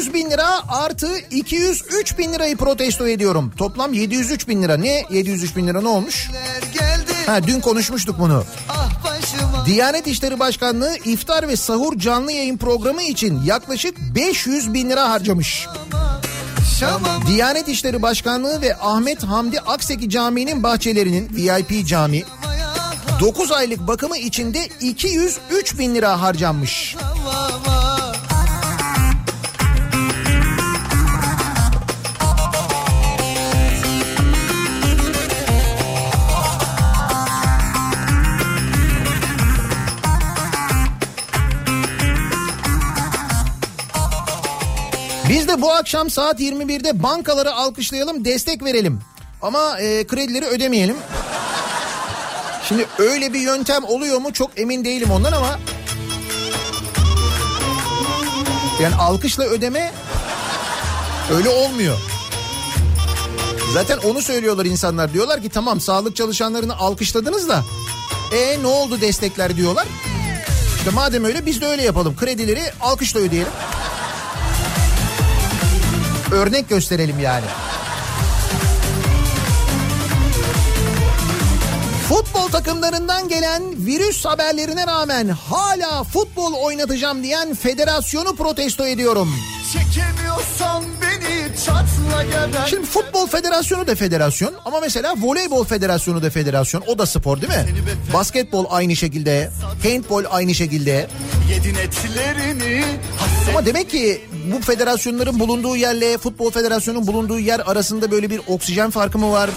700 0.00 0.14
bin 0.14 0.30
lira 0.30 0.68
artı 0.68 1.18
203 1.30 2.18
bin 2.18 2.32
lirayı 2.32 2.56
protesto 2.56 3.08
ediyorum. 3.08 3.52
Toplam 3.56 3.92
703 3.92 4.48
bin 4.48 4.62
lira. 4.62 4.76
Ne 4.76 5.04
703 5.10 5.56
bin 5.56 5.66
lira 5.66 5.80
ne 5.80 5.88
olmuş? 5.88 6.30
Ha, 7.26 7.42
dün 7.46 7.60
konuşmuştuk 7.60 8.16
bunu. 8.18 8.44
Diyanet 9.66 10.06
İşleri 10.06 10.38
Başkanlığı 10.38 10.96
iftar 11.04 11.48
ve 11.48 11.56
sahur 11.56 11.98
canlı 11.98 12.32
yayın 12.32 12.56
programı 12.56 13.02
için 13.02 13.42
yaklaşık 13.42 13.98
500 14.14 14.74
bin 14.74 14.90
lira 14.90 15.10
harcamış. 15.10 15.66
Diyanet 17.26 17.68
İşleri 17.68 18.02
Başkanlığı 18.02 18.60
ve 18.60 18.76
Ahmet 18.76 19.24
Hamdi 19.24 19.60
Akseki 19.60 20.10
Camii'nin 20.10 20.62
bahçelerinin 20.62 21.28
VIP 21.36 21.86
cami 21.86 22.22
9 23.20 23.52
aylık 23.52 23.86
bakımı 23.86 24.18
içinde 24.18 24.68
203 24.80 25.78
bin 25.78 25.94
lira 25.94 26.20
harcanmış. 26.20 26.96
De 45.50 45.62
bu 45.62 45.72
akşam 45.72 46.10
saat 46.10 46.40
21'de 46.40 47.02
bankaları 47.02 47.52
alkışlayalım, 47.52 48.24
destek 48.24 48.64
verelim. 48.64 49.00
Ama 49.42 49.80
e, 49.80 50.06
kredileri 50.06 50.46
ödemeyelim. 50.46 50.96
Şimdi 52.68 52.86
öyle 52.98 53.32
bir 53.32 53.40
yöntem 53.40 53.84
oluyor 53.84 54.18
mu 54.18 54.32
çok 54.32 54.60
emin 54.60 54.84
değilim 54.84 55.10
ondan 55.10 55.32
ama... 55.32 55.58
Yani 58.80 58.94
alkışla 58.94 59.44
ödeme 59.44 59.92
öyle 61.32 61.48
olmuyor. 61.48 61.98
Zaten 63.74 63.98
onu 63.98 64.22
söylüyorlar 64.22 64.64
insanlar. 64.64 65.12
Diyorlar 65.12 65.42
ki 65.42 65.48
tamam 65.48 65.80
sağlık 65.80 66.16
çalışanlarını 66.16 66.76
alkışladınız 66.76 67.48
da... 67.48 67.64
E 68.32 68.62
ne 68.62 68.66
oldu 68.66 69.00
destekler 69.00 69.56
diyorlar. 69.56 69.86
İşte 70.76 70.90
madem 70.90 71.24
öyle 71.24 71.46
biz 71.46 71.60
de 71.60 71.66
öyle 71.66 71.82
yapalım. 71.82 72.16
Kredileri 72.16 72.62
alkışla 72.80 73.20
ödeyelim. 73.20 73.52
Örnek 76.32 76.68
gösterelim 76.68 77.20
yani. 77.20 77.44
Futbol 82.08 82.48
takımlarından 82.48 83.28
gelen 83.28 83.62
virüs 83.86 84.24
haberlerine 84.24 84.86
rağmen 84.86 85.28
hala 85.28 86.04
futbol 86.04 86.52
oynatacağım 86.52 87.22
diyen 87.22 87.54
federasyonu 87.54 88.36
protesto 88.36 88.86
ediyorum. 88.86 89.34
Çekemiyorsan 89.72 90.84
beni 91.02 91.56
çatla 91.66 92.22
geber 92.24 92.66
Şimdi 92.66 92.86
futbol 92.86 93.26
federasyonu 93.26 93.86
da 93.86 93.94
federasyon 93.94 94.54
ama 94.64 94.80
mesela 94.80 95.14
voleybol 95.18 95.64
federasyonu 95.64 96.22
da 96.22 96.30
federasyon. 96.30 96.82
O 96.86 96.98
da 96.98 97.06
spor 97.06 97.40
değil 97.40 97.52
mi? 97.52 97.66
Basketbol 98.12 98.64
aynı 98.70 98.96
şekilde, 98.96 99.50
handbol 99.82 100.24
aynı 100.30 100.54
şekilde. 100.54 101.08
Ama 103.48 103.66
demek 103.66 103.90
ki 103.90 104.20
bu 104.52 104.60
federasyonların 104.60 105.38
bulunduğu 105.38 105.76
yerle 105.76 106.18
futbol 106.18 106.50
federasyonunun 106.50 107.06
bulunduğu 107.06 107.38
yer 107.38 107.60
arasında 107.60 108.10
böyle 108.10 108.30
bir 108.30 108.40
oksijen 108.46 108.90
farkı 108.90 109.18
mı 109.18 109.32
var? 109.32 109.50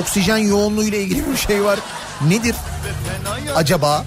Oksijen 0.00 0.36
yoğunluğu 0.36 0.84
ile 0.84 1.02
ilgili 1.02 1.30
bir 1.32 1.36
şey 1.36 1.64
var. 1.64 1.78
Nedir 2.28 2.56
acaba? 3.54 4.04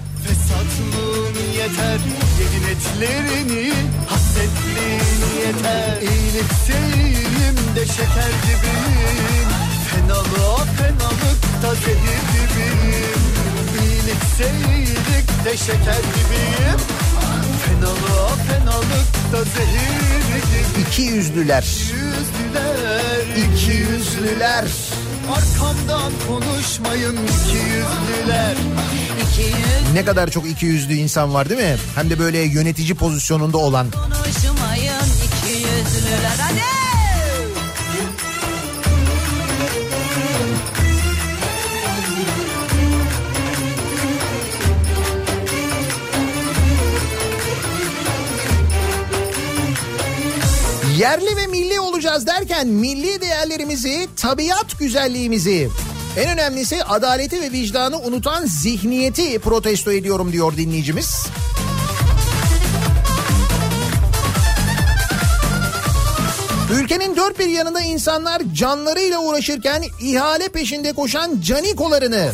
Yeter 5.46 6.02
İyilik 6.02 6.52
seyrimde 6.66 7.86
şeker 7.86 8.32
gibiyim 8.42 9.48
Fenalığa 9.90 10.64
fenalıkta 10.64 11.74
zehir 11.74 12.22
gibiyim 12.32 13.22
İyilik 13.82 14.22
seyirlikte 14.36 15.56
şeker 15.56 16.02
gibiyim 16.14 17.05
Fenalığa 17.66 18.28
fenalıkta 18.48 19.50
zehir 19.58 20.26
gibi 20.28 20.82
İki 20.88 21.02
yüzlüler. 21.02 21.64
İki 23.36 23.70
yüzlüler. 23.70 24.64
Arkamdan 25.30 26.12
konuşmayın 26.28 27.16
iki 27.16 27.56
yüzlüler 27.56 28.56
Ne 29.94 30.04
kadar 30.04 30.30
çok 30.30 30.46
iki 30.46 30.66
yüzlü 30.66 30.94
insan 30.94 31.34
var 31.34 31.48
değil 31.48 31.60
mi? 31.60 31.76
Hem 31.94 32.10
de 32.10 32.18
böyle 32.18 32.38
yönetici 32.38 32.94
pozisyonunda 32.94 33.58
olan. 33.58 33.86
konuşmayın 33.90 35.06
iki 35.26 35.52
yüzlüler 35.52 36.36
hadi. 36.40 36.85
Yerli 50.98 51.36
ve 51.36 51.46
milli 51.46 51.80
olacağız 51.80 52.26
derken 52.26 52.66
milli 52.66 53.20
değerlerimizi, 53.20 54.08
tabiat 54.16 54.78
güzelliğimizi, 54.78 55.68
en 56.16 56.30
önemlisi 56.30 56.84
adaleti 56.84 57.40
ve 57.42 57.52
vicdanı 57.52 57.98
unutan 57.98 58.46
zihniyeti 58.46 59.38
protesto 59.38 59.92
ediyorum 59.92 60.32
diyor 60.32 60.56
dinleyicimiz. 60.56 61.26
Ülkenin 66.72 67.16
dört 67.16 67.38
bir 67.38 67.48
yanında 67.48 67.80
insanlar 67.80 68.42
canlarıyla 68.52 69.18
uğraşırken 69.18 69.84
ihale 70.00 70.48
peşinde 70.48 70.92
koşan 70.92 71.40
canikolarını 71.40 72.32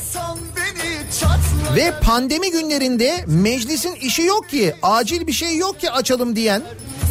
ve 1.76 1.92
pandemi 2.02 2.50
günlerinde 2.50 3.24
meclisin 3.26 3.94
işi 3.94 4.22
yok 4.22 4.48
ki, 4.48 4.74
acil 4.82 5.26
bir 5.26 5.32
şey 5.32 5.56
yok 5.56 5.80
ki 5.80 5.90
açalım 5.90 6.36
diyen 6.36 6.62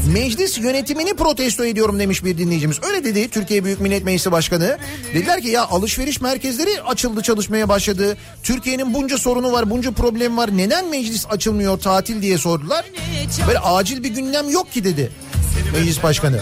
meclis 0.08 0.58
yönetimini 0.58 1.14
protesto 1.14 1.66
ediyorum 1.66 2.00
demiş 2.00 2.24
bir 2.24 2.38
dinleyicimiz. 2.38 2.78
Öyle 2.84 3.04
dedi 3.04 3.30
Türkiye 3.30 3.64
Büyük 3.64 3.80
Millet 3.80 4.04
Meclisi 4.04 4.32
Başkanı. 4.32 4.78
Dediler 5.14 5.42
ki 5.42 5.48
ya 5.48 5.68
alışveriş 5.68 6.22
merkezleri 6.22 6.82
açıldı 6.82 7.22
çalışmaya 7.22 7.70
başladı. 7.70 8.18
Türkiye'nin 8.44 8.94
bunca 8.94 9.18
sorunu 9.18 9.52
var, 9.52 9.70
bunca 9.70 9.92
problem 9.92 10.38
var. 10.38 10.58
Neden 10.58 10.90
meclis 10.90 11.26
açılmıyor 11.30 11.80
tatil 11.80 12.22
diye 12.22 12.38
sordular. 12.38 12.86
Böyle 13.48 13.60
acil 13.60 14.04
bir 14.04 14.10
gündem 14.10 14.50
yok 14.50 14.72
ki 14.72 14.84
dedi 14.84 15.12
meclis 15.74 16.04
başkanı. 16.04 16.42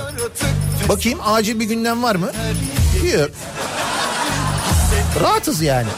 Bakayım 0.90 1.20
acil 1.26 1.60
bir 1.60 1.66
gündem 1.66 2.04
var 2.04 2.16
mı? 2.16 2.32
Yok. 3.14 3.30
Rahatız 5.22 5.62
yani. 5.62 5.90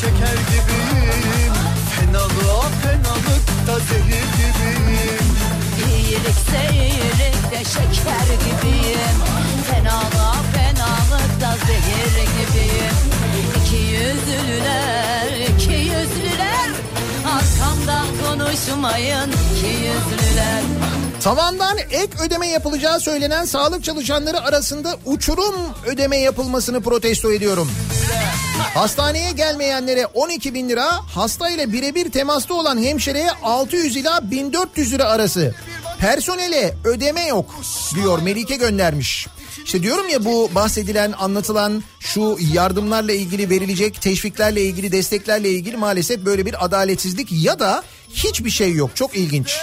Şeker 0.00 0.38
gibiyim 0.50 1.52
Fenalığa 1.96 2.68
fenalıkta 2.82 3.78
zehir 3.78 4.04
gibiyim 4.04 4.27
İyilik 6.28 6.40
seyirlikte 6.50 7.64
şeker 7.64 8.28
gibiyim. 8.44 9.18
Fenalığa 9.70 10.34
fenalıkta 10.54 11.66
zehir 11.66 12.14
gibiyim. 12.34 12.96
İki 13.56 13.76
yüzlüler, 13.76 15.48
iki 15.48 15.72
yüzlüler. 15.72 16.70
Arkamdan 17.26 18.06
konuşmayın 18.24 19.30
iki 19.30 19.66
yüzlüler 19.66 20.62
Tavandan 21.22 21.78
ek 21.78 22.08
ödeme 22.26 22.48
yapılacağı 22.48 23.00
söylenen 23.00 23.44
sağlık 23.44 23.84
çalışanları 23.84 24.40
arasında 24.40 24.96
uçurum 25.04 25.54
ödeme 25.86 26.16
yapılmasını 26.16 26.80
protesto 26.80 27.32
ediyorum. 27.32 27.70
Hastaneye 28.74 29.32
gelmeyenlere 29.32 30.06
12 30.06 30.54
bin 30.54 30.68
lira, 30.68 30.86
hastayla 31.14 31.72
birebir 31.72 32.10
temasta 32.10 32.54
olan 32.54 32.82
hemşireye 32.82 33.30
600 33.42 33.96
ila 33.96 34.30
1400 34.30 34.92
lira 34.92 35.04
arası. 35.04 35.54
Personele 35.98 36.74
ödeme 36.84 37.26
yok 37.26 37.54
diyor 37.94 38.18
Melike 38.22 38.56
göndermiş. 38.56 39.26
İşte 39.64 39.82
diyorum 39.82 40.08
ya 40.08 40.24
bu 40.24 40.50
bahsedilen 40.54 41.12
anlatılan 41.12 41.82
şu 42.00 42.36
yardımlarla 42.52 43.12
ilgili 43.12 43.50
verilecek 43.50 44.00
teşviklerle 44.00 44.62
ilgili 44.62 44.92
desteklerle 44.92 45.50
ilgili 45.50 45.76
maalesef 45.76 46.24
böyle 46.24 46.46
bir 46.46 46.64
adaletsizlik 46.64 47.28
ya 47.32 47.58
da 47.58 47.82
hiçbir 48.14 48.50
şey 48.50 48.72
yok. 48.72 48.90
Çok 48.94 49.16
ilginç. 49.16 49.58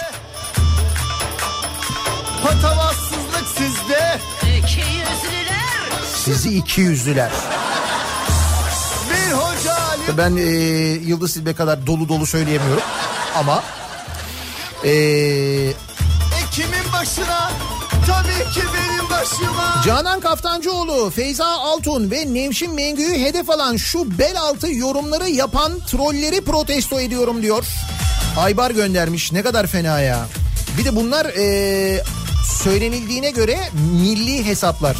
Patavatsızlık 2.42 3.48
sizde 3.56 4.20
İki 4.42 4.80
yüzlüler 4.80 5.90
Sizi 6.14 6.56
iki 6.56 6.80
yüzlüler. 6.80 7.30
Bir 9.10 9.32
hoca 9.32 9.74
alim 9.74 10.18
Ben 10.18 10.36
e, 10.36 10.42
Yıldız 11.08 11.32
Silbe 11.32 11.54
kadar 11.54 11.86
dolu 11.86 12.08
dolu 12.08 12.26
söyleyemiyorum 12.26 12.82
ama 13.34 13.62
e, 14.84 14.92
Kimin 16.52 16.92
başına 16.92 17.50
Tabii 18.06 18.52
ki 18.54 18.60
benim 18.74 19.10
başıma 19.10 19.82
Canan 19.86 20.20
Kaftancıoğlu, 20.20 21.10
Feyza 21.10 21.46
Altun 21.46 22.10
ve 22.10 22.34
Nevşin 22.34 22.74
Mengü'yü 22.74 23.24
hedef 23.24 23.50
alan 23.50 23.76
şu 23.76 24.18
bel 24.18 24.40
altı 24.40 24.72
yorumları 24.72 25.28
yapan 25.28 25.72
trolleri 25.90 26.40
protesto 26.40 27.00
ediyorum 27.00 27.42
diyor. 27.42 27.64
Aybar 28.38 28.70
göndermiş 28.70 29.32
ne 29.32 29.42
kadar 29.42 29.66
fena 29.66 30.00
ya. 30.00 30.26
Bir 30.78 30.84
de 30.84 30.96
bunlar 30.96 31.26
e, 31.26 32.02
söylenildiğine 32.46 33.30
göre 33.30 33.58
milli 33.92 34.46
hesaplar. 34.46 34.96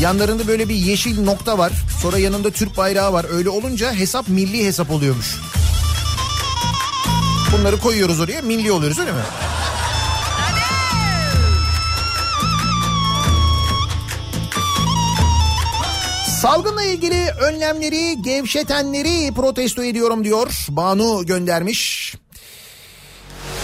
Yanlarında 0.00 0.46
böyle 0.46 0.68
bir 0.68 0.74
yeşil 0.74 1.22
nokta 1.24 1.58
var. 1.58 1.72
Sonra 2.02 2.18
yanında 2.18 2.50
Türk 2.50 2.76
bayrağı 2.76 3.12
var. 3.12 3.26
Öyle 3.30 3.48
olunca 3.48 3.92
hesap 3.92 4.28
milli 4.28 4.66
hesap 4.66 4.90
oluyormuş. 4.90 5.36
Bunları 7.52 7.78
koyuyoruz 7.78 8.20
oraya 8.20 8.42
milli 8.42 8.72
oluyoruz 8.72 8.98
öyle 8.98 9.12
mi? 9.12 9.18
Salgınla 16.40 16.82
ilgili 16.82 17.30
önlemleri 17.30 18.22
gevşetenleri 18.22 19.34
protesto 19.34 19.84
ediyorum 19.84 20.24
diyor. 20.24 20.66
Banu 20.68 21.26
göndermiş. 21.26 22.14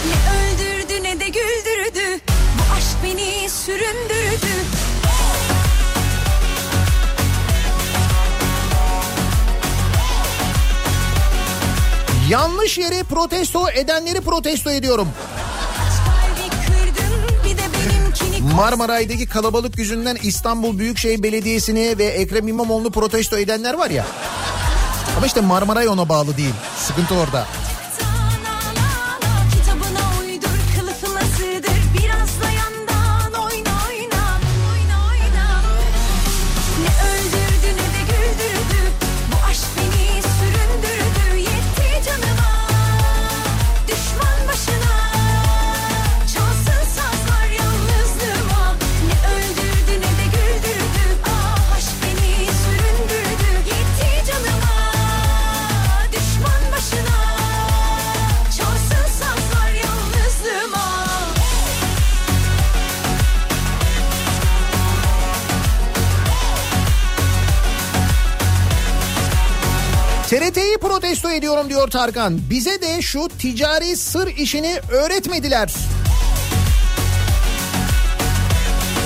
Ne 0.05 0.13
öldürdü 0.37 1.03
ne 1.03 1.19
de 1.19 1.27
güldürdü 1.27 2.30
süründürdü 3.51 4.47
Yanlış 12.29 12.77
yere 12.77 13.03
protesto 13.03 13.69
edenleri 13.69 14.21
protesto 14.21 14.71
ediyorum. 14.71 15.07
Marmaray'daki 18.55 19.25
kalabalık 19.25 19.77
yüzünden 19.77 20.17
İstanbul 20.23 20.79
Büyükşehir 20.79 21.23
Belediyesi'ni 21.23 21.97
ve 21.97 22.05
Ekrem 22.05 22.47
İmamoğlu'nu 22.47 22.91
protesto 22.91 23.37
edenler 23.37 23.73
var 23.73 23.89
ya. 23.89 24.05
Ama 25.17 25.25
işte 25.25 25.41
Marmaray 25.41 25.87
ona 25.87 26.09
bağlı 26.09 26.37
değil. 26.37 26.53
Sıkıntı 26.77 27.15
orada. 27.15 27.47
Protesto 70.81 71.29
ediyorum 71.29 71.69
diyor 71.69 71.87
Tarkan. 71.87 72.39
Bize 72.49 72.81
de 72.81 73.01
şu 73.01 73.27
ticari 73.39 73.97
sır 73.97 74.27
işini 74.27 74.79
öğretmediler. 74.91 75.73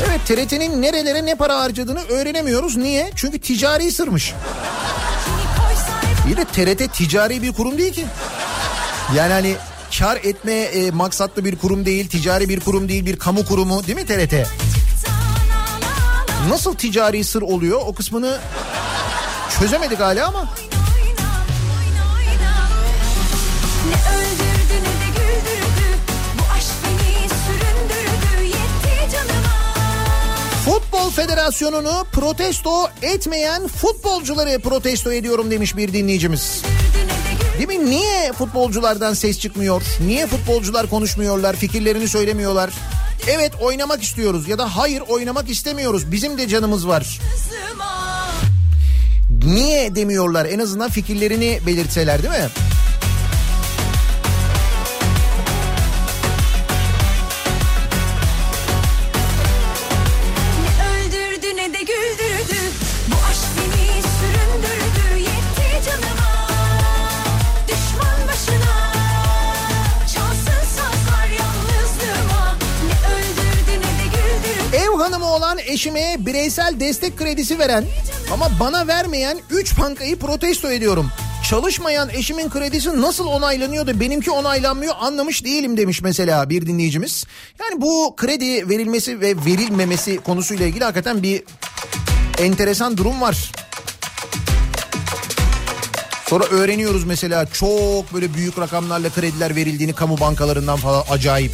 Evet 0.07 0.21
TRT'nin 0.25 0.81
nerelere 0.81 1.25
ne 1.25 1.35
para 1.35 1.59
harcadığını 1.59 2.01
öğrenemiyoruz. 2.01 2.77
Niye? 2.77 3.11
Çünkü 3.15 3.39
ticari 3.39 3.91
sırmış. 3.91 4.33
Bir 6.29 6.37
de 6.37 6.45
TRT 6.45 6.93
ticari 6.93 7.41
bir 7.41 7.53
kurum 7.53 7.77
değil 7.77 7.93
ki. 7.93 8.05
Yani 9.15 9.33
hani 9.33 9.55
kar 9.99 10.17
etme 10.17 10.53
e, 10.53 10.91
maksatlı 10.91 11.45
bir 11.45 11.55
kurum 11.55 11.85
değil, 11.85 12.09
ticari 12.09 12.49
bir 12.49 12.59
kurum 12.59 12.89
değil, 12.89 13.05
bir 13.05 13.19
kamu 13.19 13.45
kurumu 13.45 13.87
değil 13.87 13.97
mi 13.97 14.05
TRT? 14.05 14.33
Nasıl 16.49 16.75
ticari 16.75 17.23
sır 17.23 17.41
oluyor 17.41 17.81
o 17.85 17.93
kısmını 17.93 18.37
çözemedik 19.59 19.99
hala 19.99 20.27
ama. 20.27 20.49
Futbol 30.95 31.11
Federasyonu'nu 31.11 32.05
protesto 32.11 32.89
etmeyen 33.01 33.67
futbolcuları 33.67 34.59
protesto 34.59 35.11
ediyorum 35.13 35.51
demiş 35.51 35.77
bir 35.77 35.93
dinleyicimiz. 35.93 36.61
Değil 37.57 37.67
mi? 37.67 37.85
Niye 37.85 38.33
futbolculardan 38.33 39.13
ses 39.13 39.39
çıkmıyor? 39.39 39.81
Niye 40.07 40.27
futbolcular 40.27 40.89
konuşmuyorlar, 40.89 41.55
fikirlerini 41.55 42.07
söylemiyorlar? 42.07 42.69
Evet 43.27 43.51
oynamak 43.61 44.03
istiyoruz 44.03 44.47
ya 44.47 44.57
da 44.57 44.77
hayır 44.77 45.01
oynamak 45.07 45.49
istemiyoruz. 45.49 46.11
Bizim 46.11 46.37
de 46.37 46.47
canımız 46.47 46.87
var. 46.87 47.19
Niye 49.45 49.95
demiyorlar? 49.95 50.45
En 50.45 50.59
azından 50.59 50.89
fikirlerini 50.89 51.59
belirtseler 51.67 52.23
değil 52.23 52.33
mi? 52.33 52.49
Eşime 75.75 76.15
bireysel 76.19 76.79
destek 76.79 77.17
kredisi 77.17 77.59
veren 77.59 77.85
ama 78.31 78.49
bana 78.59 78.87
vermeyen 78.87 79.39
3 79.49 79.79
bankayı 79.79 80.19
protesto 80.19 80.71
ediyorum. 80.71 81.11
Çalışmayan 81.49 82.09
eşimin 82.09 82.49
kredisi 82.49 83.01
nasıl 83.01 83.25
onaylanıyor 83.25 83.87
da 83.87 83.99
benimki 83.99 84.31
onaylanmıyor 84.31 84.93
anlamış 84.99 85.45
değilim 85.45 85.77
demiş 85.77 86.01
mesela 86.01 86.49
bir 86.49 86.67
dinleyicimiz. 86.67 87.25
Yani 87.59 87.81
bu 87.81 88.15
kredi 88.17 88.69
verilmesi 88.69 89.21
ve 89.21 89.35
verilmemesi 89.45 90.17
konusuyla 90.17 90.65
ilgili 90.65 90.83
hakikaten 90.83 91.23
bir 91.23 91.43
enteresan 92.39 92.97
durum 92.97 93.21
var. 93.21 93.51
Sonra 96.29 96.43
öğreniyoruz 96.45 97.03
mesela 97.03 97.45
çok 97.45 98.13
böyle 98.13 98.33
büyük 98.33 98.59
rakamlarla 98.59 99.09
krediler 99.09 99.55
verildiğini 99.55 99.93
kamu 99.93 100.19
bankalarından 100.19 100.77
falan 100.77 101.03
acayip. 101.09 101.51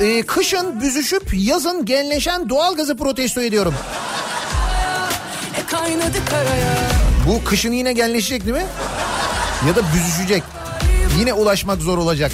E, 0.00 0.22
kışın 0.22 0.80
büzüşüp 0.80 1.30
yazın 1.34 1.84
genleşen 1.84 2.48
doğalgazı 2.48 2.96
protesto 2.96 3.40
ediyorum. 3.42 3.74
E 5.56 5.66
Bu 7.28 7.44
kışın 7.44 7.72
yine 7.72 7.92
genleşecek 7.92 8.44
değil 8.44 8.56
mi? 8.56 8.66
Ya 9.68 9.76
da 9.76 9.80
büzüşecek. 9.94 10.42
Yine 11.18 11.32
ulaşmak 11.32 11.82
zor 11.82 11.98
olacak. 11.98 12.32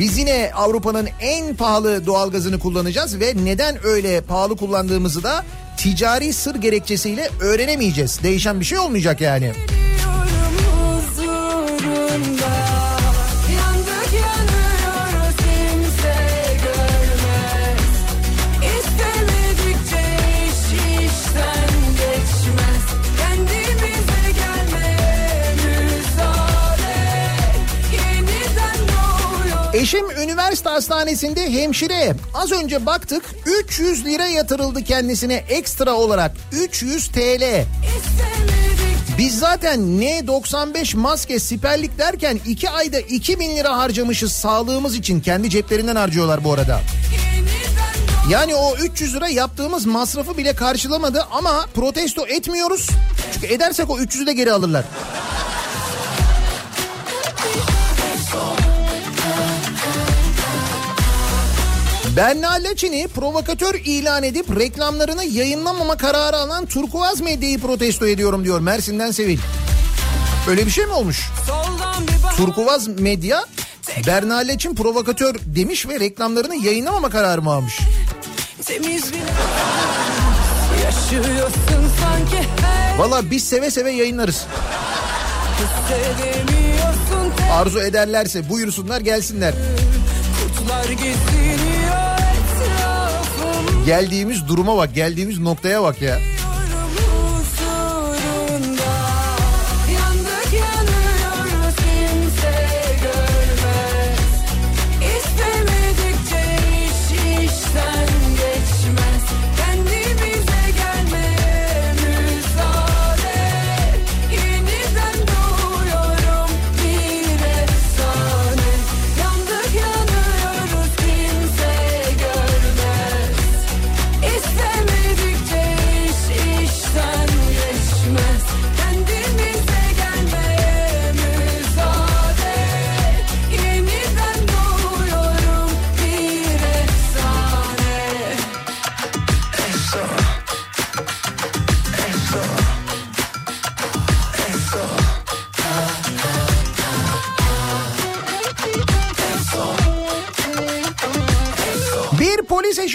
Biz 0.00 0.18
yine 0.18 0.50
Avrupa'nın 0.54 1.08
en 1.20 1.56
pahalı 1.56 2.06
doğalgazını 2.06 2.58
kullanacağız 2.58 3.20
ve 3.20 3.34
neden 3.44 3.86
öyle 3.86 4.20
pahalı 4.20 4.56
kullandığımızı 4.56 5.22
da 5.22 5.44
ticari 5.76 6.32
sır 6.32 6.54
gerekçesiyle 6.54 7.30
öğrenemeyeceğiz. 7.40 8.20
Değişen 8.22 8.60
bir 8.60 8.64
şey 8.64 8.78
olmayacak 8.78 9.20
yani. 9.20 9.52
Diyorum 9.54 9.85
Eşim 29.86 30.10
üniversite 30.10 30.70
hastanesinde 30.70 31.52
hemşire. 31.52 32.14
Az 32.34 32.52
önce 32.52 32.86
baktık 32.86 33.22
300 33.64 34.04
lira 34.04 34.26
yatırıldı 34.26 34.84
kendisine 34.84 35.34
ekstra 35.34 35.94
olarak. 35.94 36.32
300 36.52 37.08
TL. 37.08 37.64
Biz 39.18 39.38
zaten 39.38 39.80
N95 39.80 40.96
maske 40.96 41.38
siperlik 41.38 41.98
derken 41.98 42.40
2 42.46 42.70
ayda 42.70 43.00
2000 43.00 43.56
lira 43.56 43.78
harcamışız 43.78 44.32
sağlığımız 44.32 44.96
için. 44.96 45.20
Kendi 45.20 45.50
ceplerinden 45.50 45.96
harcıyorlar 45.96 46.44
bu 46.44 46.52
arada. 46.52 46.80
Yani 48.30 48.54
o 48.54 48.76
300 48.76 49.14
lira 49.14 49.28
yaptığımız 49.28 49.86
masrafı 49.86 50.36
bile 50.36 50.54
karşılamadı 50.54 51.26
ama 51.30 51.66
protesto 51.74 52.26
etmiyoruz. 52.26 52.90
Çünkü 53.32 53.46
edersek 53.46 53.90
o 53.90 53.98
300'ü 53.98 54.26
de 54.26 54.32
geri 54.32 54.52
alırlar. 54.52 54.84
Berna 62.16 62.50
Laçin'i 62.50 63.08
provokatör 63.08 63.74
ilan 63.74 64.22
edip 64.22 64.58
reklamlarını 64.58 65.24
yayınlamama 65.24 65.96
kararı 65.96 66.36
alan 66.36 66.66
Turkuaz 66.66 67.20
medyayı 67.20 67.60
protesto 67.60 68.06
ediyorum 68.06 68.44
diyor 68.44 68.60
Mersin'den 68.60 69.10
Sevil. 69.10 69.38
Öyle 70.48 70.66
bir 70.66 70.70
şey 70.70 70.86
mi 70.86 70.92
olmuş? 70.92 71.30
Turkuaz 72.36 72.88
medya 72.88 73.44
Berna 74.06 74.36
Laçin 74.36 74.74
provokatör 74.74 75.34
demiş 75.46 75.88
ve 75.88 76.00
reklamlarını 76.00 76.56
yayınlamama 76.56 77.10
kararı 77.10 77.42
mı 77.42 77.50
almış? 77.50 77.78
temiz 78.64 79.12
bir 79.12 79.18
Yaşıyorsun 80.84 81.90
sanki 82.00 82.48
her 82.60 82.98
Valla 82.98 83.30
biz 83.30 83.44
seve 83.44 83.70
seve 83.70 83.90
yayınlarız. 83.90 84.46
Arzu 87.52 87.80
ederlerse 87.80 88.48
buyursunlar 88.48 89.00
gelsinler. 89.00 89.54
Geziniyor 89.54 89.86
etrafım 90.66 91.45
Geldiğimiz 93.86 94.48
duruma 94.48 94.76
bak 94.76 94.94
geldiğimiz 94.94 95.38
noktaya 95.38 95.82
bak 95.82 96.02
ya. 96.02 96.18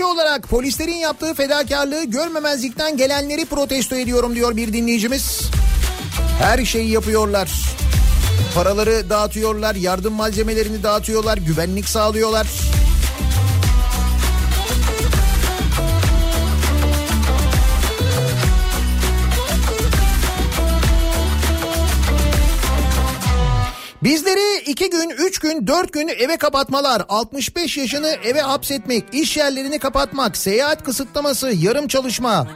Eşi 0.02 0.06
olarak 0.06 0.44
polislerin 0.50 0.96
yaptığı 0.96 1.34
fedakarlığı 1.34 2.04
görmemezlikten 2.04 2.98
gelenleri 2.98 3.46
protesto 3.46 3.96
ediyorum 3.96 4.36
diyor 4.36 4.58
bir 4.58 4.74
dinleyicimiz. 4.74 5.42
Her 6.40 6.66
şeyi 6.66 6.90
yapıyorlar. 6.90 7.52
Paraları 8.56 9.10
dağıtıyorlar, 9.10 9.76
yardım 9.76 10.14
malzemelerini 10.14 10.84
dağıtıyorlar, 10.84 11.38
güvenlik 11.38 11.90
sağlıyorlar. 11.90 12.48
Bizleri 24.04 24.60
iki 24.66 24.90
gün, 24.90 25.10
üç 25.10 25.40
gün, 25.40 25.68
dört 25.68 25.94
gün 25.94 26.08
eve 26.08 26.38
kapatmalar, 26.38 27.06
65 27.10 27.78
yaşını 27.78 28.08
eve 28.08 28.42
hapsetmek, 28.42 29.04
iş 29.14 29.38
yerlerini 29.38 29.80
kapatmak, 29.80 30.38
seyahat 30.38 30.84
kısıtlaması, 30.84 31.52
yarım 31.52 31.88
çalışma. 31.88 32.48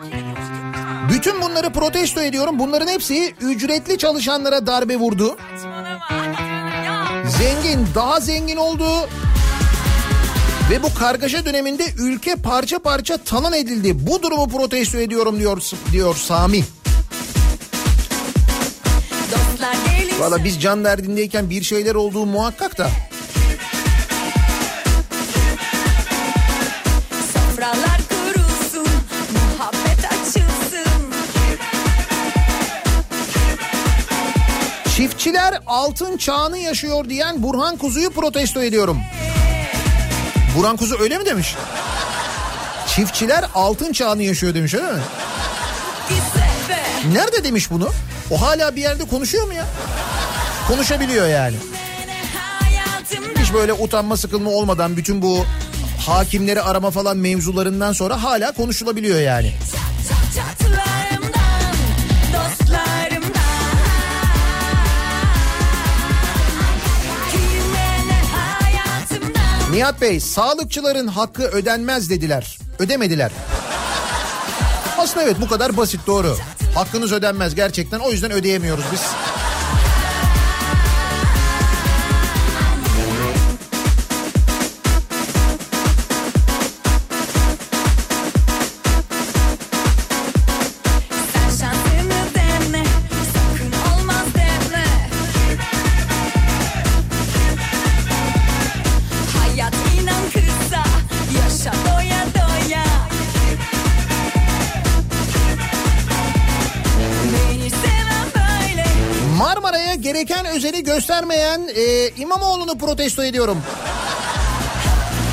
Bütün 1.13 1.41
bunları 1.41 1.73
protesto 1.73 2.21
ediyorum. 2.21 2.59
Bunların 2.59 2.87
hepsi 2.87 3.35
ücretli 3.41 3.97
çalışanlara 3.97 4.67
darbe 4.67 4.97
vurdu. 4.97 5.37
Zengin 7.37 7.87
daha 7.95 8.19
zengin 8.19 8.57
oldu. 8.57 9.09
Ve 10.71 10.83
bu 10.83 10.93
kargaşa 10.93 11.45
döneminde 11.45 11.83
ülke 11.99 12.35
parça 12.35 12.79
parça 12.79 13.17
talan 13.17 13.53
edildi. 13.53 14.07
Bu 14.07 14.23
durumu 14.23 14.47
protesto 14.47 14.97
ediyorum 14.97 15.39
diyor, 15.39 15.61
diyor 15.91 16.15
Sami. 16.15 16.63
Valla 20.19 20.43
biz 20.43 20.61
can 20.61 20.83
derdindeyken 20.83 21.49
bir 21.49 21.63
şeyler 21.63 21.95
olduğu 21.95 22.25
muhakkak 22.25 22.77
da. 22.77 22.89
Çiftçiler 34.95 35.59
altın 35.67 36.17
çağını 36.17 36.57
yaşıyor 36.57 37.09
diyen 37.09 37.43
Burhan 37.43 37.77
Kuzu'yu 37.77 38.09
protesto 38.09 38.63
ediyorum. 38.63 39.01
Burhan 40.57 40.77
Kuzu 40.77 40.99
öyle 40.99 41.17
mi 41.17 41.25
demiş? 41.25 41.55
Çiftçiler 42.87 43.45
altın 43.55 43.91
çağını 43.91 44.23
yaşıyor 44.23 44.53
demiş 44.53 44.73
öyle 44.73 44.91
mi? 44.91 44.99
Nerede 47.13 47.43
demiş 47.43 47.71
bunu? 47.71 47.89
O 48.31 48.41
hala 48.41 48.75
bir 48.75 48.81
yerde 48.81 49.05
konuşuyor 49.05 49.47
mu 49.47 49.53
ya? 49.53 49.65
Konuşabiliyor 50.67 51.27
yani. 51.27 51.55
Hiç 53.39 53.53
böyle 53.53 53.73
utanma 53.73 54.17
sıkılma 54.17 54.49
olmadan 54.49 54.97
bütün 54.97 55.21
bu 55.21 55.45
hakimleri 56.07 56.61
arama 56.61 56.91
falan 56.91 57.17
mevzularından 57.17 57.93
sonra 57.93 58.23
hala 58.23 58.51
konuşulabiliyor 58.51 59.19
yani. 59.19 59.53
Nihat 69.71 70.01
Bey 70.01 70.19
sağlıkçıların 70.19 71.07
hakkı 71.07 71.43
ödenmez 71.43 72.09
dediler. 72.09 72.57
Ödemediler. 72.79 73.31
Aslında 75.15 75.29
evet 75.29 75.41
bu 75.41 75.47
kadar 75.47 75.77
basit 75.77 76.07
doğru. 76.07 76.37
Hakkınız 76.75 77.11
ödenmez 77.11 77.55
gerçekten 77.55 77.99
o 77.99 78.11
yüzden 78.11 78.31
ödeyemiyoruz 78.31 78.83
biz. 78.91 79.01
Özeni 110.55 110.83
göstermeyen 110.83 111.69
e, 111.75 112.09
İmamoğlu'nu 112.17 112.77
protesto 112.77 113.23
ediyorum. 113.23 113.63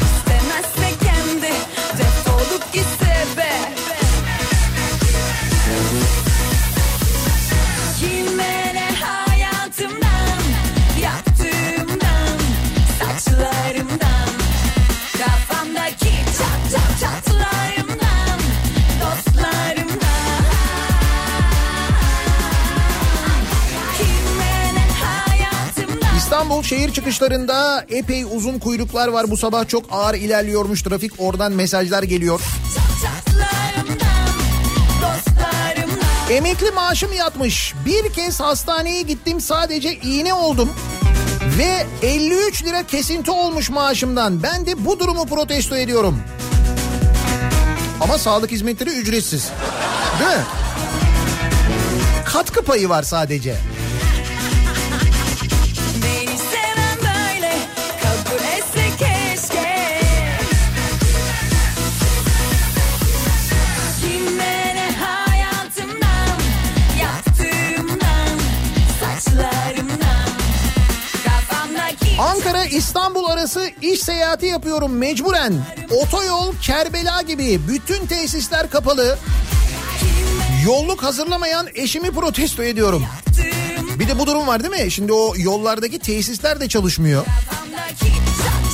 İstemezse 0.03 0.99
kendi 1.05 1.53
defolup 1.99 2.73
gitse 2.73 3.27
be 3.37 3.82
İstanbul 26.43 26.63
şehir 26.63 26.93
çıkışlarında 26.93 27.87
epey 27.89 28.25
uzun 28.25 28.59
kuyruklar 28.59 29.09
var. 29.09 29.31
Bu 29.31 29.37
sabah 29.37 29.69
çok 29.69 29.85
ağır 29.91 30.15
ilerliyormuş 30.15 30.83
trafik. 30.83 31.13
Oradan 31.19 31.53
mesajlar 31.53 32.03
geliyor. 32.03 32.41
Emekli 36.31 36.71
maaşım 36.71 37.13
yatmış. 37.13 37.75
Bir 37.87 38.13
kez 38.13 38.41
hastaneye 38.41 39.03
gittim 39.03 39.41
sadece 39.41 39.95
iğne 39.95 40.35
oldum. 40.35 40.69
Ve 41.59 41.87
53 42.07 42.65
lira 42.65 42.87
kesinti 42.87 43.31
olmuş 43.31 43.71
maaşımdan. 43.71 44.43
Ben 44.43 44.67
de 44.67 44.85
bu 44.85 45.01
durumu 45.01 45.27
protesto 45.27 45.77
ediyorum. 45.77 46.19
Ama 48.01 48.19
sağlık 48.19 48.51
hizmetleri 48.51 48.91
ücretsiz. 48.91 49.51
Değil 50.21 50.39
mi? 50.39 50.45
Katkı 52.25 52.65
payı 52.65 52.89
var 52.89 53.03
sadece. 53.03 53.72
Ankara 72.53 72.69
İstanbul 72.69 73.25
arası 73.25 73.71
iş 73.83 74.01
seyahati 74.01 74.47
yapıyorum 74.47 74.97
mecburen. 74.97 75.55
Otoyol 75.91 76.55
Kerbela 76.63 77.23
gibi 77.23 77.61
bütün 77.69 78.07
tesisler 78.07 78.71
kapalı. 78.71 79.19
Yolluk 80.65 81.03
hazırlamayan 81.03 81.67
eşimi 81.75 82.11
protesto 82.11 82.63
ediyorum. 82.63 83.07
Bir 83.99 84.09
de 84.09 84.19
bu 84.19 84.27
durum 84.27 84.47
var 84.47 84.63
değil 84.63 84.85
mi? 84.85 84.91
Şimdi 84.91 85.13
o 85.13 85.35
yollardaki 85.37 85.99
tesisler 85.99 86.61
de 86.61 86.69
çalışmıyor. 86.69 87.27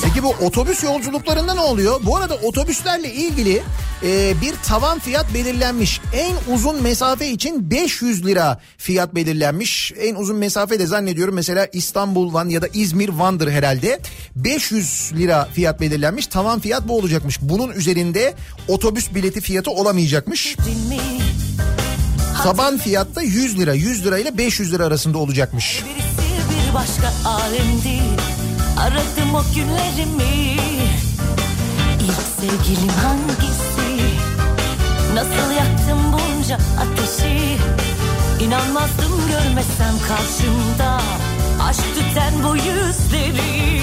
Peki 0.09 0.23
bu 0.23 0.29
otobüs 0.29 0.83
yolculuklarında 0.83 1.53
ne 1.53 1.59
oluyor? 1.59 2.01
Bu 2.03 2.17
arada 2.17 2.35
otobüslerle 2.35 3.13
ilgili 3.13 3.63
e, 4.03 4.33
bir 4.41 4.53
tavan 4.67 4.99
fiyat 4.99 5.33
belirlenmiş. 5.33 6.01
En 6.13 6.53
uzun 6.53 6.83
mesafe 6.83 7.27
için 7.27 7.71
500 7.71 8.25
lira 8.25 8.59
fiyat 8.77 9.15
belirlenmiş. 9.15 9.93
En 9.99 10.15
uzun 10.15 10.35
mesafe 10.35 10.79
de 10.79 10.85
zannediyorum 10.85 11.35
mesela 11.35 11.67
İstanbul 11.73 12.33
Van 12.33 12.49
ya 12.49 12.61
da 12.61 12.67
İzmir 12.73 13.09
Van'dır 13.09 13.51
herhalde. 13.51 13.99
500 14.35 15.11
lira 15.15 15.47
fiyat 15.53 15.81
belirlenmiş. 15.81 16.27
Tavan 16.27 16.59
fiyat 16.59 16.87
bu 16.87 16.97
olacakmış. 16.97 17.37
Bunun 17.41 17.71
üzerinde 17.71 18.33
otobüs 18.67 19.15
bileti 19.15 19.41
fiyatı 19.41 19.71
olamayacakmış. 19.71 20.55
Taban 22.43 22.77
fiyatta 22.77 23.21
100 23.21 23.59
lira. 23.59 23.73
100 23.73 24.05
lira 24.05 24.17
ile 24.17 24.37
500 24.37 24.73
lira 24.73 24.85
arasında 24.85 25.17
olacakmış. 25.17 25.83
Birisi 25.85 26.29
bir 26.49 26.73
başka 26.73 27.29
alemdi 27.29 28.28
Aradım 28.79 29.35
o 29.35 29.41
günlerimi. 29.55 30.57
İlk 31.99 32.21
sevgilim 32.39 32.89
hangisi? 32.89 34.15
Nasıl 35.13 35.51
yaktım 35.51 35.99
bunca 36.13 36.55
ateşi? 36.55 37.57
İnanmazdım 38.39 39.11
görmesem 39.29 39.95
karşımda. 40.07 41.01
Aşk 41.63 41.83
tüten 41.95 42.33
bu 42.43 42.55
yüzleri 42.55 43.81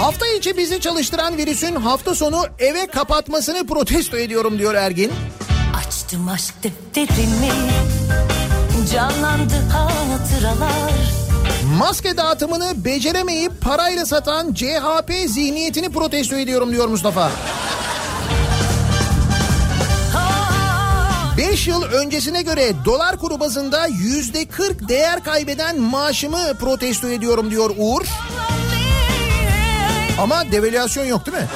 Hafta 0.00 0.26
içi 0.26 0.56
bizi 0.56 0.80
çalıştıran 0.80 1.36
virüsün 1.36 1.76
hafta 1.76 2.14
sonu 2.14 2.44
eve 2.58 2.86
kapatmasını 2.86 3.66
protesto 3.66 4.16
ediyorum 4.16 4.58
diyor 4.58 4.74
Ergin. 4.74 5.12
Açtım 5.78 6.28
aşk 6.28 6.54
defterimi 6.64 7.50
Canlandı 8.92 9.54
hatıralar 9.72 10.92
Maske 11.78 12.16
dağıtımını 12.16 12.84
beceremeyip 12.84 13.52
parayla 13.60 14.06
satan 14.06 14.54
CHP 14.54 15.12
zihniyetini 15.26 15.88
protesto 15.92 16.36
ediyorum 16.36 16.72
diyor 16.72 16.88
Mustafa. 16.88 17.30
5 21.38 21.66
yıl 21.66 21.82
öncesine 21.82 22.42
göre 22.42 22.72
dolar 22.84 23.16
kuru 23.16 23.40
bazında 23.40 23.86
yüzde 23.86 24.44
40 24.44 24.88
değer 24.88 25.24
kaybeden 25.24 25.80
maaşımı 25.80 26.54
protesto 26.60 27.08
ediyorum 27.08 27.50
diyor 27.50 27.70
Uğur. 27.78 28.06
Ama 30.20 30.52
devalüasyon 30.52 31.04
yok 31.04 31.26
değil 31.26 31.36
mi? 31.36 31.46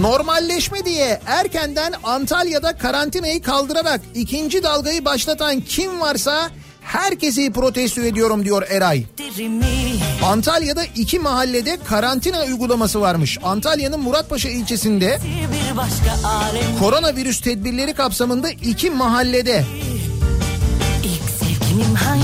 Normalleşme 0.00 0.84
diye 0.84 1.20
erkenden 1.26 1.92
Antalya'da 2.04 2.76
karantinayı 2.78 3.42
kaldırarak 3.42 4.00
ikinci 4.14 4.62
dalgayı 4.62 5.04
başlatan 5.04 5.60
kim 5.60 6.00
varsa 6.00 6.50
herkesi 6.80 7.52
protesto 7.52 8.00
ediyorum 8.00 8.44
diyor 8.44 8.62
Eray. 8.70 9.04
Antalya'da 10.24 10.84
iki 10.84 11.18
mahallede 11.18 11.78
karantina 11.88 12.42
uygulaması 12.44 13.00
varmış. 13.00 13.38
Antalya'nın 13.42 14.00
Muratpaşa 14.00 14.48
ilçesinde 14.48 15.18
koronavirüs 16.78 17.40
tedbirleri 17.40 17.94
kapsamında 17.94 18.50
iki 18.50 18.90
mahallede 18.90 19.64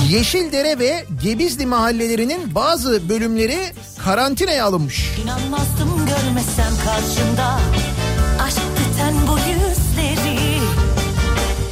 Yeşildere 0.08 0.78
ve 0.78 1.04
Gebizli 1.22 1.66
mahallelerinin 1.66 2.54
bazı 2.54 3.08
bölümleri 3.08 3.58
karantinaya 4.04 4.64
alınmış. 4.66 5.10
İnanmazdım 5.24 6.06
görmesem 6.06 6.72
karşımda 6.84 7.60
Aşk 8.42 8.58
biten 8.58 9.14
bu 9.28 9.38
yüzleri 9.38 10.38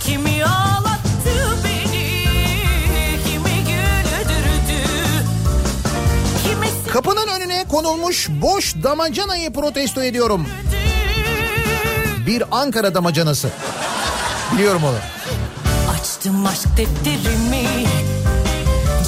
Kimi 0.04 0.44
ağlattı 0.44 1.56
beni 1.64 2.22
Kimi 3.24 3.58
güldürdü 3.58 4.82
Kimi 6.44 6.92
Kapının 6.92 7.28
önüne 7.28 7.64
konulmuş 7.68 8.28
boş 8.28 8.74
damacanayı 8.82 9.52
protesto 9.52 10.02
ediyorum. 10.02 10.46
Bir 12.26 12.42
Ankara 12.50 12.94
damacanası. 12.94 13.48
Biliyorum 14.54 14.82
onu. 14.84 15.15
Açtım 16.26 16.46
aşk 16.46 16.68
defterimi 16.76 17.86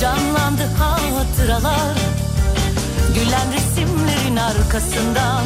Canlandı 0.00 0.62
hatıralar 1.14 1.96
Gülen 3.14 3.52
resimlerin 3.52 4.36
arkasından 4.36 5.44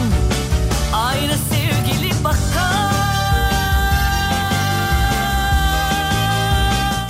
Aynı 0.94 1.32
sevgili 1.32 2.24
bakar 2.24 2.92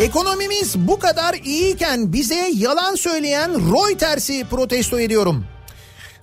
Ekonomimiz 0.00 0.78
bu 0.78 0.98
kadar 0.98 1.34
iyiyken 1.34 2.12
bize 2.12 2.50
yalan 2.54 2.94
söyleyen 2.94 3.50
Reuters'i 3.74 4.46
protesto 4.50 5.00
ediyorum. 5.00 5.44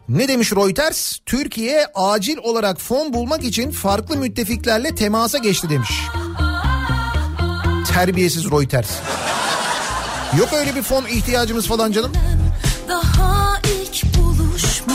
Ne 0.09 0.27
demiş 0.27 0.51
Reuters? 0.51 1.17
Türkiye 1.25 1.85
acil 1.95 2.37
olarak 2.37 2.79
fon 2.79 3.13
bulmak 3.13 3.43
için 3.43 3.71
farklı 3.71 4.17
müttefiklerle 4.17 4.95
temasa 4.95 5.37
geçti 5.37 5.69
demiş. 5.69 5.91
Terbiyesiz 7.99 8.51
Reuters. 8.51 8.89
Yok 10.37 10.49
öyle 10.53 10.75
bir 10.75 10.81
fon 10.81 11.05
ihtiyacımız 11.05 11.67
falan 11.67 11.91
canım. 11.91 12.11
Daha 12.87 13.57
ilk 13.63 14.17
buluşma 14.17 14.93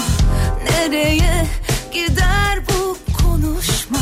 Nereye 0.65 1.47
gider 1.93 2.59
bu 2.69 2.99
konuşma 3.23 3.99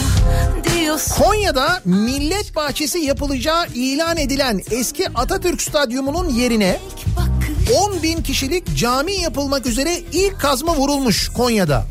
Diyorsun 0.65 1.23
Konya'da 1.23 1.81
millet 1.85 2.57
bahçesi 2.57 2.99
yapılacağı 2.99 3.67
ilan 3.67 4.17
edilen 4.17 4.61
eski 4.71 5.09
Atatürk 5.09 5.63
Stadyumu'nun 5.63 6.29
yerine 6.29 6.81
bakış 7.17 7.77
10 7.77 8.03
bin 8.03 8.23
kişilik 8.23 8.77
cami 8.77 9.13
yapılmak 9.13 9.67
üzere 9.67 9.99
ilk 10.13 10.41
kazma 10.41 10.77
vurulmuş 10.77 11.29
Konya'da. 11.29 11.87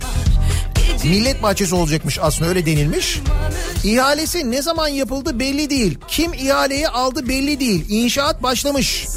Millet 1.03 1.43
bahçesi 1.43 1.75
olacakmış 1.75 2.19
aslında 2.21 2.49
öyle 2.49 2.65
denilmiş. 2.65 3.19
İhalesi 3.83 4.51
ne 4.51 4.61
zaman 4.61 4.87
yapıldı 4.87 5.39
belli 5.39 5.69
değil. 5.69 5.97
Kim 6.07 6.33
ihaleyi 6.33 6.87
aldı 6.87 7.27
belli 7.27 7.59
değil. 7.59 7.85
İnşaat 7.89 8.43
başlamış. 8.43 9.07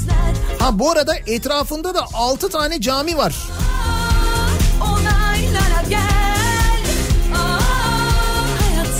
Ha 0.59 0.79
bu 0.79 0.91
arada 0.91 1.15
etrafında 1.27 1.95
da 1.95 2.05
6 2.13 2.49
tane 2.49 2.81
cami 2.81 3.17
var. 3.17 3.35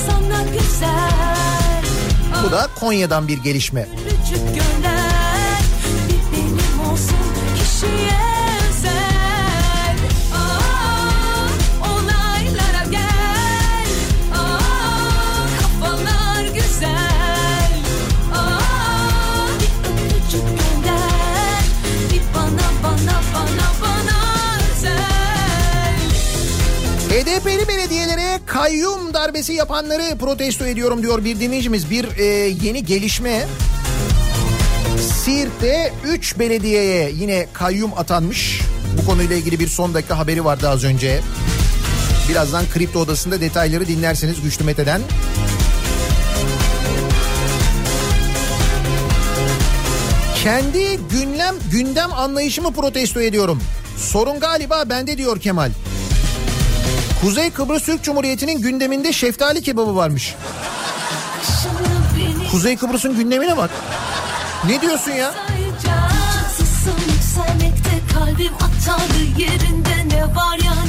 sana 0.07 0.43
güzel 0.43 1.83
Bu 2.47 2.51
da 2.51 2.67
Konya'dan 2.79 3.27
bir 3.27 3.37
gelişme. 3.37 3.87
Küçük 4.09 4.47
gönler 4.47 5.59
bir 6.09 6.37
benim 6.37 6.89
olsun 6.91 7.17
kişiye 7.55 8.14
HDP'li 27.25 27.67
belediyelere 27.67 28.39
kayyum 28.45 29.13
darbesi 29.13 29.53
yapanları 29.53 30.17
protesto 30.17 30.65
ediyorum 30.65 31.03
diyor 31.03 31.23
bir 31.23 31.39
dinleyicimiz. 31.39 31.89
Bir 31.89 32.17
e, 32.17 32.23
yeni 32.63 32.85
gelişme. 32.85 33.47
Siirt'te 35.23 35.93
3 36.03 36.39
belediyeye 36.39 37.11
yine 37.11 37.47
kayyum 37.53 37.93
atanmış. 37.97 38.61
Bu 38.97 39.05
konuyla 39.05 39.35
ilgili 39.35 39.59
bir 39.59 39.67
son 39.67 39.93
dakika 39.93 40.17
haberi 40.17 40.45
vardı 40.45 40.69
az 40.69 40.83
önce. 40.83 41.21
Birazdan 42.29 42.63
Kripto 42.73 42.99
Odası'nda 42.99 43.41
detayları 43.41 43.87
dinlerseniz 43.87 44.41
Güçlü 44.41 44.65
Mete'den. 44.65 45.01
Kendi 50.43 50.99
gündem 51.11 51.55
gündem 51.71 52.13
anlayışımı 52.13 52.73
protesto 52.73 53.21
ediyorum. 53.21 53.61
Sorun 53.97 54.39
galiba 54.39 54.83
bende 54.89 55.17
diyor 55.17 55.39
Kemal. 55.39 55.71
Kuzey 57.21 57.49
Kıbrıs 57.51 57.83
Türk 57.83 58.03
Cumhuriyeti'nin 58.03 58.61
gündeminde 58.61 59.13
şeftali 59.13 59.61
kebabı 59.61 59.95
varmış. 59.95 60.35
Kuzey 62.51 62.77
Kıbrıs'ın 62.77 63.17
gündemine 63.17 63.57
bak. 63.57 63.69
Ne 64.67 64.81
diyorsun 64.81 65.11
ya? 65.11 65.33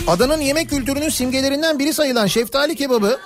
Adanın 0.06 0.40
yemek 0.40 0.70
kültürünün 0.70 1.08
simgelerinden 1.08 1.78
biri 1.78 1.94
sayılan 1.94 2.26
şeftali 2.26 2.76
kebabı 2.76 3.18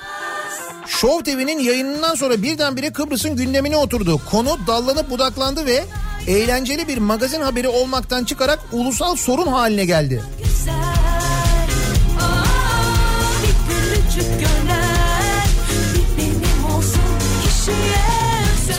Show 0.86 1.32
TV'nin 1.32 1.58
yayınından 1.58 2.14
sonra 2.14 2.42
birdenbire 2.42 2.92
Kıbrıs'ın 2.92 3.36
gündemine 3.36 3.76
oturdu. 3.76 4.20
Konu 4.30 4.58
dallanıp 4.66 5.10
budaklandı 5.10 5.66
ve 5.66 5.84
eğlenceli 6.26 6.88
bir 6.88 6.98
magazin 6.98 7.40
haberi 7.40 7.68
olmaktan 7.68 8.24
çıkarak 8.24 8.58
ulusal 8.72 9.16
sorun 9.16 9.46
haline 9.46 9.84
geldi. 9.84 10.22
güzel 10.44 10.99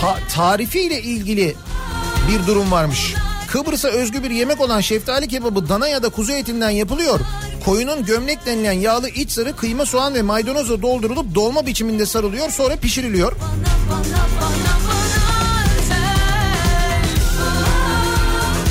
Ta- 0.01 0.19
tarifiyle 0.33 1.01
ilgili 1.01 1.55
bir 2.31 2.47
durum 2.47 2.71
varmış. 2.71 3.13
Kıbrıs'a 3.47 3.87
özgü 3.87 4.23
bir 4.23 4.29
yemek 4.29 4.61
olan 4.61 4.81
şeftali 4.81 5.27
kebabı 5.27 5.69
dana 5.69 5.87
ya 5.87 6.03
da 6.03 6.09
kuzu 6.09 6.31
etinden 6.31 6.69
yapılıyor. 6.69 7.19
Koyunun 7.65 8.05
gömlek 8.05 8.45
denilen 8.45 8.71
yağlı 8.71 9.09
iç 9.09 9.31
sarı 9.31 9.55
kıyma 9.55 9.85
soğan 9.85 10.13
ve 10.13 10.21
maydanozla 10.21 10.81
doldurulup 10.81 11.35
dolma 11.35 11.65
biçiminde 11.65 12.05
sarılıyor 12.05 12.49
sonra 12.49 12.75
pişiriliyor. 12.75 13.33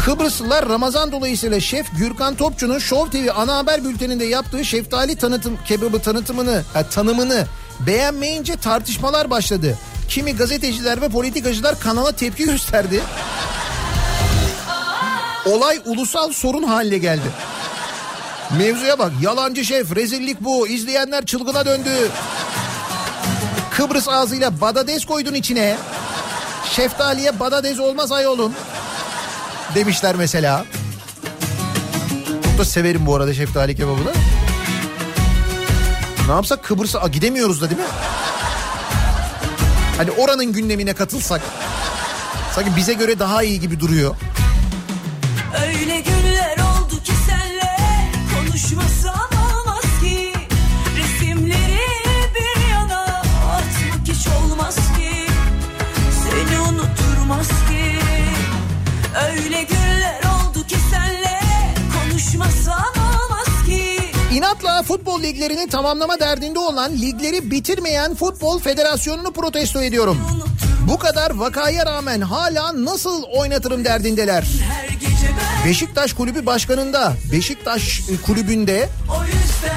Kıbrıslılar 0.05 0.69
Ramazan 0.69 1.13
dolayısıyla 1.13 1.61
şef 1.61 1.87
Gürkan 1.99 2.35
Topçu'nun 2.35 2.79
Show 2.79 3.19
TV 3.19 3.31
ana 3.37 3.57
haber 3.57 3.85
bülteninde 3.85 4.25
yaptığı 4.25 4.65
şeftali 4.65 5.17
tanıtım 5.17 5.59
kebabı 5.67 5.99
tanıtımını 5.99 6.63
ha, 6.73 6.83
tanımını 6.89 7.47
beğenmeyince 7.87 8.57
tartışmalar 8.57 9.31
başladı. 9.31 9.79
Kimi 10.11 10.37
gazeteciler 10.37 11.01
ve 11.01 11.09
politikacılar 11.09 11.81
kanala 11.81 12.13
tepki 12.13 12.45
gösterdi. 12.45 13.03
Olay 15.47 15.81
ulusal 15.85 16.33
sorun 16.33 16.63
haline 16.63 16.99
geldi. 16.99 17.31
Mevzuya 18.59 18.99
bak 18.99 19.13
yalancı 19.23 19.65
şef 19.65 19.97
rezillik 19.97 20.41
bu 20.41 20.69
izleyenler 20.69 21.27
çılgına 21.27 21.67
döndü. 21.67 21.91
Kıbrıs 23.71 24.09
ağzıyla 24.09 24.61
badades 24.61 25.05
koydun 25.05 25.35
içine. 25.35 25.77
Şeftaliye 26.71 27.41
badades 27.41 27.81
olmaz 27.81 28.13
ayolun 28.13 28.55
demişler 29.75 30.17
mesela. 30.17 30.65
Çok 32.45 32.59
da 32.59 32.65
severim 32.65 33.07
bu 33.07 33.17
arada 33.17 33.35
şeftali 33.35 33.77
kebabını. 33.77 34.13
Ne 36.27 36.33
yapsak 36.33 36.65
Kıbrıs'a 36.65 37.09
gidemiyoruz 37.09 37.63
da 37.63 37.71
değil 37.71 37.81
mi? 37.81 37.87
Hani 40.01 40.11
oranın 40.11 40.53
gündemine 40.53 40.95
katılsak 40.95 41.41
sanki 42.55 42.77
bize 42.77 42.93
göre 42.93 43.19
daha 43.19 43.43
iyi 43.43 43.61
gibi 43.61 43.81
duruyor. 43.81 44.17
Öyle 45.67 46.00
futbol 64.91 65.23
liglerini 65.23 65.69
tamamlama 65.69 66.21
derdinde 66.21 66.59
olan 66.59 66.93
ligleri 66.93 67.51
bitirmeyen 67.51 68.15
Futbol 68.15 68.59
Federasyonu'nu 68.59 69.33
protesto 69.33 69.83
ediyorum. 69.83 70.19
Bu 70.91 70.99
kadar 70.99 71.31
vakaya 71.31 71.87
rağmen 71.87 72.21
hala 72.21 72.85
nasıl 72.85 73.23
oynatırım 73.23 73.85
derdindeler. 73.85 74.45
Beşiktaş 75.67 76.13
Kulübü 76.13 76.47
Başkanı'nda, 76.47 77.13
Beşiktaş 77.33 78.01
e, 78.01 78.27
Kulübü'nde 78.27 78.89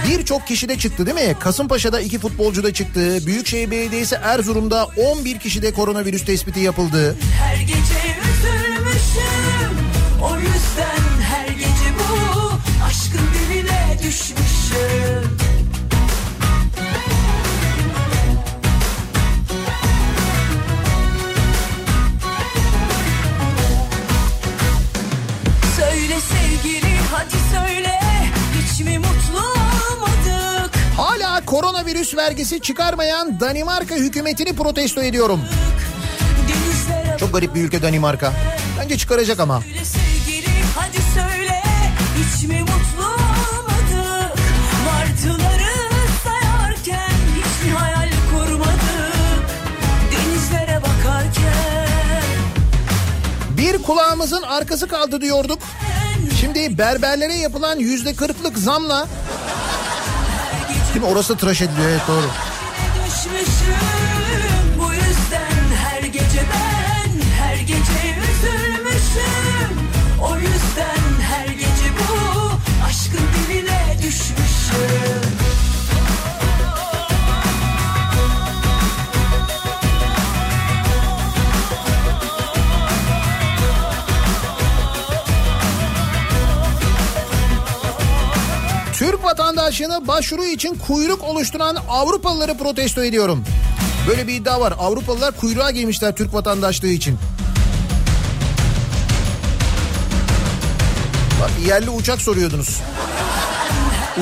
birçok 0.09 0.47
kişi 0.47 0.69
de 0.69 0.77
çıktı 0.77 1.05
değil 1.05 1.27
mi? 1.27 1.35
Kasımpaşa'da 1.39 2.01
iki 2.01 2.19
futbolcu 2.19 2.63
da 2.63 2.73
çıktı. 2.73 3.25
Büyükşehir 3.25 3.71
Belediyesi 3.71 4.15
Erzurum'da 4.15 4.87
11 5.15 5.39
kişide 5.39 5.73
koronavirüs 5.73 6.25
tespiti 6.25 6.59
yapıldı. 6.59 7.15
Her 7.41 7.61
gece 7.61 8.02
koronavirüs 31.53 32.15
vergisi 32.15 32.59
çıkarmayan 32.59 33.39
Danimarka 33.39 33.95
hükümetini 33.95 34.55
protesto 34.55 35.01
ediyorum. 35.03 35.41
Çok 37.19 37.33
garip 37.33 37.55
bir 37.55 37.63
ülke 37.63 37.81
Danimarka. 37.81 38.33
Bence 38.79 38.97
çıkaracak 38.97 39.39
ama. 39.39 39.61
Sevgili 39.61 40.47
hadi 40.75 40.97
söyle 41.13 41.63
Hiç 42.17 42.43
mi 42.47 42.59
mutlu 42.59 43.05
olmadık 43.05 44.39
Martıları 44.85 45.73
sayarken 46.23 47.11
Hiç 47.35 47.65
mi 47.65 47.77
hayal 47.77 48.09
kurmadık 48.31 49.45
Denizlere 50.11 50.81
bakarken 50.81 52.27
Bir 53.57 53.83
kulağımızın 53.83 54.41
arkası 54.41 54.87
kaldı 54.87 55.21
diyorduk. 55.21 55.59
Şimdi 56.39 56.77
berberlere 56.77 57.33
yapılan 57.33 57.79
yüzde 57.79 58.15
kırklık 58.15 58.57
zamla 58.57 59.07
Değil 60.93 61.05
mi? 61.05 61.11
Orası 61.11 61.37
tıraş 61.37 61.61
ediliyor 61.61 61.89
evet 61.89 62.01
doğru. 62.07 62.25
O 70.21 70.35
yüzden 70.37 71.21
her 71.21 71.47
gece 71.47 71.89
bu 71.99 72.51
Aşkın 72.85 73.19
diline 73.49 73.97
düşmüşüm 74.03 75.22
vatandaşlığına 89.63 90.07
başvuru 90.07 90.45
için 90.45 90.77
kuyruk 90.87 91.23
oluşturan 91.23 91.77
Avrupalıları 91.89 92.57
protesto 92.57 93.03
ediyorum. 93.03 93.43
Böyle 94.07 94.27
bir 94.27 94.33
iddia 94.33 94.61
var. 94.61 94.73
Avrupalılar 94.79 95.31
kuyruğa 95.31 95.71
girmişler 95.71 96.15
Türk 96.15 96.33
vatandaşlığı 96.33 96.87
için. 96.87 97.19
Bak 101.41 101.51
yerli 101.67 101.89
uçak 101.89 102.21
soruyordunuz. 102.21 102.79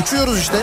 Uçuyoruz 0.01 0.39
işte. 0.39 0.57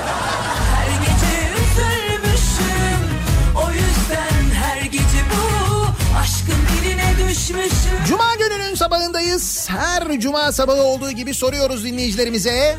Sabahındayız. 9.08 9.68
Her 9.70 10.20
cuma 10.20 10.52
sabahı 10.52 10.82
olduğu 10.82 11.10
gibi 11.10 11.34
soruyoruz 11.34 11.84
dinleyicilerimize. 11.84 12.76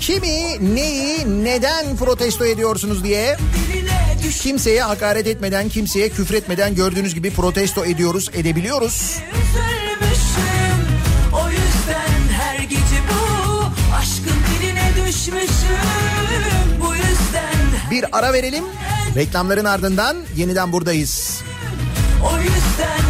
Kimi, 0.00 0.74
neyi, 0.74 1.44
neden 1.44 1.96
protesto 1.96 2.44
ediyorsunuz 2.44 3.04
diye. 3.04 3.36
Kimseye 4.40 4.82
hakaret 4.82 5.26
etmeden, 5.26 5.68
kimseye 5.68 6.08
küfretmeden 6.08 6.74
gördüğünüz 6.74 7.14
gibi 7.14 7.30
protesto 7.30 7.84
ediyoruz, 7.84 8.30
edebiliyoruz. 8.34 9.18
O 11.32 11.50
yüzden 11.50 12.32
her 12.40 12.58
gece 12.58 13.00
bu 13.10 13.64
Aşkın 13.96 14.38
diline 14.50 14.90
düşmüşüm 14.96 15.48
Bu 16.80 16.94
yüzden 16.94 17.90
Bir 17.90 18.18
ara 18.18 18.32
verelim. 18.32 18.64
Reklamların 19.16 19.64
ardından 19.64 20.16
yeniden 20.36 20.72
buradayız. 20.72 21.42
O 22.32 22.38
yüzden 22.38 23.03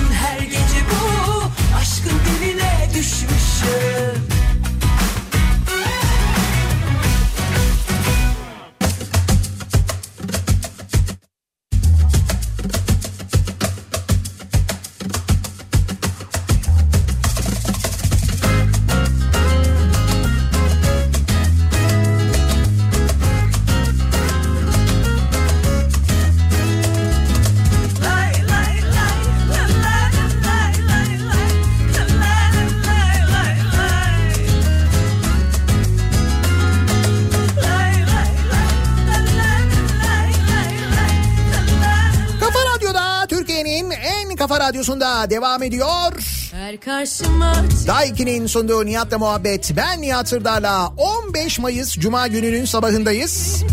radyosunda 44.85 45.31
devam 45.31 45.63
ediyor. 45.63 46.13
Her 46.53 46.81
karşıma 46.81 47.55
Daiki'nin 47.87 48.47
sunduğu 48.47 48.87
Nihat'la 48.87 49.19
muhabbet. 49.19 49.73
Ben 49.77 50.03
Nihat 50.03 50.29
Sırdar'la 50.29 50.89
15 51.29 51.59
Mayıs 51.59 51.99
Cuma 51.99 52.27
gününün 52.27 52.65
sabahındayız. 52.65 53.65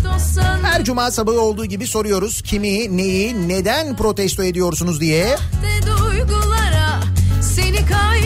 Her 0.62 0.84
cuma 0.84 1.10
sabahı 1.10 1.40
olduğu 1.40 1.64
gibi 1.64 1.86
soruyoruz 1.86 2.42
kimi, 2.42 2.96
neyi, 2.96 3.48
neden 3.48 3.96
protesto 3.96 4.42
ediyorsunuz 4.42 5.00
diye. 5.00 5.36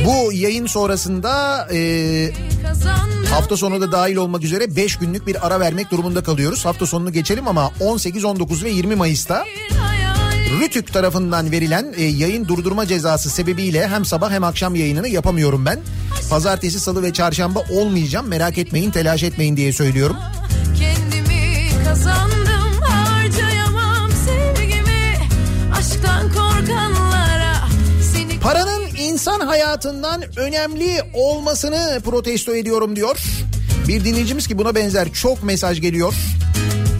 Bu 0.05 0.33
yayın 0.33 0.67
sonrasında 0.67 1.69
e, 1.73 2.31
hafta 3.31 3.57
sonu 3.57 3.81
da 3.81 3.93
dahil 3.93 4.17
olmak 4.17 4.45
üzere 4.45 4.77
5 4.77 4.97
günlük 4.97 5.27
bir 5.27 5.47
ara 5.47 5.61
vermek 5.61 5.91
durumunda 5.91 6.23
kalıyoruz. 6.23 6.65
Hafta 6.65 6.87
sonunu 6.87 7.13
geçelim 7.13 7.49
ama 7.49 7.71
18, 7.81 8.25
19 8.25 8.65
ve 8.65 8.71
20 8.71 8.95
Mayıs'ta 8.95 9.45
Rütük 10.61 10.93
tarafından 10.93 11.51
verilen 11.51 11.95
e, 11.97 12.05
yayın 12.05 12.49
durdurma 12.49 12.87
cezası 12.87 13.31
sebebiyle 13.31 13.89
hem 13.89 14.05
sabah 14.05 14.31
hem 14.31 14.45
akşam 14.45 14.75
yayınını 14.75 15.09
yapamıyorum 15.09 15.67
ben. 15.67 15.81
Pazartesi, 16.31 16.81
salı 16.81 17.03
ve 17.03 17.13
çarşamba 17.13 17.65
olmayacağım 17.71 18.29
merak 18.29 18.59
etmeyin 18.59 18.91
telaş 18.91 19.23
etmeyin 19.23 19.57
diye 19.57 19.73
söylüyorum. 19.73 20.17
Kendimi 20.79 21.69
kazandım 21.85 22.81
harcayamam 22.83 24.11
sevgimi 24.11 25.19
Aşktan 25.79 26.29
korkanlara 26.29 27.55
Seni 28.13 28.41
Paranın 28.41 28.87
insan 28.99 29.41
hayatından 29.41 30.23
önemli 30.37 31.03
olmasını 31.15 32.01
protesto 32.05 32.57
ediyorum 32.57 32.97
diyor. 32.97 33.19
Bir 33.89 34.05
dinleyicimiz 34.05 34.47
ki 34.47 34.59
buna 34.59 34.75
benzer 34.75 35.13
çok 35.13 35.43
mesaj 35.43 35.81
geliyor. 35.81 36.15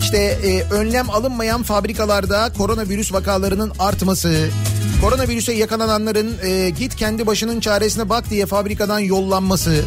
İşte 0.07 0.19
e, 0.19 0.63
önlem 0.63 1.11
alınmayan 1.11 1.63
fabrikalarda 1.63 2.53
koronavirüs 2.59 3.13
vakalarının 3.13 3.73
artması, 3.79 4.49
koronavirüse 5.01 5.53
yakalananların 5.53 6.37
e, 6.43 6.71
git 6.71 6.97
kendi 6.97 7.27
başının 7.27 7.61
çaresine 7.61 8.09
bak 8.09 8.31
diye 8.31 8.47
fabrikadan 8.47 8.99
yollanması, 8.99 9.85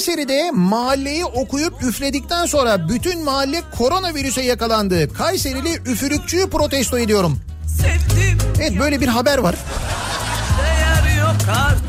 Kayseri'de 0.00 0.50
mahalleyi 0.50 1.24
okuyup 1.24 1.82
üfledikten 1.82 2.46
sonra 2.46 2.88
bütün 2.88 3.24
mahalle 3.24 3.62
koronavirüse 3.78 4.42
yakalandı. 4.42 5.14
Kayserili 5.14 5.74
üfürükçüyü 5.86 6.50
protesto 6.50 6.98
ediyorum. 6.98 7.38
Evet 8.60 8.80
böyle 8.80 9.00
bir 9.00 9.08
haber 9.08 9.38
var. 9.38 9.54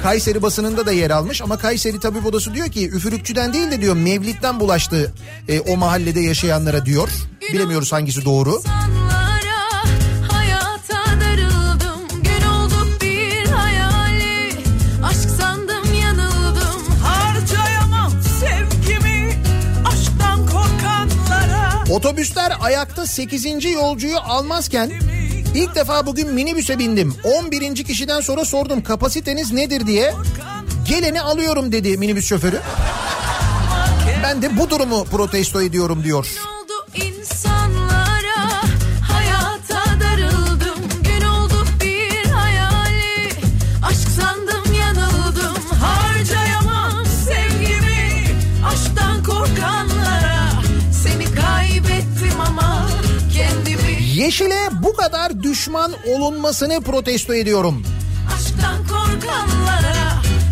Kayseri 0.04 0.42
basınında 0.42 0.86
da 0.86 0.92
yer 0.92 1.12
almış 1.12 1.42
ama 1.42 1.58
Kayseri 1.58 2.00
Tabip 2.00 2.26
Odası 2.26 2.54
diyor 2.54 2.68
ki 2.68 2.90
üfürükçüden 2.90 3.54
değil 3.54 3.72
de 3.72 3.82
diyor 3.82 3.96
mevlitten 3.96 4.60
bulaştı 4.60 5.14
e, 5.48 5.60
o 5.60 5.78
mahallede 5.78 6.20
yaşayanlara 6.20 6.86
diyor. 6.86 7.10
Bilemiyoruz 7.54 7.94
hangisi 7.94 8.26
doğru. 8.26 8.58
İnsanlara 8.58 9.31
Otobüsler 21.92 22.54
ayakta 22.62 23.06
8. 23.06 23.66
yolcuyu 23.66 24.18
almazken 24.18 24.92
ilk 25.56 25.76
defa 25.76 26.06
bugün 26.06 26.34
minibüse 26.34 26.80
bindim. 26.80 27.16
11. 27.24 27.76
kişiden 27.76 28.22
sonra 28.22 28.46
sordum 28.46 28.84
kapasiteniz 28.84 29.52
nedir 29.52 29.88
diye. 29.88 30.14
Geleni 30.88 31.22
alıyorum 31.22 31.72
dedi 31.72 31.98
minibüs 31.98 32.26
şoförü. 32.26 32.60
Ben 34.24 34.42
de 34.42 34.58
bu 34.58 34.70
durumu 34.70 35.06
protesto 35.06 35.62
ediyorum 35.62 36.04
diyor. 36.04 36.28
Yeşile 54.22 54.70
bu 54.84 54.94
kadar 54.94 55.44
düşman 55.44 55.94
olunmasını 56.08 56.82
protesto 56.82 57.34
ediyorum. 57.34 57.84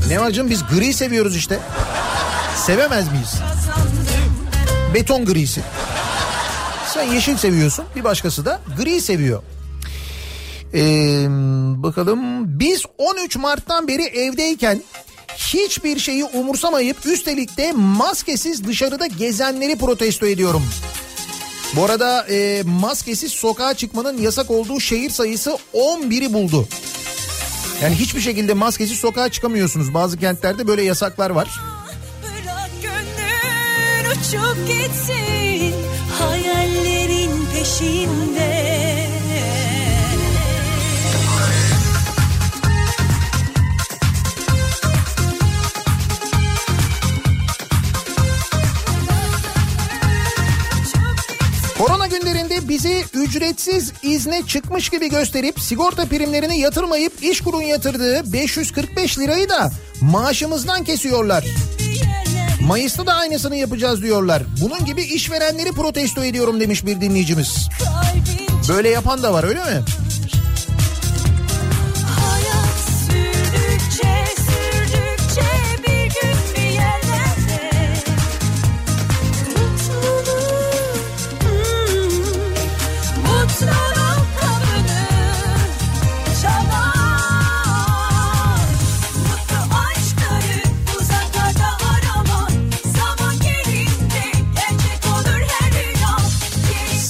Ne 0.10 0.20
var 0.20 0.32
canım 0.32 0.50
biz 0.50 0.64
gri 0.68 0.94
seviyoruz 0.94 1.36
işte. 1.36 1.60
Sevemez 2.66 3.12
miyiz? 3.12 3.36
Beton 4.94 5.26
grisi. 5.26 5.62
Sen 6.94 7.04
yeşil 7.04 7.38
seviyorsun 7.38 7.86
bir 7.96 8.04
başkası 8.04 8.46
da 8.46 8.60
gri 8.78 9.02
seviyor. 9.02 9.44
Ee, 10.74 11.26
bakalım 11.84 12.20
biz 12.60 12.84
13 12.98 13.38
Mart'tan 13.38 13.88
beri 13.88 14.04
evdeyken 14.04 14.82
hiçbir 15.38 16.00
şeyi 16.00 16.26
umursamayıp 16.26 17.06
üstelik 17.06 17.58
de 17.58 17.72
maskesiz 17.72 18.68
dışarıda 18.68 19.08
gezenleri 19.08 19.78
protesto 19.78 20.26
ediyorum. 20.26 20.64
Bu 21.76 21.86
arada 21.86 22.26
e, 22.30 22.64
maskesiz 22.66 23.32
sokağa 23.32 23.74
çıkmanın 23.74 24.18
yasak 24.18 24.52
olduğu 24.52 24.80
şehir 24.80 25.10
sayısı 25.10 25.58
11'i 25.74 26.34
buldu. 26.34 26.68
Yani 27.82 27.96
hiçbir 27.96 28.22
şekilde 28.22 28.54
maskesiz 28.54 29.00
sokağa 29.00 29.30
çıkamıyorsunuz. 29.30 29.94
Bazı 29.94 30.18
kentlerde 30.18 30.68
böyle 30.68 30.84
yasaklar 30.84 31.30
var. 31.30 31.60
Bırak 32.24 32.72
gönlün 32.82 34.12
uçup 34.12 34.68
gitsin 34.68 35.76
hayallerin 36.20 37.32
peşinde. 37.54 38.79
Korona 51.80 52.08
günlerinde 52.08 52.70
bizi 52.70 53.04
ücretsiz 53.14 53.92
izne 54.04 54.42
çıkmış 54.48 54.90
gibi 54.90 55.10
gösterip 55.10 55.60
sigorta 55.60 56.06
primlerini 56.06 56.60
yatırmayıp 56.60 57.24
iş 57.24 57.42
kurun 57.42 57.62
yatırdığı 57.62 58.34
545 58.34 59.20
lirayı 59.20 59.50
da 59.50 59.72
maaşımızdan 60.02 60.84
kesiyorlar. 60.84 61.46
Mayıs'ta 62.62 63.06
da 63.06 63.14
aynısını 63.14 63.56
yapacağız 63.56 64.02
diyorlar. 64.04 64.44
Bunun 64.62 64.86
gibi 64.86 65.02
işverenleri 65.02 65.72
protesto 65.72 66.24
ediyorum 66.24 66.60
demiş 66.60 66.86
bir 66.86 67.02
dinleyicimiz. 67.02 67.70
Böyle 68.70 68.90
yapan 68.90 69.24
da 69.24 69.34
var 69.34 69.44
öyle 69.44 69.60
mi? 69.60 69.84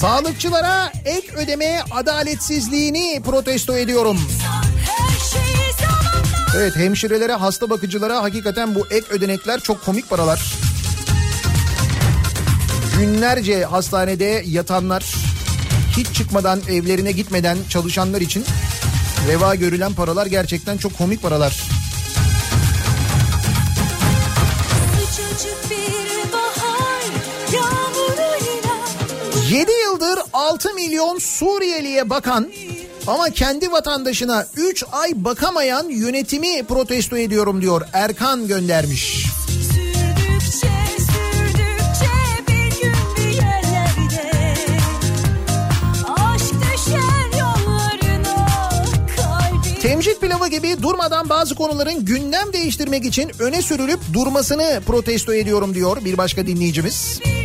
Sağlıkçılara 0.00 0.92
ek 1.04 1.32
ödeme 1.36 1.80
adaletsizliğini 1.90 3.22
protesto 3.24 3.76
ediyorum. 3.76 4.18
Evet 6.56 6.76
hemşirelere 6.76 7.32
hasta 7.32 7.70
bakıcılara 7.70 8.22
hakikaten 8.22 8.74
bu 8.74 8.86
ek 8.90 9.06
ödenekler 9.10 9.60
çok 9.60 9.84
komik 9.84 10.10
paralar. 10.10 10.54
Günlerce 12.98 13.64
hastanede 13.64 14.42
yatanlar 14.46 15.14
hiç 15.96 16.12
çıkmadan 16.14 16.60
evlerine 16.68 17.12
gitmeden 17.12 17.58
çalışanlar 17.68 18.20
için 18.20 18.44
reva 19.28 19.54
görülen 19.54 19.92
paralar 19.92 20.26
gerçekten 20.26 20.76
çok 20.76 20.98
komik 20.98 21.22
paralar. 21.22 21.79
7 29.50 29.70
yıldır 29.84 30.18
6 30.32 30.74
milyon 30.74 31.18
Suriyeliye 31.18 32.10
bakan 32.10 32.50
ama 33.06 33.30
kendi 33.30 33.72
vatandaşına 33.72 34.46
3 34.56 34.84
ay 34.92 35.12
bakamayan 35.14 35.88
yönetimi 35.88 36.62
protesto 36.62 37.16
ediyorum 37.16 37.62
diyor 37.62 37.82
Erkan 37.92 38.48
göndermiş. 38.48 39.26
sürdükçe 39.48 40.68
sürdükçe 40.98 42.12
bir 42.48 42.82
gün 42.82 42.94
bir 43.16 43.34
yerlerde 43.34 44.56
aşk 46.08 46.54
düşer 46.54 47.40
yollarına 47.40 48.46
kalbim 49.16 49.80
Temcit 49.82 50.20
pilavı 50.20 50.48
gibi 50.48 50.82
durmadan 50.82 51.28
bazı 51.28 51.54
konuların 51.54 52.04
gündem 52.04 52.52
değiştirmek 52.52 53.04
için 53.04 53.30
öne 53.38 53.62
sürülüp 53.62 54.00
durmasını 54.12 54.80
protesto 54.86 55.34
ediyorum 55.34 55.74
diyor 55.74 56.04
bir 56.04 56.18
başka 56.18 56.46
dinleyicimiz. 56.46 57.20
bir 57.24 57.39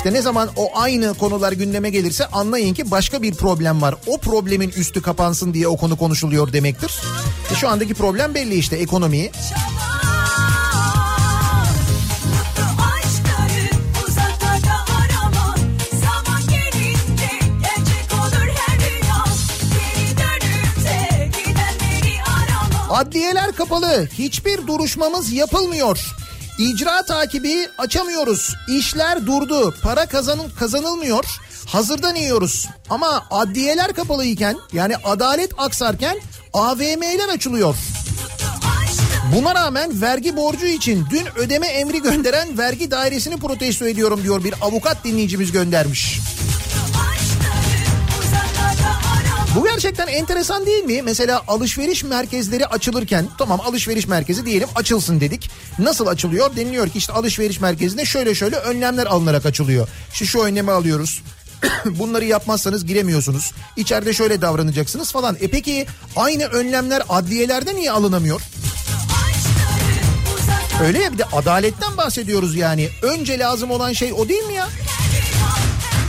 İşte 0.00 0.12
ne 0.12 0.22
zaman 0.22 0.50
o 0.56 0.78
aynı 0.78 1.14
konular 1.14 1.52
gündeme 1.52 1.90
gelirse 1.90 2.26
anlayın 2.26 2.74
ki 2.74 2.90
başka 2.90 3.22
bir 3.22 3.34
problem 3.34 3.82
var. 3.82 3.94
O 4.06 4.18
problemin 4.18 4.72
üstü 4.76 5.02
kapansın 5.02 5.54
diye 5.54 5.68
o 5.68 5.76
konu 5.76 5.96
konuşuluyor 5.96 6.52
demektir. 6.52 7.00
E 7.52 7.54
şu 7.54 7.68
andaki 7.68 7.94
problem 7.94 8.34
belli 8.34 8.54
işte 8.54 8.76
ekonomiyi. 8.76 9.32
Adliyeler 22.90 23.52
kapalı. 23.52 24.08
Hiçbir 24.18 24.66
duruşmamız 24.66 25.32
yapılmıyor. 25.32 26.20
İcra 26.60 27.02
takibi 27.02 27.68
açamıyoruz. 27.78 28.54
İşler 28.68 29.26
durdu. 29.26 29.74
Para 29.82 30.06
kazanın 30.06 30.50
kazanılmıyor. 30.58 31.24
Hazırdan 31.66 32.14
yiyoruz. 32.14 32.68
Ama 32.90 33.26
adliyeler 33.30 33.92
kapalıyken 33.92 34.56
yani 34.72 34.96
adalet 34.96 35.50
aksarken 35.58 36.16
AVM'ler 36.52 37.28
açılıyor. 37.28 37.74
Buna 39.34 39.54
rağmen 39.54 40.02
vergi 40.02 40.36
borcu 40.36 40.66
için 40.66 41.06
dün 41.10 41.26
ödeme 41.36 41.66
emri 41.66 42.02
gönderen 42.02 42.58
vergi 42.58 42.90
dairesini 42.90 43.36
protesto 43.36 43.86
ediyorum 43.86 44.22
diyor 44.22 44.44
bir 44.44 44.54
avukat 44.60 45.04
dinleyicimiz 45.04 45.52
göndermiş. 45.52 46.20
Bu 49.56 49.64
gerçekten 49.64 50.06
enteresan 50.06 50.66
değil 50.66 50.84
mi? 50.84 51.02
Mesela 51.02 51.42
alışveriş 51.48 52.04
merkezleri 52.04 52.66
açılırken 52.66 53.26
tamam 53.38 53.60
alışveriş 53.60 54.06
merkezi 54.06 54.46
diyelim 54.46 54.68
açılsın 54.74 55.20
dedik. 55.20 55.50
Nasıl 55.78 56.06
açılıyor? 56.06 56.56
Deniliyor 56.56 56.88
ki 56.88 56.98
işte 56.98 57.12
alışveriş 57.12 57.60
merkezinde 57.60 58.04
şöyle 58.04 58.34
şöyle 58.34 58.56
önlemler 58.56 59.06
alınarak 59.06 59.46
açılıyor. 59.46 59.88
İşte 60.12 60.24
şu 60.24 60.40
önlemi 60.42 60.70
alıyoruz. 60.70 61.22
Bunları 61.84 62.24
yapmazsanız 62.24 62.86
giremiyorsunuz. 62.86 63.52
İçeride 63.76 64.12
şöyle 64.12 64.42
davranacaksınız 64.42 65.12
falan. 65.12 65.36
E 65.40 65.48
peki 65.48 65.86
aynı 66.16 66.44
önlemler 66.44 67.02
adliyelerde 67.08 67.74
niye 67.74 67.90
alınamıyor? 67.90 68.40
Öyle 70.82 70.98
ya 71.02 71.12
bir 71.12 71.18
de 71.18 71.24
adaletten 71.24 71.96
bahsediyoruz 71.96 72.56
yani. 72.56 72.88
Önce 73.02 73.38
lazım 73.38 73.70
olan 73.70 73.92
şey 73.92 74.12
o 74.12 74.28
değil 74.28 74.42
mi 74.42 74.54
ya? 74.54 74.68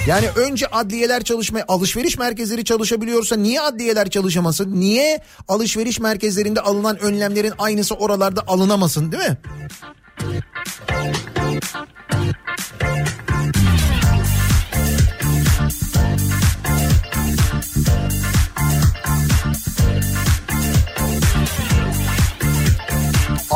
Yani 0.07 0.29
önce 0.35 0.67
adliyeler 0.67 1.23
çalışmaya, 1.23 1.65
alışveriş 1.67 2.17
merkezleri 2.17 2.65
çalışabiliyorsa 2.65 3.35
niye 3.35 3.61
adliyeler 3.61 4.09
çalışamasın? 4.09 4.79
Niye 4.79 5.19
alışveriş 5.47 5.99
merkezlerinde 5.99 6.61
alınan 6.61 6.99
önlemlerin 6.99 7.53
aynısı 7.59 7.95
oralarda 7.95 8.41
alınamasın 8.47 9.11
değil 9.11 9.23
mi? 9.23 9.37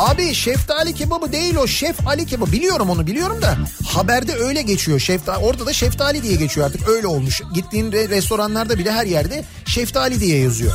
Abi 0.06 0.34
şeftali 0.34 0.94
kebabı 0.94 1.32
değil 1.32 1.56
o 1.56 1.68
şef 1.68 2.08
Ali 2.08 2.26
kebabı 2.26 2.52
biliyorum 2.52 2.90
onu 2.90 3.08
biliyorum 3.08 3.42
da 3.42 3.58
haberde 3.88 4.36
öyle 4.36 4.62
geçiyor 4.62 5.00
şeftali 5.00 5.38
orada 5.38 5.66
da 5.66 5.74
şeftali 5.74 6.24
diye 6.24 6.36
geçiyor 6.36 6.68
artık 6.68 6.90
öyle 6.90 7.08
olmuş 7.08 7.42
gittiğin 7.54 7.92
re- 7.92 8.10
restoranlarda 8.10 8.78
bile 8.78 8.92
her 8.92 9.06
yerde 9.06 9.46
şeftali 9.66 10.20
diye 10.20 10.40
yazıyor. 10.40 10.74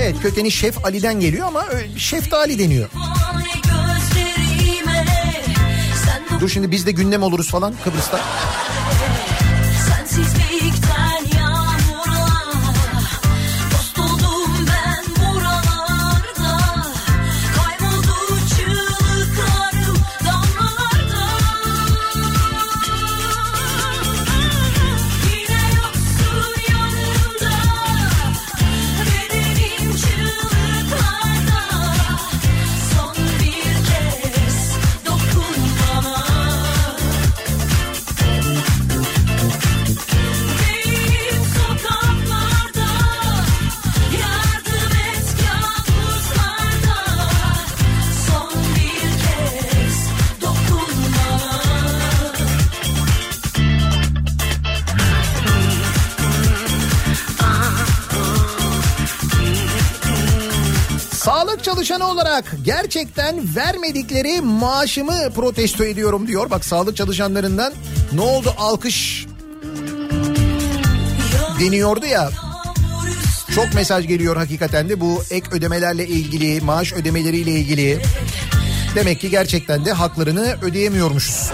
Evet 0.00 0.16
kökeni 0.22 0.50
şef 0.50 0.84
Ali'den 0.84 1.20
geliyor 1.20 1.46
ama 1.46 1.64
şeftali 1.98 2.58
deniyor. 2.58 2.88
Dur 6.40 6.48
şimdi 6.48 6.70
biz 6.70 6.86
de 6.86 6.90
gündem 6.92 7.22
oluruz 7.22 7.50
falan 7.50 7.74
Kıbrıs'ta. 7.84 8.20
Çalışanı 61.86 62.10
olarak 62.10 62.44
gerçekten 62.64 63.56
vermedikleri 63.56 64.40
maaşımı 64.40 65.30
protesto 65.34 65.84
ediyorum 65.84 66.26
diyor. 66.26 66.50
Bak 66.50 66.64
sağlık 66.64 66.96
çalışanlarından 66.96 67.72
ne 68.12 68.20
oldu 68.20 68.54
alkış 68.58 69.26
deniyordu 71.60 72.06
ya. 72.06 72.30
Çok 73.54 73.74
mesaj 73.74 74.06
geliyor 74.06 74.36
hakikaten 74.36 74.88
de 74.88 75.00
bu 75.00 75.22
ek 75.30 75.46
ödemelerle 75.52 76.06
ilgili, 76.06 76.60
maaş 76.60 76.92
ödemeleriyle 76.92 77.50
ilgili. 77.50 77.98
Demek 78.94 79.20
ki 79.20 79.30
gerçekten 79.30 79.84
de 79.84 79.92
haklarını 79.92 80.56
ödeyemiyormuşuz. 80.62 81.50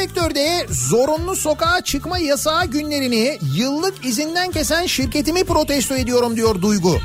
Sektörde 0.00 0.66
zorunlu 0.70 1.36
sokağa 1.36 1.80
çıkma 1.80 2.18
yasağı 2.18 2.66
günlerini 2.66 3.38
yıllık 3.54 4.06
izinden 4.06 4.50
kesen 4.50 4.86
şirketimi 4.86 5.44
protesto 5.44 5.94
ediyorum 5.94 6.36
diyor 6.36 6.62
Duygu. 6.62 6.98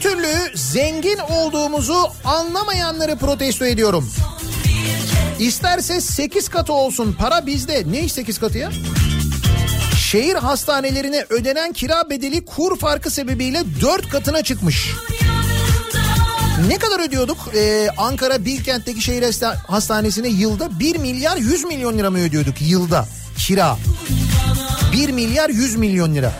Türlü 0.00 0.56
zengin 0.56 1.18
olduğumuzu 1.18 1.96
anlamayanları 2.24 3.16
protesto 3.16 3.64
ediyorum. 3.64 4.10
İsterse 5.38 6.00
8 6.00 6.48
katı 6.48 6.72
olsun 6.72 7.12
para 7.18 7.46
bizde. 7.46 7.82
Ne 7.90 8.00
iş 8.00 8.12
8 8.12 8.38
katı 8.38 8.58
ya? 8.58 8.70
Şehir 9.98 10.34
hastanelerine 10.34 11.24
ödenen 11.30 11.72
kira 11.72 12.10
bedeli 12.10 12.44
kur 12.44 12.78
farkı 12.78 13.10
sebebiyle 13.10 13.62
4 13.80 14.08
katına 14.10 14.42
çıkmış. 14.42 14.90
Ne 16.68 16.78
kadar 16.78 17.00
ödüyorduk? 17.08 17.38
Ee, 17.56 17.88
Ankara 17.98 18.44
Bilkent'teki 18.44 19.00
şehir 19.00 19.22
hasta- 19.22 19.56
hastanesine 19.66 20.28
yılda 20.28 20.80
1 20.80 20.96
milyar 20.96 21.36
100 21.36 21.64
milyon 21.64 21.98
lira 21.98 22.10
mı 22.10 22.18
ödüyorduk 22.18 22.54
yılda 22.62 23.08
kira? 23.38 23.76
1 24.92 25.08
milyar 25.10 25.48
100 25.50 25.76
milyon 25.76 26.14
lira. 26.14 26.32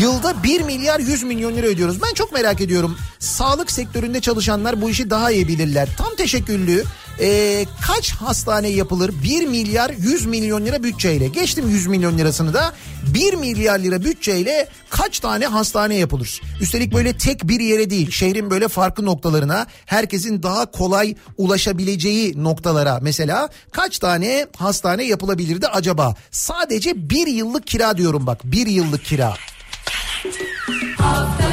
Yılda 0.00 0.42
1 0.42 0.60
milyar 0.60 1.00
100 1.00 1.22
milyon 1.22 1.56
lira 1.56 1.66
ödüyoruz. 1.66 2.02
Ben 2.02 2.14
çok 2.14 2.32
merak 2.32 2.60
ediyorum. 2.60 2.98
Sağlık 3.18 3.72
sektöründe 3.72 4.20
çalışanlar 4.20 4.82
bu 4.82 4.90
işi 4.90 5.10
daha 5.10 5.30
iyi 5.30 5.48
bilirler. 5.48 5.88
Tam 5.98 6.14
teşekküllü 6.16 6.84
ee, 7.20 7.66
kaç 7.86 8.12
hastane 8.12 8.68
yapılır 8.68 9.14
1 9.24 9.46
milyar 9.46 9.90
100 9.90 10.26
milyon 10.26 10.66
lira 10.66 10.82
bütçeyle? 10.82 11.28
Geçtim 11.28 11.70
100 11.70 11.86
milyon 11.86 12.18
lirasını 12.18 12.54
da 12.54 12.74
1 13.14 13.34
milyar 13.34 13.78
lira 13.78 14.04
bütçeyle 14.04 14.68
kaç 14.90 15.20
tane 15.20 15.46
hastane 15.46 15.94
yapılır? 15.94 16.40
Üstelik 16.60 16.94
böyle 16.94 17.18
tek 17.18 17.48
bir 17.48 17.60
yere 17.60 17.90
değil 17.90 18.10
şehrin 18.10 18.50
böyle 18.50 18.68
farklı 18.68 19.04
noktalarına 19.04 19.66
herkesin 19.86 20.42
daha 20.42 20.70
kolay 20.70 21.14
ulaşabileceği 21.36 22.44
noktalara 22.44 22.98
mesela 23.02 23.48
kaç 23.72 23.98
tane 23.98 24.46
hastane 24.56 25.04
yapılabilirdi 25.04 25.66
acaba? 25.66 26.14
Sadece 26.30 27.10
bir 27.10 27.26
yıllık 27.26 27.66
kira 27.66 27.96
diyorum 27.96 28.26
bak 28.26 28.40
bir 28.44 28.66
yıllık 28.66 29.04
kira. 29.04 29.34
Haftaya 30.98 31.47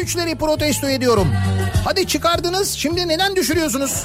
güçleri 0.00 0.34
protesto 0.34 0.88
ediyorum. 0.88 1.28
Hadi 1.84 2.06
çıkardınız 2.06 2.70
şimdi 2.70 3.08
neden 3.08 3.36
düşürüyorsunuz? 3.36 4.04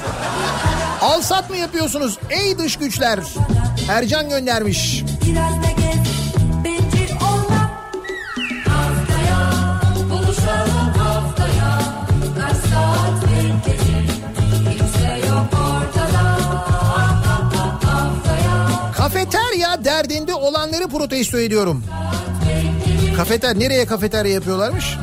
Al 1.00 1.22
sat 1.22 1.50
mı 1.50 1.56
yapıyorsunuz 1.56 2.18
ey 2.30 2.58
dış 2.58 2.76
güçler? 2.76 3.18
Ercan 3.88 4.28
göndermiş. 4.28 5.04
Biraz 5.26 5.52
da 5.52 5.70
gez, 5.78 5.96
Kafeterya 18.96 19.84
derdinde 19.84 20.34
olanları 20.34 20.88
protesto 20.88 21.38
ediyorum. 21.38 21.84
Kafeter 23.16 23.58
nereye 23.58 23.86
kafeterya 23.86 24.32
yapıyorlarmış? 24.32 24.96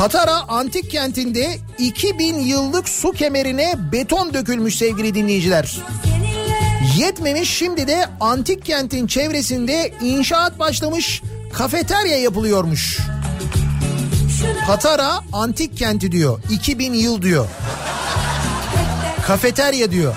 Patara 0.00 0.48
antik 0.48 0.90
kentinde 0.90 1.58
2000 1.78 2.38
yıllık 2.38 2.88
su 2.88 3.12
kemerine 3.12 3.74
beton 3.92 4.34
dökülmüş 4.34 4.76
sevgili 4.76 5.14
dinleyiciler. 5.14 5.78
Yetmemiş 6.98 7.50
şimdi 7.50 7.86
de 7.86 8.06
antik 8.20 8.64
kentin 8.64 9.06
çevresinde 9.06 9.92
inşaat 10.02 10.58
başlamış 10.58 11.22
kafeterya 11.52 12.18
yapılıyormuş. 12.18 12.98
Patara 14.66 15.10
antik 15.32 15.76
kenti 15.76 16.12
diyor. 16.12 16.40
2000 16.50 16.92
yıl 16.92 17.22
diyor. 17.22 17.46
Kafeterya 19.26 19.90
diyor. 19.90 20.14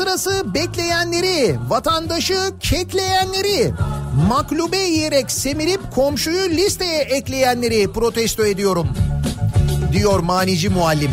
Sırası 0.00 0.54
bekleyenleri, 0.54 1.56
vatandaşı 1.68 2.52
kekleyenleri, 2.60 3.72
maklube 4.28 4.78
yiyerek 4.78 5.30
semirip 5.30 5.80
komşuyu 5.94 6.50
listeye 6.50 7.00
ekleyenleri 7.00 7.92
protesto 7.92 8.46
ediyorum. 8.46 8.88
Diyor 9.92 10.20
manici 10.20 10.68
muallim. 10.68 11.10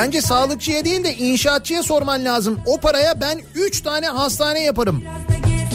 Bence 0.00 0.22
sağlıkçıya 0.22 0.84
değil 0.84 1.04
de 1.04 1.16
inşaatçıya 1.16 1.82
sorman 1.82 2.24
lazım. 2.24 2.60
O 2.66 2.80
paraya 2.80 3.20
ben 3.20 3.40
3 3.54 3.80
tane 3.80 4.06
hastane 4.06 4.62
yaparım. 4.62 5.04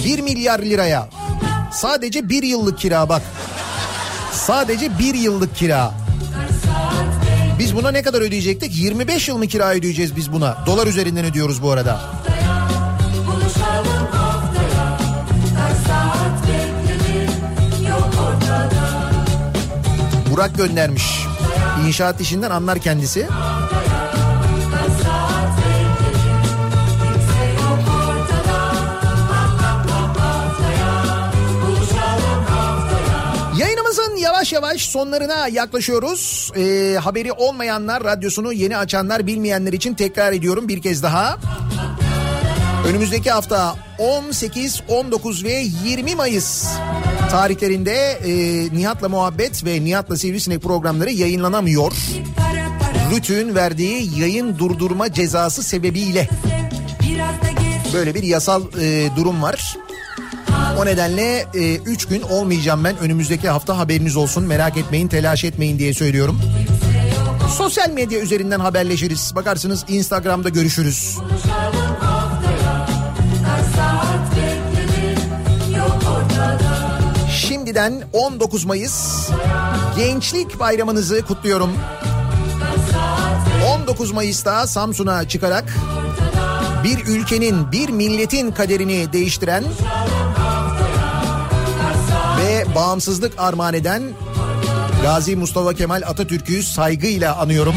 1 0.05 0.19
milyar 0.19 0.59
liraya. 0.59 1.09
Sadece 1.71 2.29
bir 2.29 2.43
yıllık 2.43 2.79
kira 2.79 3.09
bak. 3.09 3.21
Sadece 4.31 4.99
bir 4.99 5.13
yıllık 5.13 5.55
kira. 5.55 5.91
Biz 7.59 7.75
buna 7.75 7.91
ne 7.91 8.01
kadar 8.01 8.21
ödeyecektik? 8.21 8.77
25 8.77 9.27
yıl 9.27 9.37
mı 9.37 9.47
kira 9.47 9.73
ödeyeceğiz 9.73 10.15
biz 10.15 10.33
buna? 10.33 10.57
Dolar 10.65 10.87
üzerinden 10.87 11.25
ödüyoruz 11.25 11.63
bu 11.63 11.71
arada. 11.71 12.01
Burak 20.31 20.57
göndermiş. 20.57 21.25
İnşaat 21.87 22.21
işinden 22.21 22.51
anlar 22.51 22.79
kendisi. 22.79 23.27
Yavaş 34.51 34.53
yavaş 34.53 34.81
sonlarına 34.81 35.47
yaklaşıyoruz. 35.47 36.51
Ee, 36.57 36.97
haberi 36.97 37.31
olmayanlar, 37.31 38.03
radyosunu 38.03 38.53
yeni 38.53 38.77
açanlar, 38.77 39.27
bilmeyenler 39.27 39.73
için 39.73 39.93
tekrar 39.93 40.33
ediyorum 40.33 40.67
bir 40.67 40.81
kez 40.81 41.03
daha. 41.03 41.37
Önümüzdeki 42.87 43.31
hafta 43.31 43.75
18, 43.99 44.81
19 44.87 45.43
ve 45.43 45.65
20 45.85 46.15
Mayıs 46.15 46.67
tarihlerinde 47.31 48.19
e, 48.25 48.33
Nihat'la 48.77 49.09
Muhabbet 49.09 49.65
ve 49.65 49.85
Nihat'la 49.85 50.17
Sivrisinek 50.17 50.61
programları 50.61 51.11
yayınlanamıyor. 51.11 51.91
Rütü'nün 53.15 53.55
verdiği 53.55 54.19
yayın 54.19 54.57
durdurma 54.57 55.13
cezası 55.13 55.63
sebebiyle 55.63 56.29
böyle 57.93 58.15
bir 58.15 58.23
yasal 58.23 58.63
e, 58.81 59.09
durum 59.15 59.41
var. 59.41 59.84
O 60.79 60.85
nedenle 60.85 61.45
3 61.85 62.05
gün 62.05 62.21
olmayacağım 62.21 62.83
ben 62.83 62.97
önümüzdeki 62.97 63.49
hafta 63.49 63.77
haberiniz 63.77 64.15
olsun 64.15 64.43
merak 64.43 64.77
etmeyin 64.77 65.07
telaş 65.07 65.43
etmeyin 65.43 65.79
diye 65.79 65.93
söylüyorum. 65.93 66.41
Sosyal 67.57 67.89
medya 67.89 68.19
üzerinden 68.19 68.59
haberleşiriz. 68.59 69.35
Bakarsınız 69.35 69.85
Instagram'da 69.87 70.49
görüşürüz. 70.49 71.17
Şimdiden 77.31 78.03
19 78.13 78.65
Mayıs 78.65 79.29
Gençlik 79.97 80.59
Bayramınızı 80.59 81.21
kutluyorum. 81.21 81.71
19 83.67 84.11
Mayıs'ta 84.11 84.67
Samsun'a 84.67 85.27
çıkarak 85.27 85.73
bir 86.85 87.05
ülkenin, 87.05 87.71
bir 87.71 87.89
milletin 87.89 88.51
kaderini 88.51 89.13
değiştiren 89.13 89.63
ve 92.37 92.75
bağımsızlık 92.75 93.33
armağan 93.37 93.73
eden 93.73 94.03
Gazi 95.01 95.35
Mustafa 95.35 95.73
Kemal 95.73 96.01
Atatürk'ü 96.05 96.63
saygıyla 96.63 97.37
anıyorum. 97.37 97.75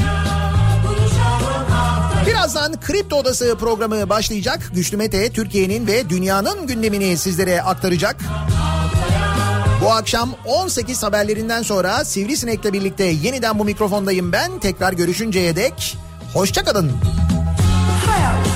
Birazdan 2.27 2.81
Kripto 2.81 3.17
Odası 3.17 3.57
programı 3.61 4.09
başlayacak. 4.09 4.71
Güçlü 4.75 4.97
Mete 4.97 5.31
Türkiye'nin 5.33 5.87
ve 5.87 6.09
dünyanın 6.09 6.67
gündemini 6.67 7.17
sizlere 7.17 7.63
aktaracak. 7.63 8.17
Bu 9.85 9.93
akşam 9.93 10.31
18 10.47 11.03
haberlerinden 11.03 11.63
sonra 11.63 12.05
Sivrisinek'le 12.05 12.73
birlikte 12.73 13.05
yeniden 13.05 13.59
bu 13.59 13.65
mikrofondayım 13.65 14.33
ben. 14.33 14.59
Tekrar 14.59 14.93
görüşünceye 14.93 15.57
dek 15.57 15.97
hoşçakalın. 16.35 16.93
Hayal 18.07 18.48